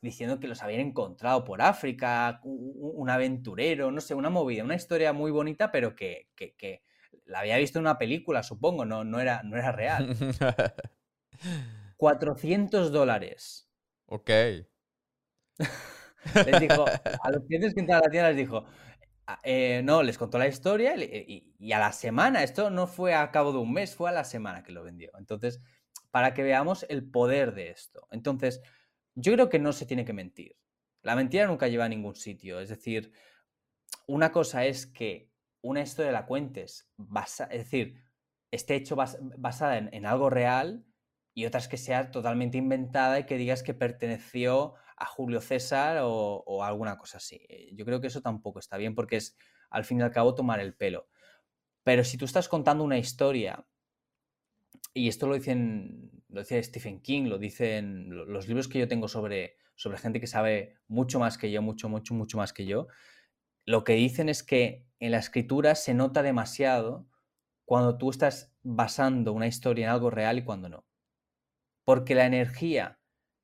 diciendo 0.00 0.38
que 0.38 0.48
los 0.48 0.62
habían 0.62 0.80
encontrado 0.80 1.44
por 1.44 1.60
África, 1.60 2.40
un, 2.44 3.10
aventurero, 3.10 3.90
no 3.90 4.00
sé, 4.00 4.14
una 4.14 4.30
movida, 4.30 4.62
una 4.62 4.76
historia 4.76 5.12
muy 5.12 5.30
bonita, 5.30 5.72
pero 5.72 5.96
que, 5.96 6.28
que, 6.36 6.82
la 7.26 7.40
había 7.40 7.56
visto 7.56 7.78
en 7.78 7.84
una 7.84 7.98
película, 7.98 8.42
supongo, 8.42 8.84
no, 8.84 9.04
no, 9.04 9.20
era, 9.20 9.42
no 9.42 9.56
era 9.56 9.72
real. 9.72 10.16
400 11.96 12.90
dólares. 12.92 13.68
Ok. 14.06 14.30
les 16.46 16.60
dijo, 16.60 16.84
a 16.86 17.30
los 17.30 17.44
clientes 17.46 17.74
que 17.74 17.80
entraron 17.80 18.02
a 18.02 18.06
la 18.06 18.10
tienda 18.10 18.28
les 18.28 18.36
dijo, 18.36 18.64
ah, 19.26 19.40
eh, 19.42 19.82
no, 19.84 20.02
les 20.02 20.18
contó 20.18 20.38
la 20.38 20.48
historia 20.48 20.94
y, 20.96 21.72
a 21.72 21.78
la 21.78 21.92
semana, 21.92 22.42
esto 22.42 22.70
no 22.70 22.86
fue 22.86 23.14
a 23.14 23.30
cabo 23.30 23.52
de 23.52 23.58
un 23.58 23.72
mes, 23.72 23.94
fue 23.94 24.10
a 24.10 24.12
la 24.12 24.24
semana 24.24 24.62
que 24.62 24.72
lo 24.72 24.82
vendió. 24.82 25.10
Entonces, 25.18 25.60
para 26.12 26.34
que 26.34 26.44
veamos 26.44 26.86
el 26.88 27.10
poder 27.10 27.54
de 27.54 27.70
esto. 27.70 28.06
Entonces, 28.12 28.62
yo 29.14 29.32
creo 29.32 29.48
que 29.48 29.58
no 29.58 29.72
se 29.72 29.86
tiene 29.86 30.04
que 30.04 30.12
mentir. 30.12 30.56
La 31.02 31.16
mentira 31.16 31.46
nunca 31.46 31.66
lleva 31.66 31.86
a 31.86 31.88
ningún 31.88 32.14
sitio. 32.14 32.60
Es 32.60 32.68
decir, 32.68 33.12
una 34.06 34.30
cosa 34.30 34.64
es 34.66 34.86
que 34.86 35.32
una 35.62 35.80
historia 35.80 36.12
la 36.12 36.26
cuentes, 36.26 36.88
es 37.50 37.58
decir, 37.58 38.04
esté 38.50 38.74
hecho 38.74 38.94
basada 38.94 39.78
en, 39.78 40.06
algo 40.06 40.28
real 40.28 40.84
y 41.34 41.46
otras 41.46 41.66
que 41.66 41.78
sea 41.78 42.10
totalmente 42.10 42.58
inventada 42.58 43.18
y 43.18 43.24
que 43.24 43.38
digas 43.38 43.62
que 43.62 43.72
perteneció 43.72 44.74
a 44.98 45.06
Julio 45.06 45.40
César 45.40 46.00
o, 46.02 46.62
alguna 46.62 46.98
cosa 46.98 47.16
así. 47.16 47.46
Eh, 47.48 47.70
yo 47.72 47.86
creo 47.86 48.00
que 48.00 48.08
eso 48.08 48.20
tampoco 48.20 48.58
está 48.58 48.76
bien 48.76 48.94
porque 48.94 49.16
es 49.16 49.34
al 49.70 49.84
fin 49.84 50.00
y 50.00 50.02
al 50.02 50.10
cabo 50.10 50.34
tomar 50.34 50.60
el 50.60 50.74
pelo. 50.74 51.08
Pero 51.84 52.04
si 52.04 52.18
tú 52.18 52.26
estás 52.26 52.48
contando 52.48 52.84
una 52.84 52.98
historia, 52.98 53.64
y 54.94 55.08
esto 55.08 55.26
lo 55.26 55.34
dicen, 55.34 56.22
lo 56.28 56.40
dice 56.40 56.62
Stephen 56.62 57.00
King, 57.00 57.24
lo 57.24 57.38
dicen 57.38 58.08
los 58.10 58.48
libros 58.48 58.68
que 58.68 58.78
yo 58.78 58.88
tengo 58.88 59.08
sobre, 59.08 59.56
sobre 59.74 59.98
gente 59.98 60.20
que 60.20 60.26
sabe 60.26 60.76
mucho 60.88 61.18
más 61.18 61.38
que 61.38 61.50
yo, 61.50 61.62
mucho, 61.62 61.88
mucho, 61.88 62.14
mucho 62.14 62.36
más 62.36 62.52
que 62.52 62.66
yo, 62.66 62.88
lo 63.64 63.84
que 63.84 63.94
dicen 63.94 64.28
es 64.28 64.42
que 64.42 64.86
en 64.98 65.12
la 65.12 65.18
escritura 65.18 65.74
se 65.74 65.94
nota 65.94 66.22
demasiado 66.22 67.08
cuando 67.64 67.96
tú 67.96 68.10
estás 68.10 68.54
basando 68.62 69.32
una 69.32 69.46
historia 69.46 69.86
en 69.86 69.92
algo 69.92 70.10
real 70.10 70.38
y 70.38 70.44
cuando 70.44 70.68
no. 70.68 70.84
Porque 71.84 72.14
la 72.14 72.26
energía 72.26 73.00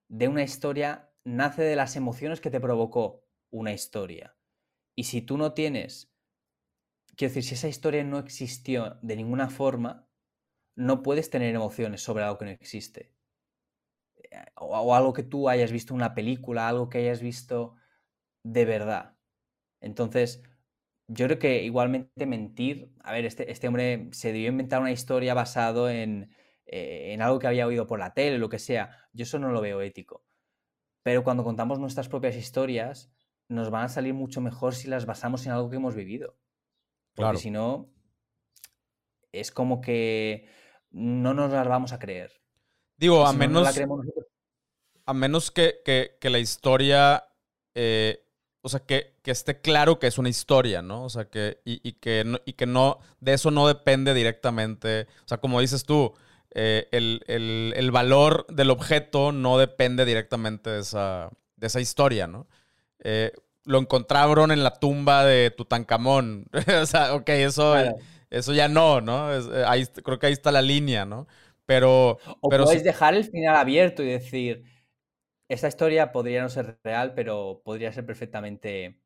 de 0.09 0.29
una 0.29 0.43
historia 0.43 1.11
nace 1.25 1.63
de 1.63 1.77
las 1.77 1.97
emociones 1.97 2.41
que 2.41 2.51
te 2.51 2.61
provocó 2.61 3.25
una 3.51 3.73
historia. 3.73 4.37
Y 4.95 5.05
si 5.05 5.23
tú 5.23 5.37
no 5.37 5.55
tienes, 5.55 6.13
quiero 7.17 7.33
decir, 7.33 7.45
si 7.45 7.55
esa 7.55 7.69
historia 7.69 8.03
no 8.05 8.19
existió 8.19 8.99
de 9.03 9.17
ninguna 9.17 9.49
forma, 9.51 10.08
no 10.79 11.03
puedes 11.03 11.29
tener 11.29 11.53
emociones 11.53 12.03
sobre 12.03 12.23
algo 12.23 12.38
que 12.38 12.45
no 12.45 12.51
existe. 12.53 13.11
Eh, 14.31 14.45
o, 14.55 14.95
algo 14.95 15.12
que 15.12 15.25
tú 15.25 15.49
hayas 15.49 15.73
visto 15.73 15.93
en 15.93 15.97
una 15.97 16.14
película, 16.14 16.69
algo 16.69 16.88
que 16.88 16.99
hayas 16.99 17.21
visto 17.21 17.75
de 18.45 18.64
verdad. 18.64 19.17
Entonces, 19.81 20.41
yo 21.09 21.27
creo 21.27 21.41
que 21.41 21.64
igualmente 21.64 22.27
mentir, 22.27 22.93
a 23.01 23.12
ver, 23.12 23.25
este, 23.25 23.51
este 23.51 23.67
hombre 23.67 24.09
se 24.12 24.33
debió 24.33 24.51
inventar 24.51 24.81
una 24.81 24.93
historia 24.93 25.35
basado 25.35 25.91
en, 25.91 26.31
eh, 26.67 27.12
en 27.12 27.23
algo 27.23 27.41
que 27.41 27.49
había 27.49 27.67
oído 27.67 27.88
por 27.88 27.99
la 27.99 28.14
tele, 28.14 28.38
lo 28.38 28.49
que 28.49 28.61
sea. 28.61 29.09
Yo 29.12 29.25
eso 29.25 29.41
no 29.41 29.51
lo 29.51 29.61
veo 29.61 29.81
ético. 29.81 30.25
Pero 31.03 31.25
cuando 31.25 31.43
contamos 31.43 31.81
nuestras 31.81 32.09
propias 32.09 32.37
historias, 32.37 33.11
nos 33.49 33.71
van 33.71 33.87
a 33.87 33.88
salir 33.88 34.14
mucho 34.14 34.41
mejor 34.41 34.77
si 34.77 34.87
las 34.87 35.07
basamos 35.07 35.45
en 35.45 35.53
algo 35.53 35.71
que 35.71 35.77
hemos 35.77 35.97
vivido. 35.97 36.38
Porque 37.17 37.38
si 37.38 37.51
no, 37.51 37.91
es 39.33 39.51
como 39.51 39.81
que 39.81 40.47
no 40.90 41.35
nos 41.35 41.51
las 41.51 41.66
vamos 41.66 41.92
a 41.92 41.98
creer. 41.98 42.33
Digo, 42.96 43.27
a 43.27 43.33
menos, 43.33 43.68
a 45.05 45.14
menos 45.14 45.51
que, 45.51 45.81
que, 45.85 46.31
la 46.31 46.38
historia 46.38 47.24
eh, 47.74 48.24
o 48.61 48.68
sea, 48.68 48.81
que, 48.81 49.14
esté 49.24 49.61
claro 49.61 49.98
que 49.98 50.07
es 50.07 50.18
una 50.18 50.29
historia, 50.29 50.83
¿no? 50.83 51.05
O 51.05 51.11
sea, 51.11 51.27
que, 51.27 51.61
y, 51.64 51.92
que 51.92 52.24
no, 52.24 52.40
y 52.44 52.55
que 52.55 52.66
no, 52.66 52.98
de 53.20 53.35
eso 53.35 53.51
no 53.51 53.68
depende 53.68 54.14
directamente, 54.14 55.07
o 55.24 55.29
sea, 55.29 55.38
como 55.38 55.61
dices 55.61 55.85
tú, 55.85 56.14
eh, 56.51 56.88
el, 56.90 57.90
valor 57.90 58.46
del 58.48 58.70
objeto 58.70 59.33
no 59.33 59.59
depende 59.59 60.05
directamente 60.05 60.70
de 60.70 60.81
esa, 60.81 61.31
de 61.57 61.66
esa 61.66 61.81
historia, 61.81 62.27
¿no? 62.27 62.46
Eh, 63.01 63.33
lo 63.64 63.79
encontraron 63.79 64.51
en 64.51 64.64
la 64.64 64.79
tumba 64.79 65.24
de 65.24 65.51
Tutankamón, 65.51 66.46
o 66.83 66.87
sea, 66.87 67.14
ok, 67.14 67.29
eso, 67.31 67.74
eso 68.31 68.53
ya 68.53 68.69
no, 68.69 69.01
¿no? 69.01 69.33
Eh, 69.33 69.64
ahí, 69.67 69.87
creo 69.87 70.19
que 70.19 70.27
ahí 70.27 70.33
está 70.33 70.53
la 70.53 70.62
línea, 70.62 71.05
¿no? 71.05 71.27
Pero... 71.67 72.19
O 72.41 72.49
pero 72.49 72.64
podéis 72.64 72.85
dejar 72.85 73.14
el 73.14 73.25
final 73.25 73.57
abierto 73.57 74.03
y 74.03 74.07
decir 74.07 74.64
esta 75.49 75.69
historia 75.69 76.12
podría 76.12 76.43
no 76.43 76.49
ser 76.49 76.79
real, 76.85 77.14
pero 77.14 77.62
podría 77.64 77.93
ser 77.93 78.05
perfectamente 78.05 79.01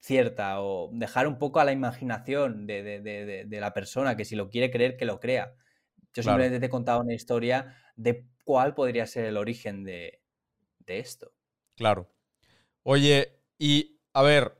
cierta 0.00 0.60
o 0.60 0.90
dejar 0.92 1.26
un 1.26 1.38
poco 1.38 1.60
a 1.60 1.64
la 1.64 1.72
imaginación 1.72 2.66
de, 2.66 3.46
la 3.48 3.72
persona, 3.72 4.16
que 4.16 4.24
si 4.24 4.36
lo 4.36 4.50
quiere 4.50 4.70
creer, 4.70 4.96
que 4.96 5.04
lo 5.04 5.20
crea. 5.20 5.54
Yo 6.12 6.22
simplemente 6.22 6.58
te 6.58 6.66
he 6.66 6.70
contado 6.70 7.00
una 7.00 7.14
historia 7.14 7.76
de 7.94 8.26
cuál 8.44 8.74
podría 8.74 9.06
ser 9.06 9.26
el 9.26 9.36
origen 9.36 9.84
de, 9.84 10.20
esto. 10.86 11.32
Claro. 11.76 12.10
Oye, 12.82 13.40
y 13.58 14.00
a 14.14 14.22
ver, 14.22 14.56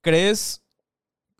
¿crees, 0.00 0.64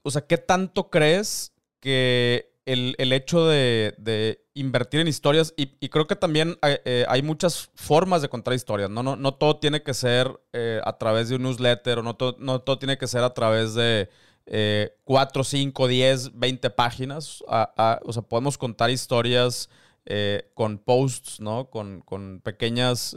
o 0.03 0.11
sea, 0.11 0.27
qué 0.27 0.39
tanto 0.39 0.91
crees 0.91 1.53
que 1.81 2.53
el, 2.65 3.13
hecho 3.13 3.47
de, 3.47 4.41
invertir 4.55 5.01
en 5.01 5.09
historias 5.09 5.53
y, 5.57 5.89
creo 5.89 6.07
que 6.07 6.17
también 6.17 6.57
eh, 6.63 7.05
hay, 7.09 7.23
muchas 7.23 7.71
formas 7.75 8.23
de 8.23 8.29
contar 8.29 8.55
historias, 8.55 8.91
¿no? 8.91 9.03
No, 9.03 9.17
no 9.17 9.35
todo 9.35 9.59
tiene 9.59 9.83
que 9.83 9.95
ser 9.95 10.41
eh, 10.53 10.81
a 10.85 10.97
través 10.99 11.29
de 11.29 11.37
un 11.37 11.43
newsletter 11.43 11.99
o 11.99 12.03
no, 12.03 12.17
no 12.39 12.61
todo 12.61 12.79
tiene 12.79 12.99
que 12.99 13.09
ser 13.09 13.25
a 13.25 13.35
través 13.35 13.75
de 13.75 14.09
eh, 14.47 14.97
4, 15.05 15.45
5, 15.45 15.89
10, 15.89 16.39
20 16.39 16.71
páginas. 16.71 17.43
o 17.47 18.13
sea, 18.13 18.23
podemos 18.23 18.59
contar 18.59 18.91
historias 18.91 19.69
eh, 20.05 20.51
con 20.55 20.79
posts, 20.79 21.41
¿no? 21.41 21.69
Con, 21.71 22.41
pequeñas, 22.43 23.17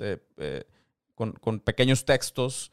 con, 1.14 1.60
pequeños 1.60 2.06
textos. 2.06 2.72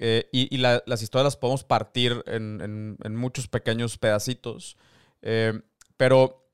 Y, 0.00 0.56
las 0.56 1.02
historias 1.02 1.24
las 1.24 1.36
podemos 1.36 1.64
partir 1.64 2.22
en, 2.26 2.96
muchos 3.16 3.48
pequeños 3.48 3.98
pedacitos. 3.98 4.76
Pero, 5.96 6.48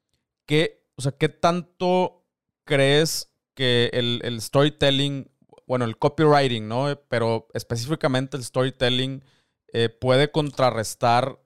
¿qué, 0.45 0.85
o 0.97 1.03
sea, 1.03 1.13
¿qué 1.13 1.29
tanto 1.29 2.25
crees 2.65 3.31
que 3.55 3.91
el, 3.95 4.41
storytelling, 4.41 5.31
bueno, 5.67 5.87
el 5.87 5.97
copywriting, 5.97 6.69
¿no? 6.69 7.01
Pero 7.09 7.49
específicamente 7.55 8.37
el 8.37 8.45
storytelling 8.45 9.25
eh, 9.73 9.89
puede 9.89 10.31
contrarrestar 10.31 11.41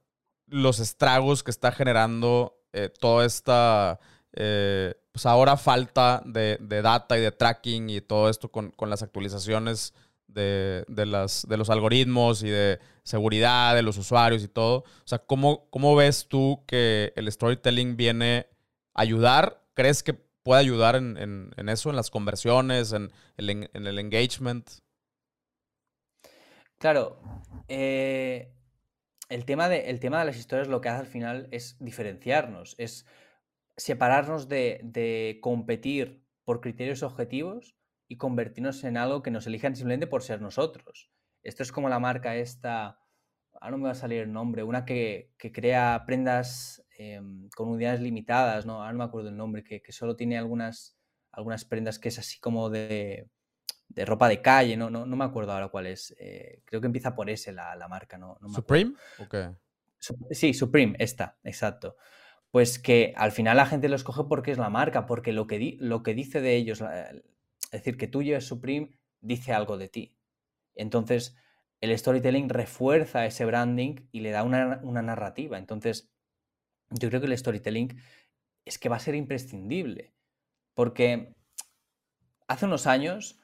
los 0.47 0.81
estragos 0.81 1.43
que 1.45 1.53
está 1.53 1.71
generando 1.71 2.59
eh, 2.73 2.89
toda 2.89 3.25
esta, 3.25 4.01
eh, 4.33 4.95
pues 5.13 5.25
ahora 5.27 5.57
falta 5.57 6.23
de, 6.25 6.59
data 6.83 7.17
y 7.17 7.21
de 7.21 7.33
tracking 7.33 7.91
y 7.91 8.01
todo 8.01 8.29
esto 8.29 8.51
con, 8.51 8.75
las 8.81 9.03
actualizaciones 9.03 9.95
de, 10.33 10.85
las, 11.07 11.47
de 11.49 11.57
los 11.57 11.71
algoritmos 11.71 12.43
y 12.43 12.49
de 12.49 12.79
seguridad 13.03 13.75
de 13.75 13.83
los 13.83 13.99
usuarios 13.99 14.43
y 14.43 14.49
todo. 14.49 14.79
O 14.79 15.07
sea, 15.07 15.19
¿cómo, 15.19 15.69
cómo 15.71 15.97
ves 15.97 16.27
tú 16.29 16.65
que 16.67 17.13
el 17.17 17.31
storytelling 17.31 17.97
viene 17.97 18.47
a 18.95 19.03
ayudar? 19.03 19.63
¿Crees 19.75 20.03
que 20.03 20.15
puede 20.15 20.61
ayudar 20.61 20.97
en, 20.97 21.53
eso, 21.69 21.91
en 21.91 21.97
las 21.97 22.11
conversiones, 22.11 22.93
en 22.93 23.11
el, 23.37 23.51
en 23.51 23.87
el 23.87 23.99
engagement? 23.99 24.69
Claro, 26.79 27.21
eh, 27.69 28.55
el, 29.29 29.45
tema 29.45 29.69
de, 29.69 29.91
el 29.91 30.01
tema 30.01 30.21
de 30.21 30.25
las 30.25 30.39
historias 30.39 30.69
lo 30.69 30.81
que 30.81 30.89
hace 30.89 31.01
al 31.01 31.07
final 31.07 31.47
es 31.51 31.77
diferenciarnos, 31.79 32.75
es 32.79 33.05
separarnos 33.77 34.49
de, 34.49 35.39
competir 35.43 36.25
por 36.45 36.63
criterios 36.63 37.03
objetivos 37.03 37.77
y 38.11 38.17
convertirnos 38.17 38.85
en 38.85 38.97
algo 38.97 39.23
que 39.23 39.31
nos 39.31 39.47
elijan 39.47 39.75
simplemente 39.77 40.07
por 40.07 40.23
ser 40.23 40.43
nosotros. 40.43 41.11
Esto 41.43 41.63
es 41.63 41.73
como 41.73 41.89
la 41.89 41.99
marca 41.99 42.37
esta, 42.37 42.99
ahora 43.55 43.71
no 43.71 43.79
me 43.79 43.85
va 43.85 43.93
a 43.93 43.95
salir 43.95 44.21
el 44.21 44.33
nombre, 44.33 44.63
una 44.63 44.85
que, 44.85 45.33
crea 45.39 46.03
prendas 46.07 46.85
em, 46.99 47.49
con 47.57 47.69
unidades 47.69 48.01
limitadas, 48.01 48.67
¿no? 48.67 48.83
Ahora 48.83 48.93
no 48.93 48.99
me 48.99 49.05
acuerdo 49.05 49.29
el 49.31 49.37
nombre, 49.37 49.65
que, 49.65 49.81
que 49.81 49.93
solo 49.93 50.17
tiene 50.17 50.37
algunas, 50.37 50.99
algunas 51.33 51.65
prendas 51.65 51.99
que 51.99 52.09
es 52.09 52.19
así 52.19 52.39
como 52.41 52.69
de 52.69 53.31
de 53.91 54.05
ropa 54.05 54.29
de 54.29 54.41
calle, 54.41 54.77
no, 54.77 54.89
no, 54.89 55.05
no 55.05 55.17
me 55.17 55.25
acuerdo 55.25 55.53
ahora 55.53 55.69
cuál 55.69 55.87
es. 55.87 56.15
Eh, 56.19 56.63
creo 56.65 56.81
que 56.81 56.87
empieza 56.87 57.15
por 57.15 57.29
ese 57.29 57.53
la, 57.53 57.87
marca, 57.89 58.17
¿no? 58.17 58.39
¿Supreme? 58.55 58.95
Sí, 60.31 60.55
Supreme, 60.55 60.95
esta, 60.99 61.39
exacto. 61.43 61.97
Pues 62.51 62.79
que 62.79 63.13
al 63.17 63.33
final 63.33 63.57
la 63.57 63.67
gente 63.67 63.89
lo 63.89 63.97
escoge 63.97 64.23
porque 64.29 64.53
es 64.53 64.59
la 64.59 64.71
marca, 64.71 65.07
porque 65.07 65.33
lo 65.33 65.47
que, 65.47 65.77
lo 65.81 66.03
que 66.03 66.15
dice 66.15 66.41
de 66.41 66.57
ellos, 66.57 66.83
es 67.71 67.81
decir, 67.81 67.97
que 67.97 68.07
tú 68.07 68.23
lleves 68.23 68.47
Supreme, 68.47 68.99
dice 69.21 69.53
algo 69.53 69.79
de 69.79 69.89
ti. 69.89 70.17
Entonces, 70.75 71.37
el 71.81 71.97
storytelling 71.97 72.49
refuerza 72.49 73.27
ese 73.27 73.45
branding 73.45 74.09
y 74.13 74.21
le 74.21 74.31
da 74.31 74.43
una, 74.43 74.81
una 74.83 75.03
narrativa. 75.03 75.59
Entonces, 75.59 76.11
yo 76.91 77.09
creo 77.09 77.21
que 77.21 77.27
el 77.27 77.39
storytelling 77.39 78.01
es 78.65 78.79
que 78.79 78.89
va 78.89 78.97
a 78.97 79.01
ser 79.01 79.15
imprescindible. 79.15 80.15
Porque 80.75 81.35
hace 82.49 82.67
unos 82.67 82.87
años 82.87 83.41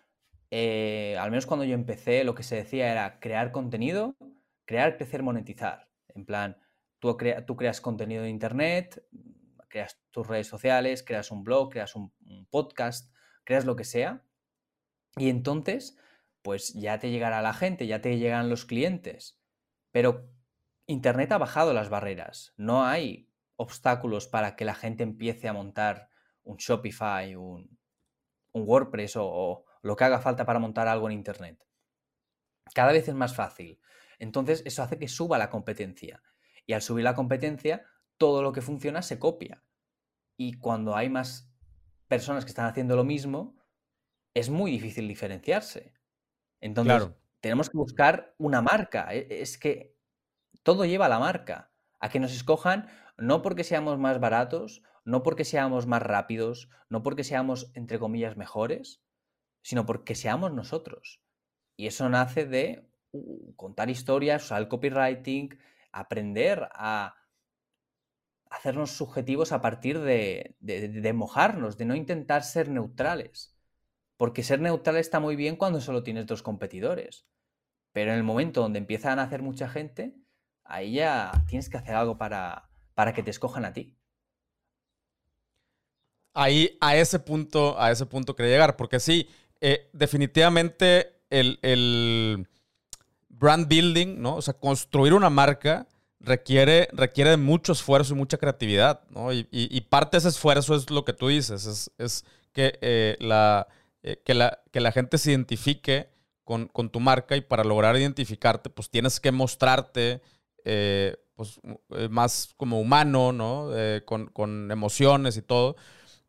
eh, 0.51 1.17
al 1.19 1.31
menos 1.31 1.47
cuando 1.47 1.65
yo 1.65 1.75
empecé, 1.75 2.25
lo 2.25 2.35
que 2.35 2.43
se 2.43 2.57
decía 2.57 2.91
era 2.91 3.19
crear 3.21 3.53
contenido, 3.53 4.17
crear, 4.65 4.97
crecer, 4.97 5.23
monetizar. 5.23 5.89
En 6.09 6.25
plan, 6.25 6.57
tú, 6.99 7.17
tú 7.47 7.57
creas 7.57 7.81
contenido 7.81 8.23
de 8.23 8.31
Internet, 8.31 9.05
creas 9.69 10.01
tus 10.11 10.27
redes 10.27 10.47
sociales, 10.47 11.03
creas 11.03 11.31
un 11.31 11.45
blog, 11.45 11.71
creas 11.71 11.97
un, 11.97 12.13
podcast, 12.51 13.13
creas 13.47 13.65
lo 13.65 13.77
que 13.77 13.85
sea. 13.85 14.23
Y 15.17 15.31
entonces, 15.31 15.97
pues 16.43 16.75
ya 16.75 16.99
te 16.99 17.11
llegará 17.11 17.41
la 17.41 17.55
gente, 17.55 17.87
ya 17.87 18.03
te 18.03 18.19
llegan 18.19 18.51
los 18.51 18.67
clientes. 18.67 19.41
Pero 19.93 20.29
Internet 20.87 21.33
ha 21.33 21.39
bajado 21.39 21.73
las 21.73 21.89
barreras. 21.89 22.53
No 22.59 22.85
hay 22.85 23.31
obstáculos 23.55 24.27
para 24.27 24.57
que 24.57 24.67
la 24.67 24.75
gente 24.75 25.03
empiece 25.03 25.49
a 25.49 25.55
montar 25.55 26.11
un 26.43 26.59
Shopify, 26.59 27.35
un, 27.37 27.79
WordPress 28.53 29.15
o, 29.17 29.65
lo 29.83 29.97
que 29.97 30.05
haga 30.05 30.19
falta 30.19 30.45
para 30.45 30.59
montar 30.59 30.89
algo 30.89 31.09
en 31.09 31.15
Internet. 31.15 31.65
Cada 32.75 32.93
vez 32.93 33.09
es 33.09 33.15
más 33.15 33.35
fácil. 33.35 33.81
Entonces 34.19 34.63
eso 34.67 34.83
hace 34.83 34.99
que 34.99 35.09
suba 35.09 35.39
la 35.39 35.51
competencia. 35.51 36.23
Y 36.67 36.73
al 36.73 36.83
subir 36.83 37.05
la 37.05 37.15
competencia, 37.15 37.85
todo 38.17 38.43
lo 38.43 38.53
que 38.53 38.61
funciona 38.61 39.03
se 39.03 39.19
copia. 39.19 39.63
Y 40.37 40.55
cuando 40.55 40.97
hay 40.97 41.09
más 41.09 41.51
personas 42.07 42.45
que 42.45 42.51
están 42.51 42.67
haciendo 42.67 42.97
lo 42.97 43.05
mismo, 43.05 43.57
es 44.35 44.51
muy 44.51 44.71
difícil 44.71 45.09
diferenciarse. 45.09 45.95
Entonces, 46.61 47.09
tenemos 47.41 47.71
que 47.71 47.79
buscar 47.79 48.35
una 48.39 48.63
marca. 48.63 49.09
E, 49.13 49.27
es 49.43 49.59
que 49.59 49.97
todo 50.63 50.85
lleva 50.85 51.07
a 51.07 51.11
la 51.11 51.19
marca. 51.19 51.73
A 52.01 52.11
que 52.11 52.21
nos 52.21 52.35
escojan 52.35 52.89
no 53.17 53.41
porque 53.41 53.65
seamos 53.65 53.99
más 53.99 54.21
baratos, 54.21 54.83
no 55.05 55.23
porque 55.23 55.45
seamos 55.45 55.87
más 55.87 56.03
rápidos, 56.03 56.69
no 56.91 57.03
porque 57.03 57.25
seamos, 57.25 57.71
entre 57.75 57.99
comillas, 57.99 58.37
mejores, 58.37 59.03
sino 59.63 59.87
porque 59.87 60.15
seamos 60.15 60.53
nosotros. 60.53 61.23
Y 61.77 61.87
eso 61.87 62.09
nace 62.09 62.45
de 62.45 62.91
uh, 63.13 63.55
contar 63.57 63.89
historias, 63.89 64.45
usar 64.45 64.61
el 64.61 64.69
copywriting, 64.69 65.59
aprender 65.93 66.69
a 66.73 67.15
hacernos 68.51 68.93
subjetivos 68.93 69.53
a 69.53 69.61
partir 69.61 70.01
de, 70.01 70.57
de, 70.61 71.13
mojarnos, 71.13 71.77
de 71.77 71.85
no 71.85 71.95
intentar 71.95 72.43
ser 72.43 72.69
neutrales. 72.69 73.55
Porque 74.17 74.43
ser 74.43 74.61
neutral 74.61 74.97
está 74.97 75.21
muy 75.21 75.37
bien 75.37 75.57
cuando 75.57 75.81
solo 75.81 76.03
tienes 76.03 76.27
dos 76.27 76.43
competidores. 76.43 77.27
Pero 77.93 78.13
en 78.13 78.19
el 78.19 78.25
momento 78.25 78.63
donde 78.63 78.79
empiezan 78.79 79.19
a 79.19 79.25
hacer 79.25 79.43
mucha 79.43 79.69
gente, 79.69 80.15
ahí 80.65 80.95
ya 80.95 81.33
tienes 81.49 81.69
que 81.69 81.77
hacer 81.77 81.95
algo 81.95 82.17
para, 82.17 82.71
para 82.95 83.13
que 83.13 83.23
te 83.23 83.31
escojan 83.31 83.65
a 83.65 83.73
ti. 83.73 83.97
Ahí, 86.33 86.77
a 86.81 86.97
ese 86.97 87.19
punto, 87.19 87.81
a 87.81 87.91
ese 87.91 88.05
punto 88.05 88.37
quería 88.37 88.53
llegar, 88.53 88.77
porque 88.77 89.01
sí, 89.01 89.29
eh, 89.61 89.89
definitivamente 89.93 91.21
el, 91.31 92.47
brand 93.29 93.69
building, 93.69 94.21
¿no? 94.21 94.37
O 94.37 94.43
sea, 94.43 94.55
construir 94.55 95.15
una 95.15 95.31
marca 95.31 95.87
requiere, 96.27 96.89
requiere 96.93 97.31
de 97.31 97.37
mucho 97.37 97.73
esfuerzo 97.73 98.13
y 98.13 98.17
mucha 98.17 98.37
creatividad, 98.37 99.01
¿no? 99.11 99.33
Y, 99.33 99.81
parte 99.89 100.17
de 100.17 100.19
ese 100.19 100.29
esfuerzo 100.29 100.75
es 100.75 100.91
lo 100.91 101.05
que 101.05 101.13
tú 101.13 101.29
dices, 101.29 101.91
es, 101.99 102.25
que, 102.53 102.79
eh, 102.83 103.17
la, 103.21 103.69
eh, 104.03 104.21
que, 104.25 104.35
la, 104.35 104.61
que 104.73 104.81
la 104.81 104.93
gente 104.93 105.19
se 105.19 105.31
identifique 105.31 106.09
con, 106.45 106.69
tu 106.91 107.01
marca 107.01 107.37
y 107.37 107.41
para 107.41 107.65
lograr 107.65 107.97
identificarte, 107.97 108.71
pues 108.71 108.91
tienes 108.91 109.21
que 109.21 109.33
mostrarte 109.33 110.21
pues, 111.37 111.61
más 112.11 112.55
como 112.57 112.81
humano, 112.81 113.33
¿no? 113.33 113.71
con, 114.05 114.27
con 114.27 114.71
emociones 114.71 115.37
y 115.37 115.43
todo. 115.43 115.77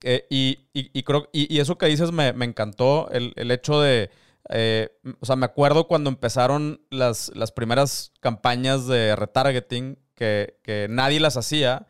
Eh, 0.04 0.26
y, 0.30 1.04
creo, 1.04 1.28
y, 1.32 1.60
eso 1.60 1.78
que 1.78 1.88
dices 1.88 2.12
me, 2.12 2.30
encantó, 2.46 3.10
el, 3.12 3.52
hecho 3.52 3.82
de, 3.82 4.12
eh, 4.50 4.90
o 5.20 5.26
sea, 5.26 5.36
me 5.36 5.46
acuerdo 5.46 5.88
cuando 5.88 6.10
empezaron 6.10 6.82
las, 6.90 7.32
las 7.36 7.52
primeras 7.52 8.14
campañas 8.20 8.88
de 8.88 9.16
retargeting 9.16 10.00
que, 10.16 10.88
nadie 10.90 11.20
las 11.20 11.38
hacía. 11.38 11.88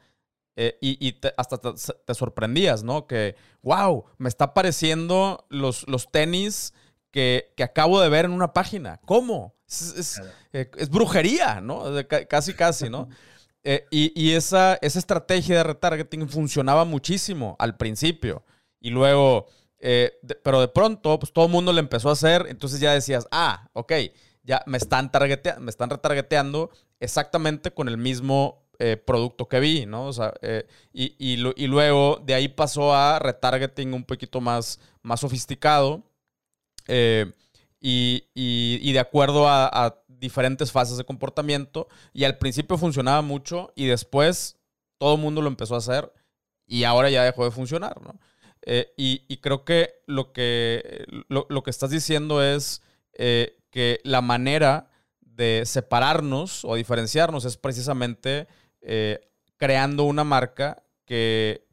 Eh, 0.60 0.78
y, 0.82 1.20
hasta 1.38 1.60
te, 1.60 2.14
sorprendías, 2.16 2.84
¿no? 2.84 3.06
Que, 3.06 3.36
wow, 3.62 4.06
me 4.18 4.28
está 4.28 4.46
apareciendo 4.46 5.46
los, 5.50 5.88
los 5.88 6.12
tenis 6.12 6.74
que, 7.12 7.54
acabo 7.64 8.02
de 8.02 8.10
ver 8.10 8.26
en 8.26 8.32
una 8.32 8.54
página. 8.54 9.00
¿Cómo? 9.06 9.56
Es, 9.68 10.20
es 10.52 10.90
brujería, 10.90 11.62
¿no? 11.62 11.84
Casi, 12.28 12.54
casi, 12.54 12.90
¿no? 12.90 13.08
Eh, 13.70 13.86
y, 13.92 14.32
esa, 14.32 14.76
esa 14.82 14.98
estrategia 14.98 15.58
de 15.58 15.64
retargeting 15.66 16.30
funcionaba 16.30 16.86
muchísimo 16.86 17.58
al 17.60 17.76
principio. 17.76 18.46
Y 18.80 18.92
luego, 18.92 19.48
eh, 19.80 20.20
pero 20.44 20.62
de 20.62 20.68
pronto, 20.68 21.20
pues 21.20 21.32
todo 21.32 21.46
el 21.46 21.52
mundo 21.52 21.74
lo 21.74 21.80
empezó 21.80 22.10
a 22.10 22.14
hacer. 22.14 22.46
Entonces 22.50 22.80
ya 22.80 22.94
decías, 22.94 23.28
ah, 23.32 23.70
ok, 23.74 23.94
ya 24.44 24.64
me 24.66 24.78
están, 24.78 25.12
me 25.60 25.70
están 25.70 25.90
retargeteando 25.90 26.72
exactamente 27.00 27.72
con 27.72 27.88
el 27.88 27.98
mismo 27.98 28.66
eh, 28.80 28.98
producto 28.98 29.48
que 29.48 29.60
vi, 29.60 29.86
¿no? 29.86 30.06
O 30.06 30.14
sea, 30.14 30.34
y, 30.94 31.16
y, 31.18 31.68
luego 31.68 32.22
de 32.26 32.34
ahí 32.34 32.48
pasó 32.48 32.94
a 32.94 33.20
retargeting 33.20 33.94
un 33.94 34.04
poquito 34.04 34.42
más, 34.42 34.80
más 35.02 35.20
sofisticado. 35.20 36.04
Y, 37.80 38.92
de 38.94 39.00
acuerdo 39.00 39.48
a, 39.48 40.04
diferentes 40.20 40.72
fases 40.72 40.98
de 40.98 41.04
comportamiento. 41.04 41.88
Y 42.14 42.24
al 42.24 42.38
principio 42.38 42.78
funcionaba 42.78 43.22
mucho 43.22 43.72
y 43.76 43.86
después 43.86 44.58
todo 44.98 45.16
el 45.16 45.22
mundo 45.22 45.42
lo 45.42 45.48
empezó 45.48 45.76
a 45.76 45.80
hacer 45.80 46.12
y 46.66 46.84
ahora 46.84 47.10
ya 47.10 47.24
dejó 47.24 47.46
de 47.46 47.52
funcionar, 47.52 48.02
¿no? 48.02 48.20
Eh, 48.70 48.94
y, 48.98 49.38
creo 49.38 49.64
que 49.64 50.02
lo 50.08 50.34
que, 50.34 51.06
lo, 51.30 51.64
que 51.64 51.70
estás 51.70 51.90
diciendo 51.90 52.44
es 52.44 52.82
eh, 53.14 53.58
que 53.70 54.02
la 54.04 54.20
manera 54.20 54.90
de 55.22 55.64
separarnos 55.66 56.66
o 56.66 56.76
diferenciarnos 56.76 57.46
es 57.46 57.56
precisamente 57.56 58.50
eh, 58.82 59.22
creando 59.56 60.04
una 60.04 60.26
marca 60.26 60.84
que, 61.06 61.64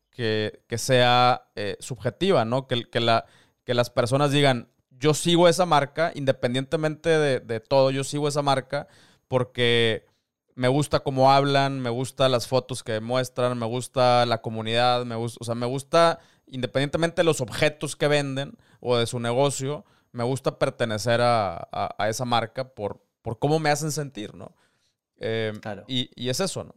sea 0.76 1.48
subjetiva, 1.80 2.44
¿no? 2.44 2.68
Que, 2.68 2.88
que, 2.88 3.00
la, 3.00 3.24
que 3.64 3.74
las 3.74 3.90
personas 3.90 4.30
digan, 4.30 4.68
yo 4.90 5.14
sigo 5.14 5.48
esa 5.48 5.66
marca, 5.66 6.12
independientemente 6.14 7.08
de, 7.08 7.60
todo, 7.60 7.90
yo 7.90 8.04
sigo 8.04 8.28
esa 8.28 8.42
marca 8.42 8.86
porque 9.26 10.06
me 10.54 10.68
gusta 10.68 11.00
cómo 11.00 11.32
hablan, 11.32 11.80
me 11.80 11.90
gusta 11.90 12.28
las 12.28 12.46
fotos 12.46 12.84
que 12.84 13.00
muestran, 13.00 13.58
me 13.58 13.66
gusta 13.66 14.24
la 14.26 14.40
comunidad, 14.40 15.04
me 15.04 15.16
gusta, 15.16 15.38
o 15.40 15.44
sea, 15.44 15.56
me 15.56 15.66
gusta, 15.66 16.20
independientemente 16.46 17.22
de 17.22 17.24
los 17.24 17.40
objetos 17.40 17.96
que 17.96 18.08
venden 18.08 18.56
o 18.80 18.96
de 18.96 19.06
su 19.06 19.20
negocio, 19.20 19.84
me 20.12 20.24
gusta 20.24 20.58
pertenecer 20.58 21.20
a, 21.22 21.96
esa 22.08 22.24
marca 22.24 22.74
por, 22.74 23.04
por 23.22 23.38
cómo 23.38 23.58
me 23.58 23.70
hacen 23.70 23.90
sentir, 23.90 24.34
¿no? 24.34 24.54
Em, 25.16 25.60
y, 25.86 26.10
y, 26.14 26.28
es 26.28 26.40
eso, 26.40 26.64
¿no? 26.64 26.74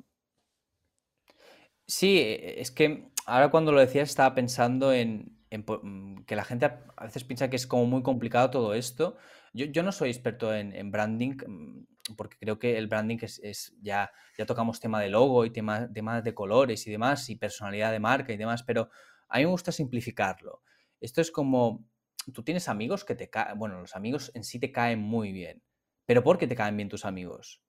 Sí, 1.85 2.19
es 2.19 2.71
que 2.71 3.11
ahora 3.25 3.49
cuando 3.49 3.71
lo 3.71 3.79
decías 3.79 4.09
estaba 4.09 4.35
pensando 4.35 4.91
en, 4.91 5.37
mm, 5.51 6.23
que 6.23 6.35
la 6.35 6.43
gente 6.43 6.65
a 6.65 7.05
veces 7.05 7.23
piensa 7.23 7.49
que 7.49 7.55
es 7.55 7.67
como 7.67 7.85
muy 7.85 8.01
complicado 8.01 8.49
todo 8.49 8.73
esto. 8.73 9.17
Yo, 9.53 9.65
yo 9.67 9.83
no 9.83 9.91
soy 9.91 10.09
experto 10.09 10.53
en, 10.53 10.91
branding, 10.91 11.37
mm, 11.45 12.15
porque 12.15 12.37
creo 12.39 12.59
que 12.59 12.77
el 12.77 12.87
branding 12.87 13.17
es, 13.21 13.73
ya, 13.81 14.11
ya 14.37 14.45
tocamos 14.45 14.79
tema 14.79 14.99
de 15.01 15.09
logo 15.09 15.45
y 15.45 15.51
tema, 15.51 15.91
temas 15.91 16.23
de 16.23 16.33
colores 16.33 16.85
y 16.87 16.91
demás, 16.91 17.29
y 17.29 17.35
personalidad 17.35 17.91
de 17.91 17.99
marca 17.99 18.33
y 18.33 18.37
demás, 18.37 18.63
pero 18.63 18.89
a 19.29 19.37
mí 19.37 19.45
me 19.45 19.51
gusta 19.51 19.71
simplificarlo. 19.71 20.61
Esto 20.99 21.21
es 21.21 21.31
como, 21.31 21.85
tú 22.33 22.43
tienes 22.43 22.69
amigos 22.69 23.05
que 23.05 23.15
te 23.15 23.29
caen, 23.29 23.57
bueno, 23.57 23.79
los 23.79 23.95
amigos 23.95 24.31
en 24.33 24.43
sí 24.43 24.59
te 24.59 24.71
caen 24.71 24.99
muy 24.99 25.31
bien, 25.31 25.63
pero 26.05 26.23
¿por 26.23 26.37
qué 26.37 26.47
te 26.47 26.55
caen 26.55 26.77
bien 26.77 26.89
tus 26.89 27.05
amigos? 27.05 27.61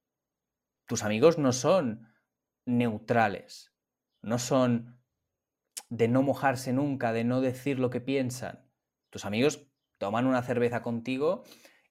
Tus 0.87 1.05
amigos 1.05 1.39
no 1.39 1.53
son 1.53 2.09
neutrales, 2.65 3.75
no 4.23 4.39
son 4.39 4.99
de 5.91 6.09
no 6.09 6.23
mojarse 6.23 6.73
nunca, 6.73 7.13
de 7.13 7.25
no 7.25 7.41
decir 7.41 7.79
lo 7.79 7.91
que 7.91 8.01
piensan. 8.01 8.71
Tus 9.11 9.25
amigos 9.25 9.67
toman 9.99 10.27
una 10.27 10.43
cerveza 10.43 10.83
contigo 10.83 11.45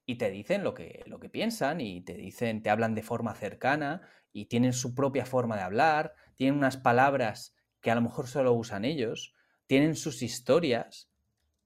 y 0.06 0.16
te 0.16 0.30
dicen 0.30 0.64
lo 0.64 0.74
que, 0.74 1.02
lo 1.06 1.20
que 1.20 1.28
piensan 1.28 1.80
y 1.80 2.00
te 2.00 2.14
dicen, 2.14 2.62
te 2.62 2.70
hablan 2.70 2.94
de 2.94 3.02
forma 3.02 3.34
cercana 3.34 4.08
y 4.32 4.46
tienen 4.46 4.72
su 4.72 4.94
propia 4.94 5.26
forma 5.26 5.56
de 5.56 5.62
hablar, 5.62 6.14
tienen 6.34 6.56
unas 6.56 6.76
palabras 6.76 7.56
que 7.80 7.90
a 7.90 7.94
lo 7.94 8.00
mejor 8.00 8.26
solo 8.26 8.52
usan 8.52 8.84
ellos, 8.84 9.34
tienen 9.68 9.94
sus 9.94 10.22
historias. 10.22 11.08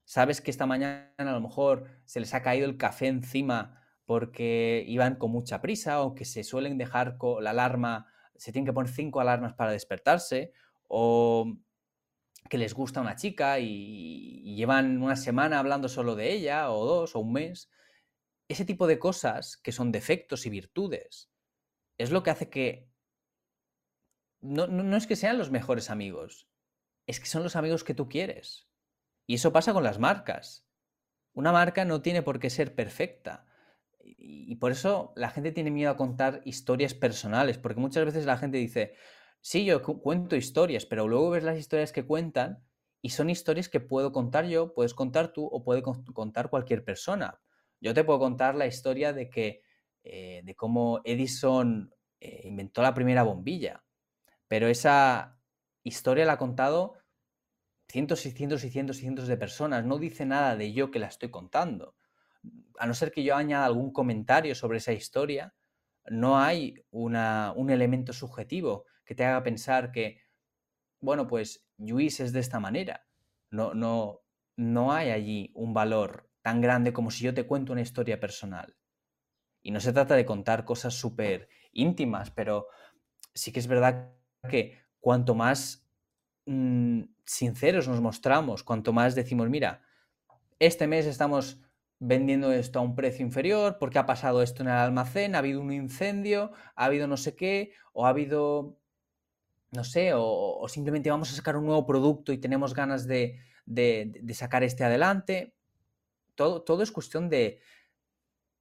Sabes 0.05 0.43
que 0.43 0.51
esta 0.51 0.67
mañana 0.67 1.15
a 1.17 1.25
lo 1.25 1.41
mejor 1.41 1.87
se 2.05 2.21
les 2.21 2.35
ha 2.35 2.43
caído 2.43 2.67
el 2.67 2.77
café 2.77 3.07
encima 3.07 3.81
porque 4.05 4.85
iban 4.87 5.17
con 5.17 5.31
mucha 5.31 5.63
prisa 5.63 6.03
o 6.03 6.15
que 6.15 6.27
se 6.27 6.45
suelen 6.45 6.77
dejar 6.77 7.17
con 7.17 7.43
la 7.43 7.51
alarma 7.51 8.13
se 8.43 8.51
tienen 8.51 8.67
que 8.67 8.73
poner 8.73 8.91
cinco 8.91 9.21
alarmas 9.21 9.55
para 9.55 9.71
despertarse, 9.71 10.53
o 10.89 11.57
que 12.51 12.59
les 12.59 12.75
gusta 12.75 13.01
una 13.01 13.15
chica 13.15 13.61
y, 13.61 14.57
llevan 14.57 15.01
una 15.01 15.15
semana 15.15 15.61
hablando 15.61 15.89
solo 15.89 16.17
de 16.17 16.33
ella, 16.33 16.73
o 16.73 16.85
dos, 16.85 17.15
o 17.15 17.21
un 17.21 17.33
mes. 17.33 17.71
Ese 18.49 18.65
tipo 18.65 18.89
de 18.89 18.99
cosas 18.99 19.57
que 19.57 19.71
son 19.71 19.93
defectos 19.93 20.45
y 20.45 20.51
virtudes 20.51 21.31
es 21.99 22.11
lo 22.11 22.25
que 22.25 22.31
hace 22.31 22.51
que 22.51 22.89
no, 24.41 24.67
no, 24.67 24.97
es 24.97 25.07
que 25.07 25.15
sean 25.15 25.39
los 25.39 25.53
mejores 25.53 25.89
amigos, 25.89 26.49
es 27.07 27.21
que 27.21 27.27
son 27.27 27.43
los 27.43 27.57
amigos 27.57 27.85
que 27.85 27.95
tú 27.95 28.09
quieres. 28.09 28.69
Y 29.27 29.35
eso 29.35 29.53
pasa 29.53 29.73
con 29.73 29.85
las 29.85 29.99
marcas. 29.99 30.67
Una 31.33 31.53
marca 31.53 31.85
no 31.85 32.03
tiene 32.03 32.23
por 32.23 32.39
qué 32.39 32.51
ser 32.51 32.75
perfecta 32.75 33.47
y 34.05 34.57
por 34.57 34.73
eso 34.73 35.13
la 35.17 35.31
gente 35.31 35.53
tiene 35.53 35.71
miedo 35.71 35.91
a 35.91 35.97
contar 35.97 36.43
historias 36.45 36.95
personales, 36.95 37.59
porque 37.59 37.81
muchas 37.81 38.05
veces 38.05 38.27
la 38.27 38.37
gente 38.37 38.59
dice, 38.59 38.95
sí, 39.41 39.65
yo 39.65 39.83
cuento 39.83 40.37
historias, 40.37 40.87
pero 40.87 41.09
luego 41.09 41.31
ves 41.31 41.45
las 41.45 41.59
historias 41.59 41.93
que 41.93 42.07
cuentan 42.07 42.65
y 43.01 43.11
son 43.11 43.31
historias 43.31 43.69
que 43.69 43.81
puedo 43.81 44.13
contar 44.13 44.47
yo, 44.47 44.75
puedes 44.75 44.95
contar 44.95 45.33
tú 45.33 45.47
o 45.47 45.65
puede 45.65 45.83
contar 45.83 46.51
cualquier 46.51 46.85
persona. 46.85 47.41
Yo 47.81 47.95
te 47.95 48.05
puedo 48.05 48.19
contar 48.19 48.55
la 48.55 48.67
historia 48.67 49.13
de 49.13 49.29
que 49.29 49.63
eh, 50.05 50.43
de 50.45 50.55
cómo 50.55 51.01
Edison 51.05 51.93
eh, 52.21 52.43
inventó 52.45 52.83
la 52.83 52.95
primera 52.95 53.23
bombilla, 53.23 53.85
pero 54.49 54.69
esa 54.69 55.41
historia 55.83 56.25
la 56.25 56.35
ha 56.35 56.39
contado 56.39 56.95
cientos 57.89 58.25
y 58.27 58.31
cientos 58.31 58.65
y 58.65 58.71
cientos 58.71 58.99
y 58.99 59.01
cientos 59.01 59.29
de 59.29 59.37
personas, 59.37 59.85
no 59.85 59.99
dice 59.99 60.25
nada 60.25 60.57
de 60.57 60.73
yo 60.73 60.91
que 60.91 60.99
la 60.99 61.09
estoy 61.09 61.31
contando 61.31 61.97
a 62.79 62.87
no 62.87 62.95
ser 62.95 63.13
que 63.13 63.23
yo 63.23 63.37
añada 63.37 63.67
algún 63.67 63.93
comentario 63.93 64.55
sobre 64.55 64.79
esa 64.79 64.93
historia, 64.93 65.55
no 66.07 66.39
hay 66.39 66.85
un 66.91 67.71
elemento 67.71 68.13
subjetivo 68.13 68.87
que 69.05 69.15
te 69.15 69.25
haga 69.25 69.43
pensar 69.43 69.93
que, 69.93 70.21
bueno, 71.01 71.27
pues 71.27 71.65
Luis 71.79 72.21
es 72.21 72.33
de 72.33 72.41
esta 72.41 72.59
manera. 72.61 73.07
No, 73.51 73.75
no, 73.75 74.23
no 74.57 74.93
hay 74.93 75.11
allí 75.11 75.53
un 75.55 75.75
valor 75.75 76.29
tan 76.43 76.61
grande 76.61 76.93
como 76.93 77.11
si 77.11 77.25
yo 77.25 77.35
te 77.35 77.47
cuento 77.47 77.73
una 77.73 77.83
historia 77.83 78.19
personal. 78.19 78.77
Y 79.63 79.71
no 79.71 79.79
se 79.79 79.93
trata 79.93 80.17
de 80.17 80.27
contar 80.27 80.65
cosas 80.65 80.95
súper 80.95 81.49
íntimas, 81.73 82.31
pero 82.33 82.67
sí 83.33 83.53
que 83.53 83.61
es 83.61 83.69
verdad 83.69 84.13
que 84.49 84.81
cuanto 85.03 85.35
más 85.35 85.85
mm, 86.47 87.03
sinceros 87.27 87.89
nos 87.89 88.01
mostramos, 88.01 88.63
cuanto 88.63 88.93
más 88.93 89.15
decimos, 89.15 89.51
mira, 89.51 89.83
este 90.61 90.87
mes 90.87 91.07
estamos 91.07 91.61
vendiendo 91.99 92.53
esto 92.53 92.79
a 92.79 92.83
un 92.83 92.95
precio 92.95 93.27
inferior, 93.27 93.79
porque 93.79 93.99
ha 93.99 94.07
pasado 94.07 94.43
esto 94.43 94.63
en 94.63 94.69
el 94.69 94.75
almacén, 94.75 95.35
ha 95.35 95.39
habido 95.39 95.61
un 95.61 95.73
incendio, 95.73 96.53
ha 96.77 96.85
habido 96.85 97.09
no 97.09 97.17
sé 97.17 97.35
qué, 97.35 97.73
o 97.93 98.07
ha 98.07 98.11
habido, 98.11 98.79
no 99.73 99.83
sé, 99.83 100.13
o, 100.15 100.67
simplemente 100.69 101.11
vamos 101.11 101.33
a 101.33 101.37
sacar 101.37 101.57
un 101.57 101.67
nuevo 101.67 101.85
producto 101.85 102.33
y 102.33 102.39
tenemos 102.39 102.73
ganas 102.73 103.07
de, 103.07 103.41
sacar 104.33 104.63
este 104.63 104.85
adelante. 104.85 105.55
Todo, 106.37 106.83
es 106.83 106.93
cuestión 106.93 107.29
de, 107.29 107.61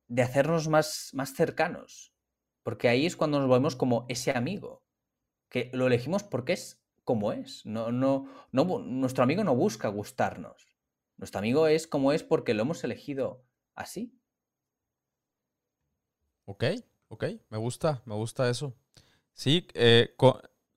de 0.08 0.22
hacernos 0.24 0.68
más, 0.68 1.12
más 1.14 1.34
cercanos, 1.34 2.14
porque 2.64 2.89
ahí 2.89 3.06
es 3.06 3.16
cuando 3.16 3.39
nos 3.39 3.48
volvemos 3.48 3.76
como 3.76 4.06
ese 4.10 4.32
amigo, 4.32 4.84
que 5.52 5.70
lo 5.74 5.86
elegimos 5.86 6.24
porque 6.24 6.54
es 6.54 6.82
como 7.04 7.34
es. 7.34 7.66
No, 7.66 7.91
no, 7.91 8.28
no, 8.52 8.80
nuestro 8.80 9.24
amigo 9.24 9.43
no 9.43 9.54
busca 9.54 9.89
gustarnos. 9.89 10.68
Nuestro 11.18 11.39
amigo 11.39 11.68
es 11.68 11.86
como 11.86 12.14
es 12.14 12.24
porque 12.24 12.54
lo 12.56 12.64
hemos 12.64 12.84
elegido 12.84 13.45
así. 13.76 14.18
Ok, 16.45 16.64
ok, 17.10 17.26
me 17.49 17.58
gusta, 17.58 18.02
me 18.06 18.16
gusta 18.16 18.49
eso. 18.49 18.74
Sí, 19.34 19.68
eh, 19.74 20.16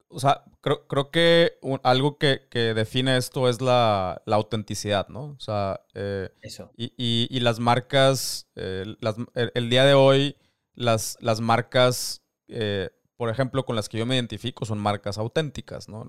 o 0.08 0.20
sea, 0.20 0.44
creo, 0.60 1.10
que 1.10 1.58
algo 1.82 2.18
que, 2.18 2.48
define 2.52 3.16
esto 3.16 3.48
es 3.48 3.60
la, 3.60 4.22
autenticidad, 4.26 5.08
¿no? 5.08 5.36
O 5.36 5.40
sea, 5.40 5.80
eh, 5.94 6.30
eso. 6.42 6.72
Y, 6.76 7.40
las 7.40 7.60
marcas, 7.60 8.50
eh, 8.56 8.94
el, 9.54 9.70
día 9.70 9.84
de 9.84 9.94
hoy, 9.94 10.36
las, 10.74 11.16
las 11.20 11.40
marcas, 11.40 12.22
por 13.16 13.30
ejemplo, 13.30 13.64
con 13.64 13.76
las 13.76 13.88
que 13.88 13.98
yo 13.98 14.06
me 14.06 14.16
identifico 14.16 14.64
son 14.64 14.78
marcas 14.78 15.18
auténticas, 15.18 15.88
¿no? 15.88 16.04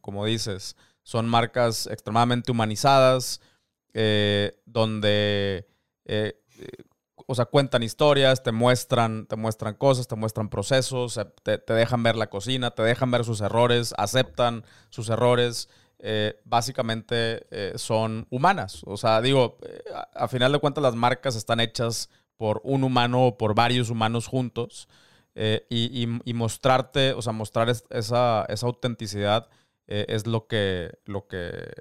como 0.00 0.24
dices, 0.26 0.76
son 1.02 1.28
marcas 1.28 1.86
extremadamente 1.86 2.52
humanizadas, 2.52 3.40
eh, 3.94 4.60
donde, 4.66 5.66
eh, 6.04 6.40
o 7.26 7.34
sea, 7.34 7.46
cuentan 7.46 7.82
historias, 7.82 8.42
te 8.42 8.52
muestran, 8.52 9.26
te 9.26 9.36
muestran 9.36 9.74
cosas, 9.74 10.06
te 10.06 10.16
muestran 10.16 10.48
procesos, 10.48 11.18
te, 11.42 11.58
dejan 11.66 12.02
ver 12.02 12.16
la 12.16 12.28
cocina, 12.28 12.72
te 12.72 12.82
dejan 12.82 13.10
ver 13.10 13.24
sus 13.24 13.40
errores, 13.40 13.94
aceptan 13.96 14.64
sus 14.90 15.08
errores. 15.08 15.68
Eh, 16.02 16.40
básicamente 16.44 17.46
son 17.76 18.26
humanas. 18.30 18.82
O 18.86 18.96
sea, 18.96 19.20
digo, 19.20 19.58
a, 20.14 20.28
final 20.28 20.50
de 20.50 20.58
cuentas 20.58 20.82
las 20.82 20.94
marcas 20.94 21.36
están 21.36 21.60
hechas 21.60 22.08
por 22.38 22.62
un 22.64 22.84
humano 22.84 23.26
o 23.26 23.38
por 23.38 23.54
varios 23.54 23.90
humanos 23.90 24.26
juntos. 24.26 24.88
Y, 25.34 26.34
mostrarte, 26.34 27.12
o 27.12 27.22
sea, 27.22 27.32
mostrar 27.32 27.68
esa, 27.68 28.44
esa 28.48 28.66
autenticidad 28.66 29.48
es 29.86 30.26
lo 30.26 30.46
que, 30.46 30.92
lo 31.04 31.26
que 31.26 31.72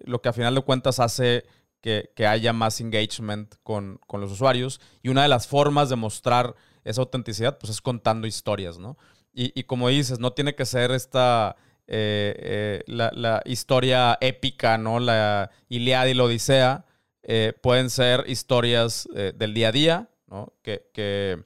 lo 0.00 0.22
que 0.22 0.28
a 0.28 0.32
final 0.32 0.54
de 0.54 0.62
cuentas 0.62 1.00
hace 1.00 1.44
que, 1.80 2.26
haya 2.26 2.52
más 2.52 2.80
engagement 2.80 3.54
con, 3.62 4.00
los 4.12 4.32
usuarios. 4.32 4.80
Y 5.02 5.08
una 5.08 5.22
de 5.22 5.28
las 5.28 5.46
formas 5.46 5.88
de 5.88 5.96
mostrar 5.96 6.54
esa 6.84 7.00
autenticidad, 7.00 7.58
pues 7.58 7.70
es 7.70 7.80
contando 7.80 8.26
historias, 8.26 8.78
¿no? 8.78 8.96
Y, 9.32 9.64
como 9.64 9.88
dices, 9.88 10.18
no 10.18 10.32
tiene 10.32 10.54
que 10.54 10.64
ser 10.64 10.90
esta, 10.92 11.56
eh, 11.86 12.34
eh, 12.38 12.82
la, 12.86 13.42
historia 13.44 14.16
épica, 14.22 14.78
¿no? 14.78 14.98
La 14.98 15.50
Iliada 15.68 16.08
y 16.08 16.14
la 16.14 16.24
Odisea. 16.24 16.86
Eh, 17.22 17.52
pueden 17.60 17.90
ser 17.90 18.24
historias 18.28 19.06
del 19.12 19.52
día 19.52 19.68
a 19.68 19.72
día, 19.72 20.10
¿no? 20.26 20.54
Que, 20.62 21.44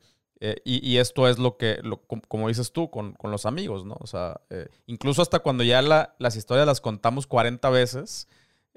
y, 0.65 0.97
esto 0.97 1.29
es 1.29 1.39
lo 1.39 1.57
que, 1.59 1.81
como 2.29 2.49
dices 2.49 2.73
tú, 2.73 2.91
con, 2.91 3.15
los 3.23 3.45
amigos, 3.47 3.85
¿no? 3.85 3.97
O 4.01 4.07
sea, 4.07 4.41
incluso 4.87 5.21
hasta 5.23 5.41
cuando 5.41 5.65
ya 5.65 5.83
las 5.83 6.37
historias 6.37 6.67
las 6.67 6.81
contamos 6.81 7.27
40 7.27 7.69
veces, 7.71 8.27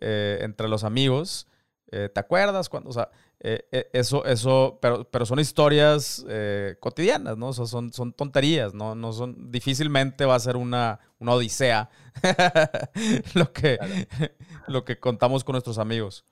eh, 0.05 0.39
entre 0.41 0.67
los 0.67 0.83
amigos. 0.83 1.47
Eh, 1.91 2.09
¿Te 2.09 2.19
acuerdas? 2.19 2.67
Cuando, 2.67 2.89
o 2.89 2.93
sea, 2.93 3.09
eh, 3.39 3.89
eso, 3.93 4.25
eso, 4.25 4.79
pero, 4.81 5.09
pero 5.09 5.25
son 5.25 5.39
historias 5.39 6.25
cotidianas, 6.79 7.37
¿no? 7.37 7.47
O 7.47 7.53
sea, 7.53 7.67
son, 7.67 7.93
son 7.93 8.11
tonterías, 8.11 8.73
¿no? 8.73 8.95
No 8.95 9.13
son, 9.13 9.49
difícilmente 9.49 10.25
va 10.25 10.35
a 10.35 10.39
ser 10.39 10.57
una, 10.57 10.99
una 11.19 11.33
odisea 11.33 11.89
lo, 13.33 13.53
que, 13.53 13.79
lo 14.67 14.83
que 14.83 14.99
contamos 14.99 15.43
con 15.43 15.53
nuestros 15.53 15.77
amigos. 15.77 16.25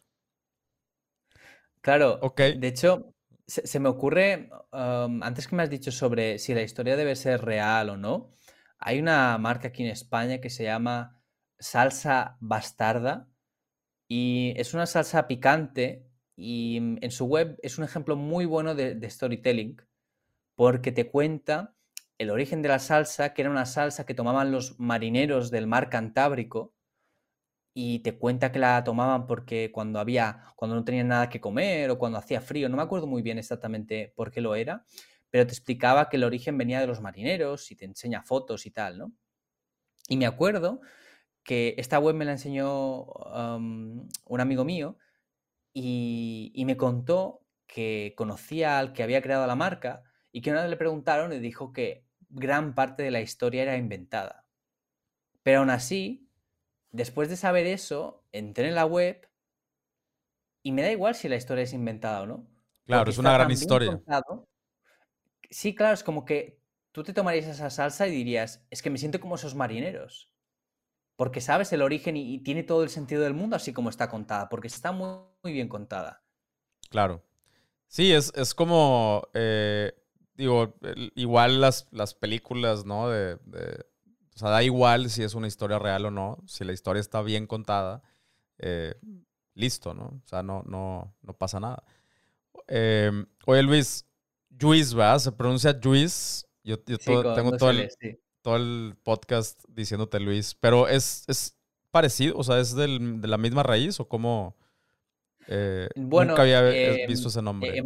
Claro. 1.80 2.20
De 2.36 2.68
hecho, 2.68 3.14
se, 3.52 3.80
me 3.80 3.90
ocurre, 3.90 4.50
um, 4.72 5.22
antes 5.24 5.48
que 5.48 5.56
me 5.56 5.64
has 5.64 5.70
dicho 5.70 5.92
sobre 5.92 6.40
si 6.40 6.54
la 6.54 6.62
historia 6.62 6.96
debe 6.96 7.16
ser 7.16 7.44
real 7.44 7.90
o 7.90 7.98
no, 7.98 8.32
hay 8.80 9.00
una 9.00 9.38
marca 9.38 9.68
aquí 9.70 9.84
en 9.84 9.90
España 9.90 10.40
que 10.40 10.50
se 10.50 10.64
llama 10.64 11.22
Salsa 11.60 12.38
Bastarda 12.40 13.28
y 14.08 14.54
es 14.56 14.74
una 14.74 14.86
salsa 14.86 15.28
picante 15.28 16.08
y 16.36 16.78
en 16.78 17.12
su 17.12 17.26
web 17.26 17.60
es 17.62 17.78
un 17.78 17.84
ejemplo 17.84 18.16
muy 18.16 18.46
bueno 18.46 18.74
de, 18.74 19.10
storytelling 19.10 19.78
porque 20.56 20.92
te 20.92 21.10
cuenta 21.10 21.76
el 22.18 22.30
origen 22.30 22.62
de 22.62 22.70
la 22.70 22.80
salsa, 22.80 23.34
que 23.34 23.42
era 23.42 23.52
una 23.52 23.66
salsa 23.66 24.06
que 24.06 24.14
tomaban 24.14 24.52
los 24.52 24.80
marineros 24.80 25.52
del 25.52 25.68
mar 25.68 25.90
Cantábrico, 25.90 26.74
y 27.74 28.00
te 28.00 28.18
cuenta 28.18 28.52
que 28.52 28.60
la 28.60 28.84
tomaban 28.84 29.28
porque 29.28 29.72
cuando 29.72 30.00
había, 30.00 30.44
cuando 30.56 30.76
no 30.76 30.84
tenían 30.84 31.08
nada 31.08 31.30
que 31.30 31.40
comer 31.40 31.90
o 31.90 31.98
cuando 31.98 32.18
hacía 32.18 32.42
frío, 32.42 32.70
no 32.70 32.78
me 32.78 32.84
acuerdo 32.84 33.08
muy 33.08 33.22
bien 33.22 33.38
exactamente 33.38 34.14
por 34.16 34.32
qué 34.32 34.42
lo 34.42 34.56
era, 34.56 34.86
pero 35.30 35.46
te 35.46 35.54
explicaba 35.54 36.10
que 36.10 36.18
el 36.18 36.26
origen 36.26 36.58
venía 36.58 36.82
de 36.82 36.88
los 36.88 37.02
marineros 37.02 37.72
y 37.72 37.76
te 37.76 37.86
enseña 37.86 38.24
fotos 38.24 38.66
y 38.66 38.72
tal, 38.72 38.98
¿no? 38.98 39.14
Y 40.10 40.18
me 40.18 40.26
acuerdo 40.26 40.82
que 41.44 41.76
esta 41.78 42.00
web 42.00 42.16
me 42.16 42.26
la 42.26 42.34
enseñó 42.34 43.04
un 43.04 44.42
amigo 44.42 44.66
mío 44.66 44.98
y, 45.74 46.52
y, 46.54 46.66
me 46.66 46.78
contó 46.78 47.46
que 47.66 48.14
conocía 48.18 48.78
al 48.78 48.94
que 48.94 49.04
había 49.04 49.22
creado 49.22 49.48
la 49.48 49.56
marca 49.56 50.04
y 50.34 50.42
que 50.42 50.52
una 50.52 50.62
vez 50.62 50.70
le 50.70 50.78
preguntaron 50.78 51.32
y 51.32 51.40
dijo 51.40 51.72
que 51.72 52.06
gran 52.30 52.76
parte 52.76 53.04
de 53.04 53.12
la 53.12 53.22
historia 53.22 53.64
era 53.64 53.78
inventada. 53.78 54.46
Pero 55.44 55.60
aún 55.60 55.70
así, 55.70 56.31
después 56.92 57.30
de 57.30 57.38
saber 57.38 57.68
eso, 57.68 58.24
entré 58.32 58.68
en 58.68 58.76
la 58.76 58.86
web 58.86 59.28
y 60.64 60.72
me 60.72 60.82
da 60.82 60.92
igual 60.92 61.16
si 61.16 61.28
la 61.28 61.36
historia 61.36 61.64
es 61.64 61.74
inventada 61.74 62.22
o 62.22 62.26
no. 62.26 62.48
Claro, 62.86 63.10
es 63.10 63.18
una 63.18 63.34
gran 63.34 63.52
historia. 63.52 64.02
Sí, 65.50 65.76
claro, 65.76 65.94
es 65.94 66.04
como 66.04 66.24
que 66.24 66.62
tú 66.92 67.04
te 67.04 67.14
tomarías 67.14 67.48
esa 67.48 67.70
salsa 67.70 68.08
y 68.08 68.12
dirías, 68.12 68.66
es 68.70 68.82
que 68.82 68.90
me 68.90 68.98
siento 68.98 69.20
como 69.20 69.36
esos 69.36 69.56
marineros. 69.56 70.30
Porque 71.16 71.42
sabes 71.42 71.72
el 71.74 71.82
origen 71.82 72.18
y, 72.18 72.40
tiene 72.40 72.64
todo 72.64 72.84
el 72.84 72.90
sentido 72.90 73.22
del 73.22 73.34
mundo 73.34 73.56
así 73.56 73.74
como 73.74 73.90
está 73.90 74.10
contada, 74.10 74.50
porque 74.50 74.68
está 74.68 74.92
muy, 74.92 75.26
bien 75.44 75.68
contada. 75.68 76.24
Claro. 76.90 77.24
Sí, 77.88 78.14
es, 78.14 78.32
es 78.36 78.56
como, 78.56 79.28
eh, 79.34 79.94
digo, 80.36 80.76
igual 81.16 81.62
las, 81.62 81.88
las 81.92 82.16
películas, 82.16 82.86
¿no? 82.86 83.10
De, 83.10 83.38
sea, 84.42 84.50
da 84.50 84.64
igual 84.64 85.10
si 85.10 85.24
es 85.24 85.36
una 85.36 85.48
historia 85.48 85.80
real 85.80 86.06
o 86.06 86.12
no, 86.12 86.38
si 86.46 86.64
la 86.64 86.74
historia 86.74 87.00
está 87.00 87.22
bien 87.22 87.48
contada, 87.48 88.02
eh, 88.58 88.96
listo, 89.54 89.94
¿no? 89.94 90.22
O 90.24 90.28
sea, 90.28 90.44
no, 90.44 90.64
no, 90.66 91.16
no 91.22 91.34
pasa 91.34 91.60
nada. 91.60 91.84
Eh, 92.68 93.12
oye, 93.46 93.64
Luis, 93.64 94.06
Juiz, 94.60 94.94
¿verdad? 94.94 95.20
Se 95.20 95.32
pronuncia 95.32 95.78
Juiz. 95.82 96.46
Yo, 96.64 96.80
tengo 96.80 97.58
todo 97.58 97.72
el, 97.72 97.90
todo 98.42 98.56
el 98.56 98.96
podcast 99.04 99.64
diciéndote 99.68 100.20
Luis, 100.20 100.56
pero 100.56 100.88
es, 100.88 101.24
es 101.28 101.58
parecido, 101.92 102.38
o 102.38 102.44
sea, 102.44 102.60
es 102.60 102.76
de 102.76 102.88
la 102.88 103.38
misma 103.38 103.64
raíz 103.64 104.00
o 104.00 104.08
cómo... 104.08 104.56
Eh, 105.48 105.90
bueno, 105.96 106.32
nunca 106.32 106.44
había 106.44 106.70
eh, 106.70 107.06
visto 107.08 107.30
ese 107.30 107.42
nombre. 107.42 107.82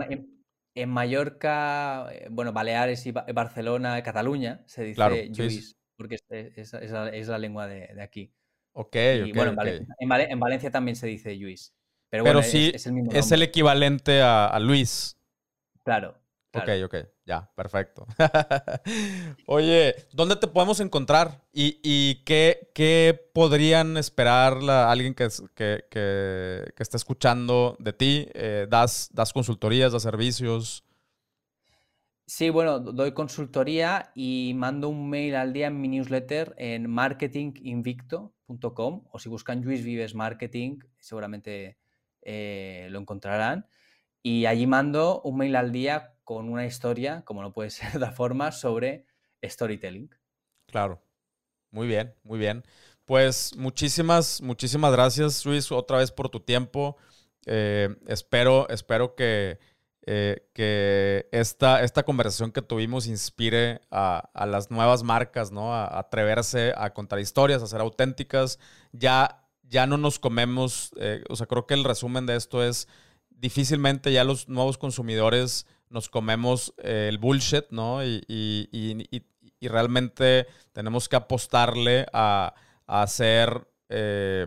En, 0.76 0.90
Mallorca, 0.90 2.10
eh, 2.12 2.28
bueno, 2.30 2.52
Baleares 2.52 3.06
y 3.06 3.12
Barcelona, 3.12 4.04
Cataluña, 4.04 4.62
se 4.66 4.84
dice 4.84 5.32
Juiz, 5.34 5.78
porque 5.96 6.18
es, 6.30 7.28
la, 7.28 7.38
lengua 7.38 7.68
de, 7.68 8.02
aquí. 8.02 8.34
Ok, 8.74 8.96
y, 9.26 9.32
bueno, 9.32 9.56
en, 10.00 10.40
Valencia, 10.40 10.72
también 10.72 10.96
se 10.96 11.08
dice 11.08 11.36
Luis. 11.36 11.74
Pero, 12.10 12.24
bueno, 12.24 12.44
sí, 12.44 12.72
es, 12.74 12.86
el 12.86 12.94
mismo 12.94 13.12
es 13.12 13.32
el 13.32 13.42
equivalente 13.42 14.22
a, 14.22 14.48
a 14.48 14.60
Luis. 14.60 15.18
Claro. 15.84 16.16
Ok, 16.56 16.70
ok, 16.86 16.96
ya, 17.26 17.52
perfecto. 17.54 18.08
Oye, 19.46 19.96
¿dónde 20.14 20.38
te 20.38 20.48
podemos 20.48 20.80
encontrar? 20.80 21.42
¿Y, 21.52 22.24
qué, 22.24 22.72
qué, 22.74 23.30
podrían 23.34 23.98
esperar 23.98 24.64
la, 24.64 24.90
alguien 24.90 25.14
que, 25.14 25.28
que, 25.54 25.86
que, 25.90 26.72
que, 26.76 26.84
esté 26.84 26.96
escuchando 26.98 27.76
de 27.80 27.94
ti? 27.94 28.28
Eh, 28.34 28.68
¿das, 28.70 29.10
¿Das 29.12 29.34
consultorías, 29.34 29.92
das 29.92 30.04
servicios? 30.04 30.85
Sí, 32.28 32.50
bueno, 32.50 32.80
doy 32.80 33.12
consultoría 33.14 34.12
y 34.16 34.54
mando 34.56 34.90
un 34.90 35.08
mail 35.10 35.36
al 35.36 35.54
día 35.54 35.68
en 35.68 35.80
mi 35.80 35.88
newsletter 35.88 36.56
en 36.58 36.90
marketinginvicto.com 36.90 39.04
o 39.12 39.20
si 39.20 39.30
buscan 39.30 39.62
Luis 39.62 39.84
Vives 39.84 40.16
Marketing, 40.16 40.80
seguramente 40.98 41.78
eh, 42.24 42.88
lo 42.90 42.98
encontrarán. 43.00 43.68
Y 44.24 44.48
allí 44.48 44.66
mando 44.66 45.22
un 45.22 45.38
mail 45.38 45.56
al 45.56 45.72
día 45.72 46.16
con 46.24 46.50
una 46.50 46.66
historia, 46.66 47.22
como 47.26 47.44
no 47.44 47.54
puede 47.54 47.70
ser 47.80 48.00
de 48.00 48.12
forma, 48.12 48.52
sobre 48.52 49.06
storytelling. 49.44 50.10
Claro. 50.66 51.04
Muy 51.70 51.86
bien, 51.88 52.16
muy 52.24 52.40
bien. 52.40 52.64
Pues 53.06 53.56
muchísimas, 53.56 54.42
muchísimas 54.42 54.92
gracias, 54.92 55.46
Luis, 55.46 55.72
otra 55.72 56.00
vez 56.00 56.12
por 56.12 56.30
tu 56.30 56.40
tiempo. 56.40 56.98
Eh, 57.46 57.96
espero, 58.08 58.68
espero 58.70 59.14
que, 59.14 59.60
eh, 60.08 60.48
que 60.54 61.28
esta, 61.32 61.84
esta 61.84 62.04
conversación 62.04 62.52
que 62.52 62.62
tuvimos 62.62 63.08
inspire 63.08 63.82
a, 63.90 64.30
las 64.46 64.70
nuevas 64.70 65.04
marcas, 65.04 65.52
¿no? 65.52 65.74
A, 65.74 66.00
atreverse 66.00 66.74
a 66.78 66.94
contar 66.94 67.20
historias, 67.20 67.64
a 67.64 67.68
ser 67.68 67.82
auténticas. 67.82 68.60
Ya, 68.92 69.44
ya 69.64 69.88
no 69.88 69.98
nos 69.98 70.20
comemos, 70.20 70.92
eh, 70.98 71.24
o 71.30 71.36
sea, 71.36 71.48
creo 71.48 71.66
que 71.66 71.74
el 71.74 71.84
resumen 71.84 72.26
de 72.26 72.36
esto 72.36 72.64
es 72.64 72.88
difícilmente 73.30 74.12
ya 74.12 74.24
los 74.24 74.48
nuevos 74.48 74.78
consumidores 74.78 75.66
nos 75.90 76.10
comemos 76.10 76.74
eh, 76.78 77.08
el 77.10 77.18
bullshit, 77.18 77.66
¿no? 77.72 78.04
Y, 78.04 79.24
realmente 79.62 80.46
tenemos 80.74 81.10
que 81.10 81.16
apostarle 81.16 82.06
a, 82.14 82.54
hacer 82.86 83.68
eh, 83.90 84.46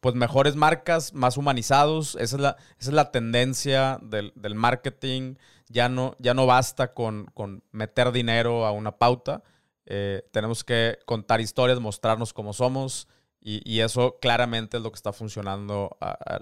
pues 0.00 0.14
mejores 0.14 0.56
marcas, 0.56 1.12
más 1.14 1.36
humanizados. 1.36 2.14
Esa 2.16 2.36
es 2.36 2.42
la, 2.42 2.56
es 2.78 2.92
la 2.92 3.10
tendencia 3.10 3.98
del, 4.02 4.32
marketing. 4.54 5.36
Ya 5.68 5.88
no, 5.88 6.14
ya 6.18 6.34
no 6.34 6.46
basta 6.46 6.94
con, 6.94 7.32
meter 7.72 8.12
dinero 8.12 8.66
a 8.66 8.72
una 8.72 8.98
pauta. 8.98 9.42
Eh, 9.86 10.22
tenemos 10.32 10.64
que 10.64 10.98
contar 11.06 11.40
historias, 11.40 11.80
mostrarnos 11.80 12.32
cómo 12.32 12.52
somos. 12.52 13.08
Y, 13.40 13.80
eso 13.80 14.18
claramente 14.20 14.76
es 14.76 14.82
lo 14.82 14.90
que 14.90 14.96
está 14.96 15.12
funcionando 15.12 15.96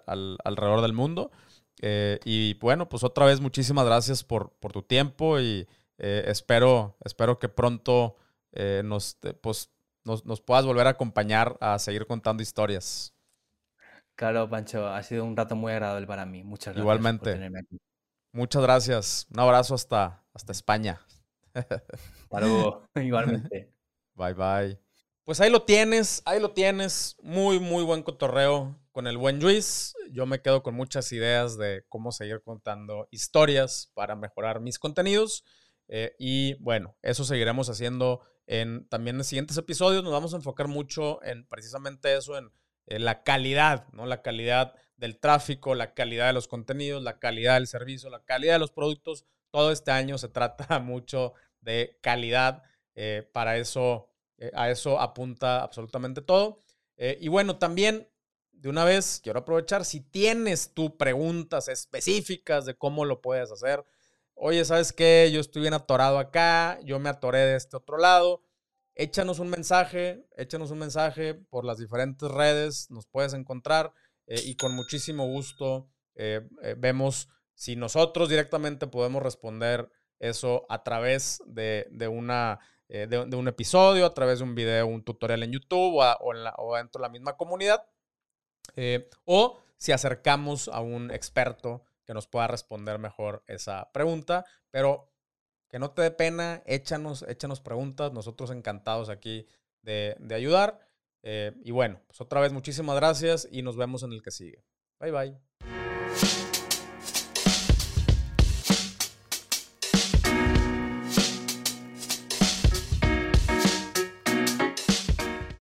alrededor 0.06 0.80
del 0.82 0.92
mundo. 0.92 1.30
Eh, 1.80 2.18
y 2.24 2.54
bueno, 2.54 2.88
pues 2.88 3.04
otra 3.04 3.26
vez 3.26 3.40
muchísimas 3.40 3.86
gracias 3.86 4.24
por, 4.24 4.50
tu 4.72 4.82
tiempo 4.82 5.38
y 5.38 5.68
eh, 5.98 6.24
espero, 6.26 6.96
espero 7.04 7.38
que 7.38 7.48
pronto 7.48 8.16
nos, 8.82 9.18
pues, 9.42 9.70
nos, 10.04 10.40
puedas 10.40 10.64
volver 10.64 10.86
a 10.86 10.90
acompañar 10.90 11.56
a 11.60 11.78
seguir 11.78 12.06
contando 12.06 12.42
historias. 12.42 13.15
Claro, 14.16 14.48
Pancho, 14.48 14.88
ha 14.88 15.02
sido 15.02 15.24
un 15.24 15.36
rato 15.36 15.56
muy 15.56 15.72
agradable 15.72 16.06
para 16.06 16.24
mí. 16.24 16.42
Muchas 16.42 16.74
gracias. 16.74 16.82
Igualmente. 16.82 17.24
Por 17.24 17.32
tenerme 17.34 17.60
aquí. 17.60 17.78
Muchas 18.32 18.62
gracias. 18.62 19.26
Un 19.30 19.40
abrazo 19.40 19.74
hasta, 19.74 20.24
hasta 20.32 20.52
España. 20.52 21.00
Luego. 22.30 22.82
Igualmente. 22.94 23.72
Bye, 24.14 24.32
bye. 24.32 24.80
Pues 25.24 25.40
ahí 25.40 25.50
lo 25.50 25.64
tienes, 25.64 26.22
ahí 26.24 26.40
lo 26.40 26.52
tienes. 26.52 27.16
Muy, 27.22 27.60
muy 27.60 27.84
buen 27.84 28.02
cotorreo 28.02 28.78
con 28.90 29.06
el 29.06 29.18
buen 29.18 29.38
Luis. 29.38 29.94
Yo 30.10 30.24
me 30.24 30.40
quedo 30.40 30.62
con 30.62 30.74
muchas 30.74 31.12
ideas 31.12 31.58
de 31.58 31.84
cómo 31.90 32.10
seguir 32.10 32.40
contando 32.42 33.08
historias 33.10 33.90
para 33.92 34.16
mejorar 34.16 34.60
mis 34.60 34.78
contenidos. 34.78 35.44
Eh, 35.88 36.14
y 36.18 36.54
bueno, 36.62 36.96
eso 37.02 37.24
seguiremos 37.24 37.68
haciendo 37.68 38.22
en 38.46 38.88
también 38.88 39.16
en 39.16 39.24
siguientes 39.24 39.58
episodios. 39.58 40.02
Nos 40.02 40.12
vamos 40.12 40.32
a 40.32 40.36
enfocar 40.36 40.68
mucho 40.68 41.22
en 41.22 41.46
precisamente 41.46 42.16
eso, 42.16 42.38
en, 42.38 42.50
la 42.86 43.22
calidad, 43.22 43.88
¿no? 43.92 44.06
La 44.06 44.22
calidad 44.22 44.74
del 44.96 45.18
tráfico, 45.18 45.74
la 45.74 45.94
calidad 45.94 46.28
de 46.28 46.32
los 46.32 46.48
contenidos, 46.48 47.02
la 47.02 47.18
calidad 47.18 47.54
del 47.54 47.66
servicio, 47.66 48.10
la 48.10 48.24
calidad 48.24 48.54
de 48.54 48.60
los 48.60 48.70
productos. 48.70 49.24
Todo 49.50 49.72
este 49.72 49.90
año 49.90 50.18
se 50.18 50.28
trata 50.28 50.78
mucho 50.80 51.34
de 51.60 51.98
calidad. 52.00 52.62
Eh, 52.94 53.28
para 53.32 53.58
eso 53.58 54.08
eh, 54.38 54.50
a 54.54 54.70
eso 54.70 55.00
apunta 55.00 55.62
absolutamente 55.62 56.20
todo. 56.20 56.62
Eh, 56.96 57.18
y 57.20 57.28
bueno, 57.28 57.58
también 57.58 58.08
de 58.52 58.68
una 58.68 58.84
vez 58.84 59.20
quiero 59.22 59.40
aprovechar, 59.40 59.84
si 59.84 60.00
tienes 60.00 60.72
tú 60.74 60.96
preguntas 60.96 61.68
específicas 61.68 62.64
de 62.64 62.74
cómo 62.74 63.04
lo 63.04 63.20
puedes 63.20 63.50
hacer, 63.50 63.84
oye, 64.34 64.64
¿sabes 64.64 64.92
qué? 64.92 65.30
Yo 65.32 65.40
estoy 65.40 65.62
bien 65.62 65.74
atorado 65.74 66.18
acá, 66.18 66.78
yo 66.84 66.98
me 66.98 67.08
atoré 67.08 67.40
de 67.40 67.56
este 67.56 67.76
otro 67.76 67.98
lado, 67.98 68.42
échanos 68.96 69.38
un 69.38 69.48
mensaje, 69.48 70.26
échanos 70.36 70.70
un 70.72 70.78
mensaje 70.78 71.34
por 71.34 71.64
las 71.64 71.78
diferentes 71.78 72.28
redes, 72.30 72.90
nos 72.90 73.06
puedes 73.06 73.32
encontrar 73.34 73.92
eh, 74.26 74.40
y 74.44 74.56
con 74.56 74.74
muchísimo 74.74 75.26
gusto 75.26 75.88
vemos 76.78 77.28
si 77.54 77.76
nosotros 77.76 78.30
directamente 78.30 78.86
podemos 78.86 79.22
responder 79.22 79.90
eso 80.18 80.64
a 80.70 80.82
través 80.82 81.42
de, 81.46 81.86
de 81.90 82.08
una 82.08 82.58
eh, 82.88 83.08
de, 83.08 83.36
un 83.36 83.48
episodio, 83.48 84.06
a 84.06 84.14
través 84.14 84.38
de 84.38 84.44
un 84.44 84.54
video, 84.54 84.86
un 84.86 85.02
tutorial 85.02 85.42
en 85.42 85.50
YouTube 85.50 85.98
o, 85.98 86.76
dentro 86.76 87.00
de 87.00 87.02
la 87.02 87.08
misma 87.08 87.36
comunidad. 87.36 87.84
Eh, 88.76 89.08
o 89.24 89.58
si 89.76 89.92
acercamos 89.92 90.68
a 90.68 90.80
un 90.80 91.10
experto 91.10 91.82
que 92.04 92.14
nos 92.14 92.28
pueda 92.28 92.46
responder 92.46 92.98
mejor 92.98 93.42
esa 93.48 93.90
pregunta. 93.92 94.44
Pero 94.70 95.10
que 95.76 95.80
no 95.80 95.90
te 95.90 96.00
dé 96.00 96.10
pena, 96.10 96.62
échanos, 96.64 97.22
échanos 97.28 97.60
preguntas. 97.60 98.10
Nosotros 98.10 98.50
encantados 98.50 99.10
aquí 99.10 99.46
de, 99.82 100.16
ayudar. 100.34 100.80
Eh, 101.22 101.52
y 101.64 101.70
bueno, 101.70 102.00
pues 102.06 102.18
otra 102.22 102.40
vez 102.40 102.50
muchísimas 102.50 102.96
gracias 102.96 103.46
y 103.50 103.60
nos 103.60 103.76
vemos 103.76 104.02
en 104.02 104.14
el 104.14 104.22
que 104.22 104.30
sigue. 104.30 104.64
Bye 104.98 105.10
bye. 105.10 106.45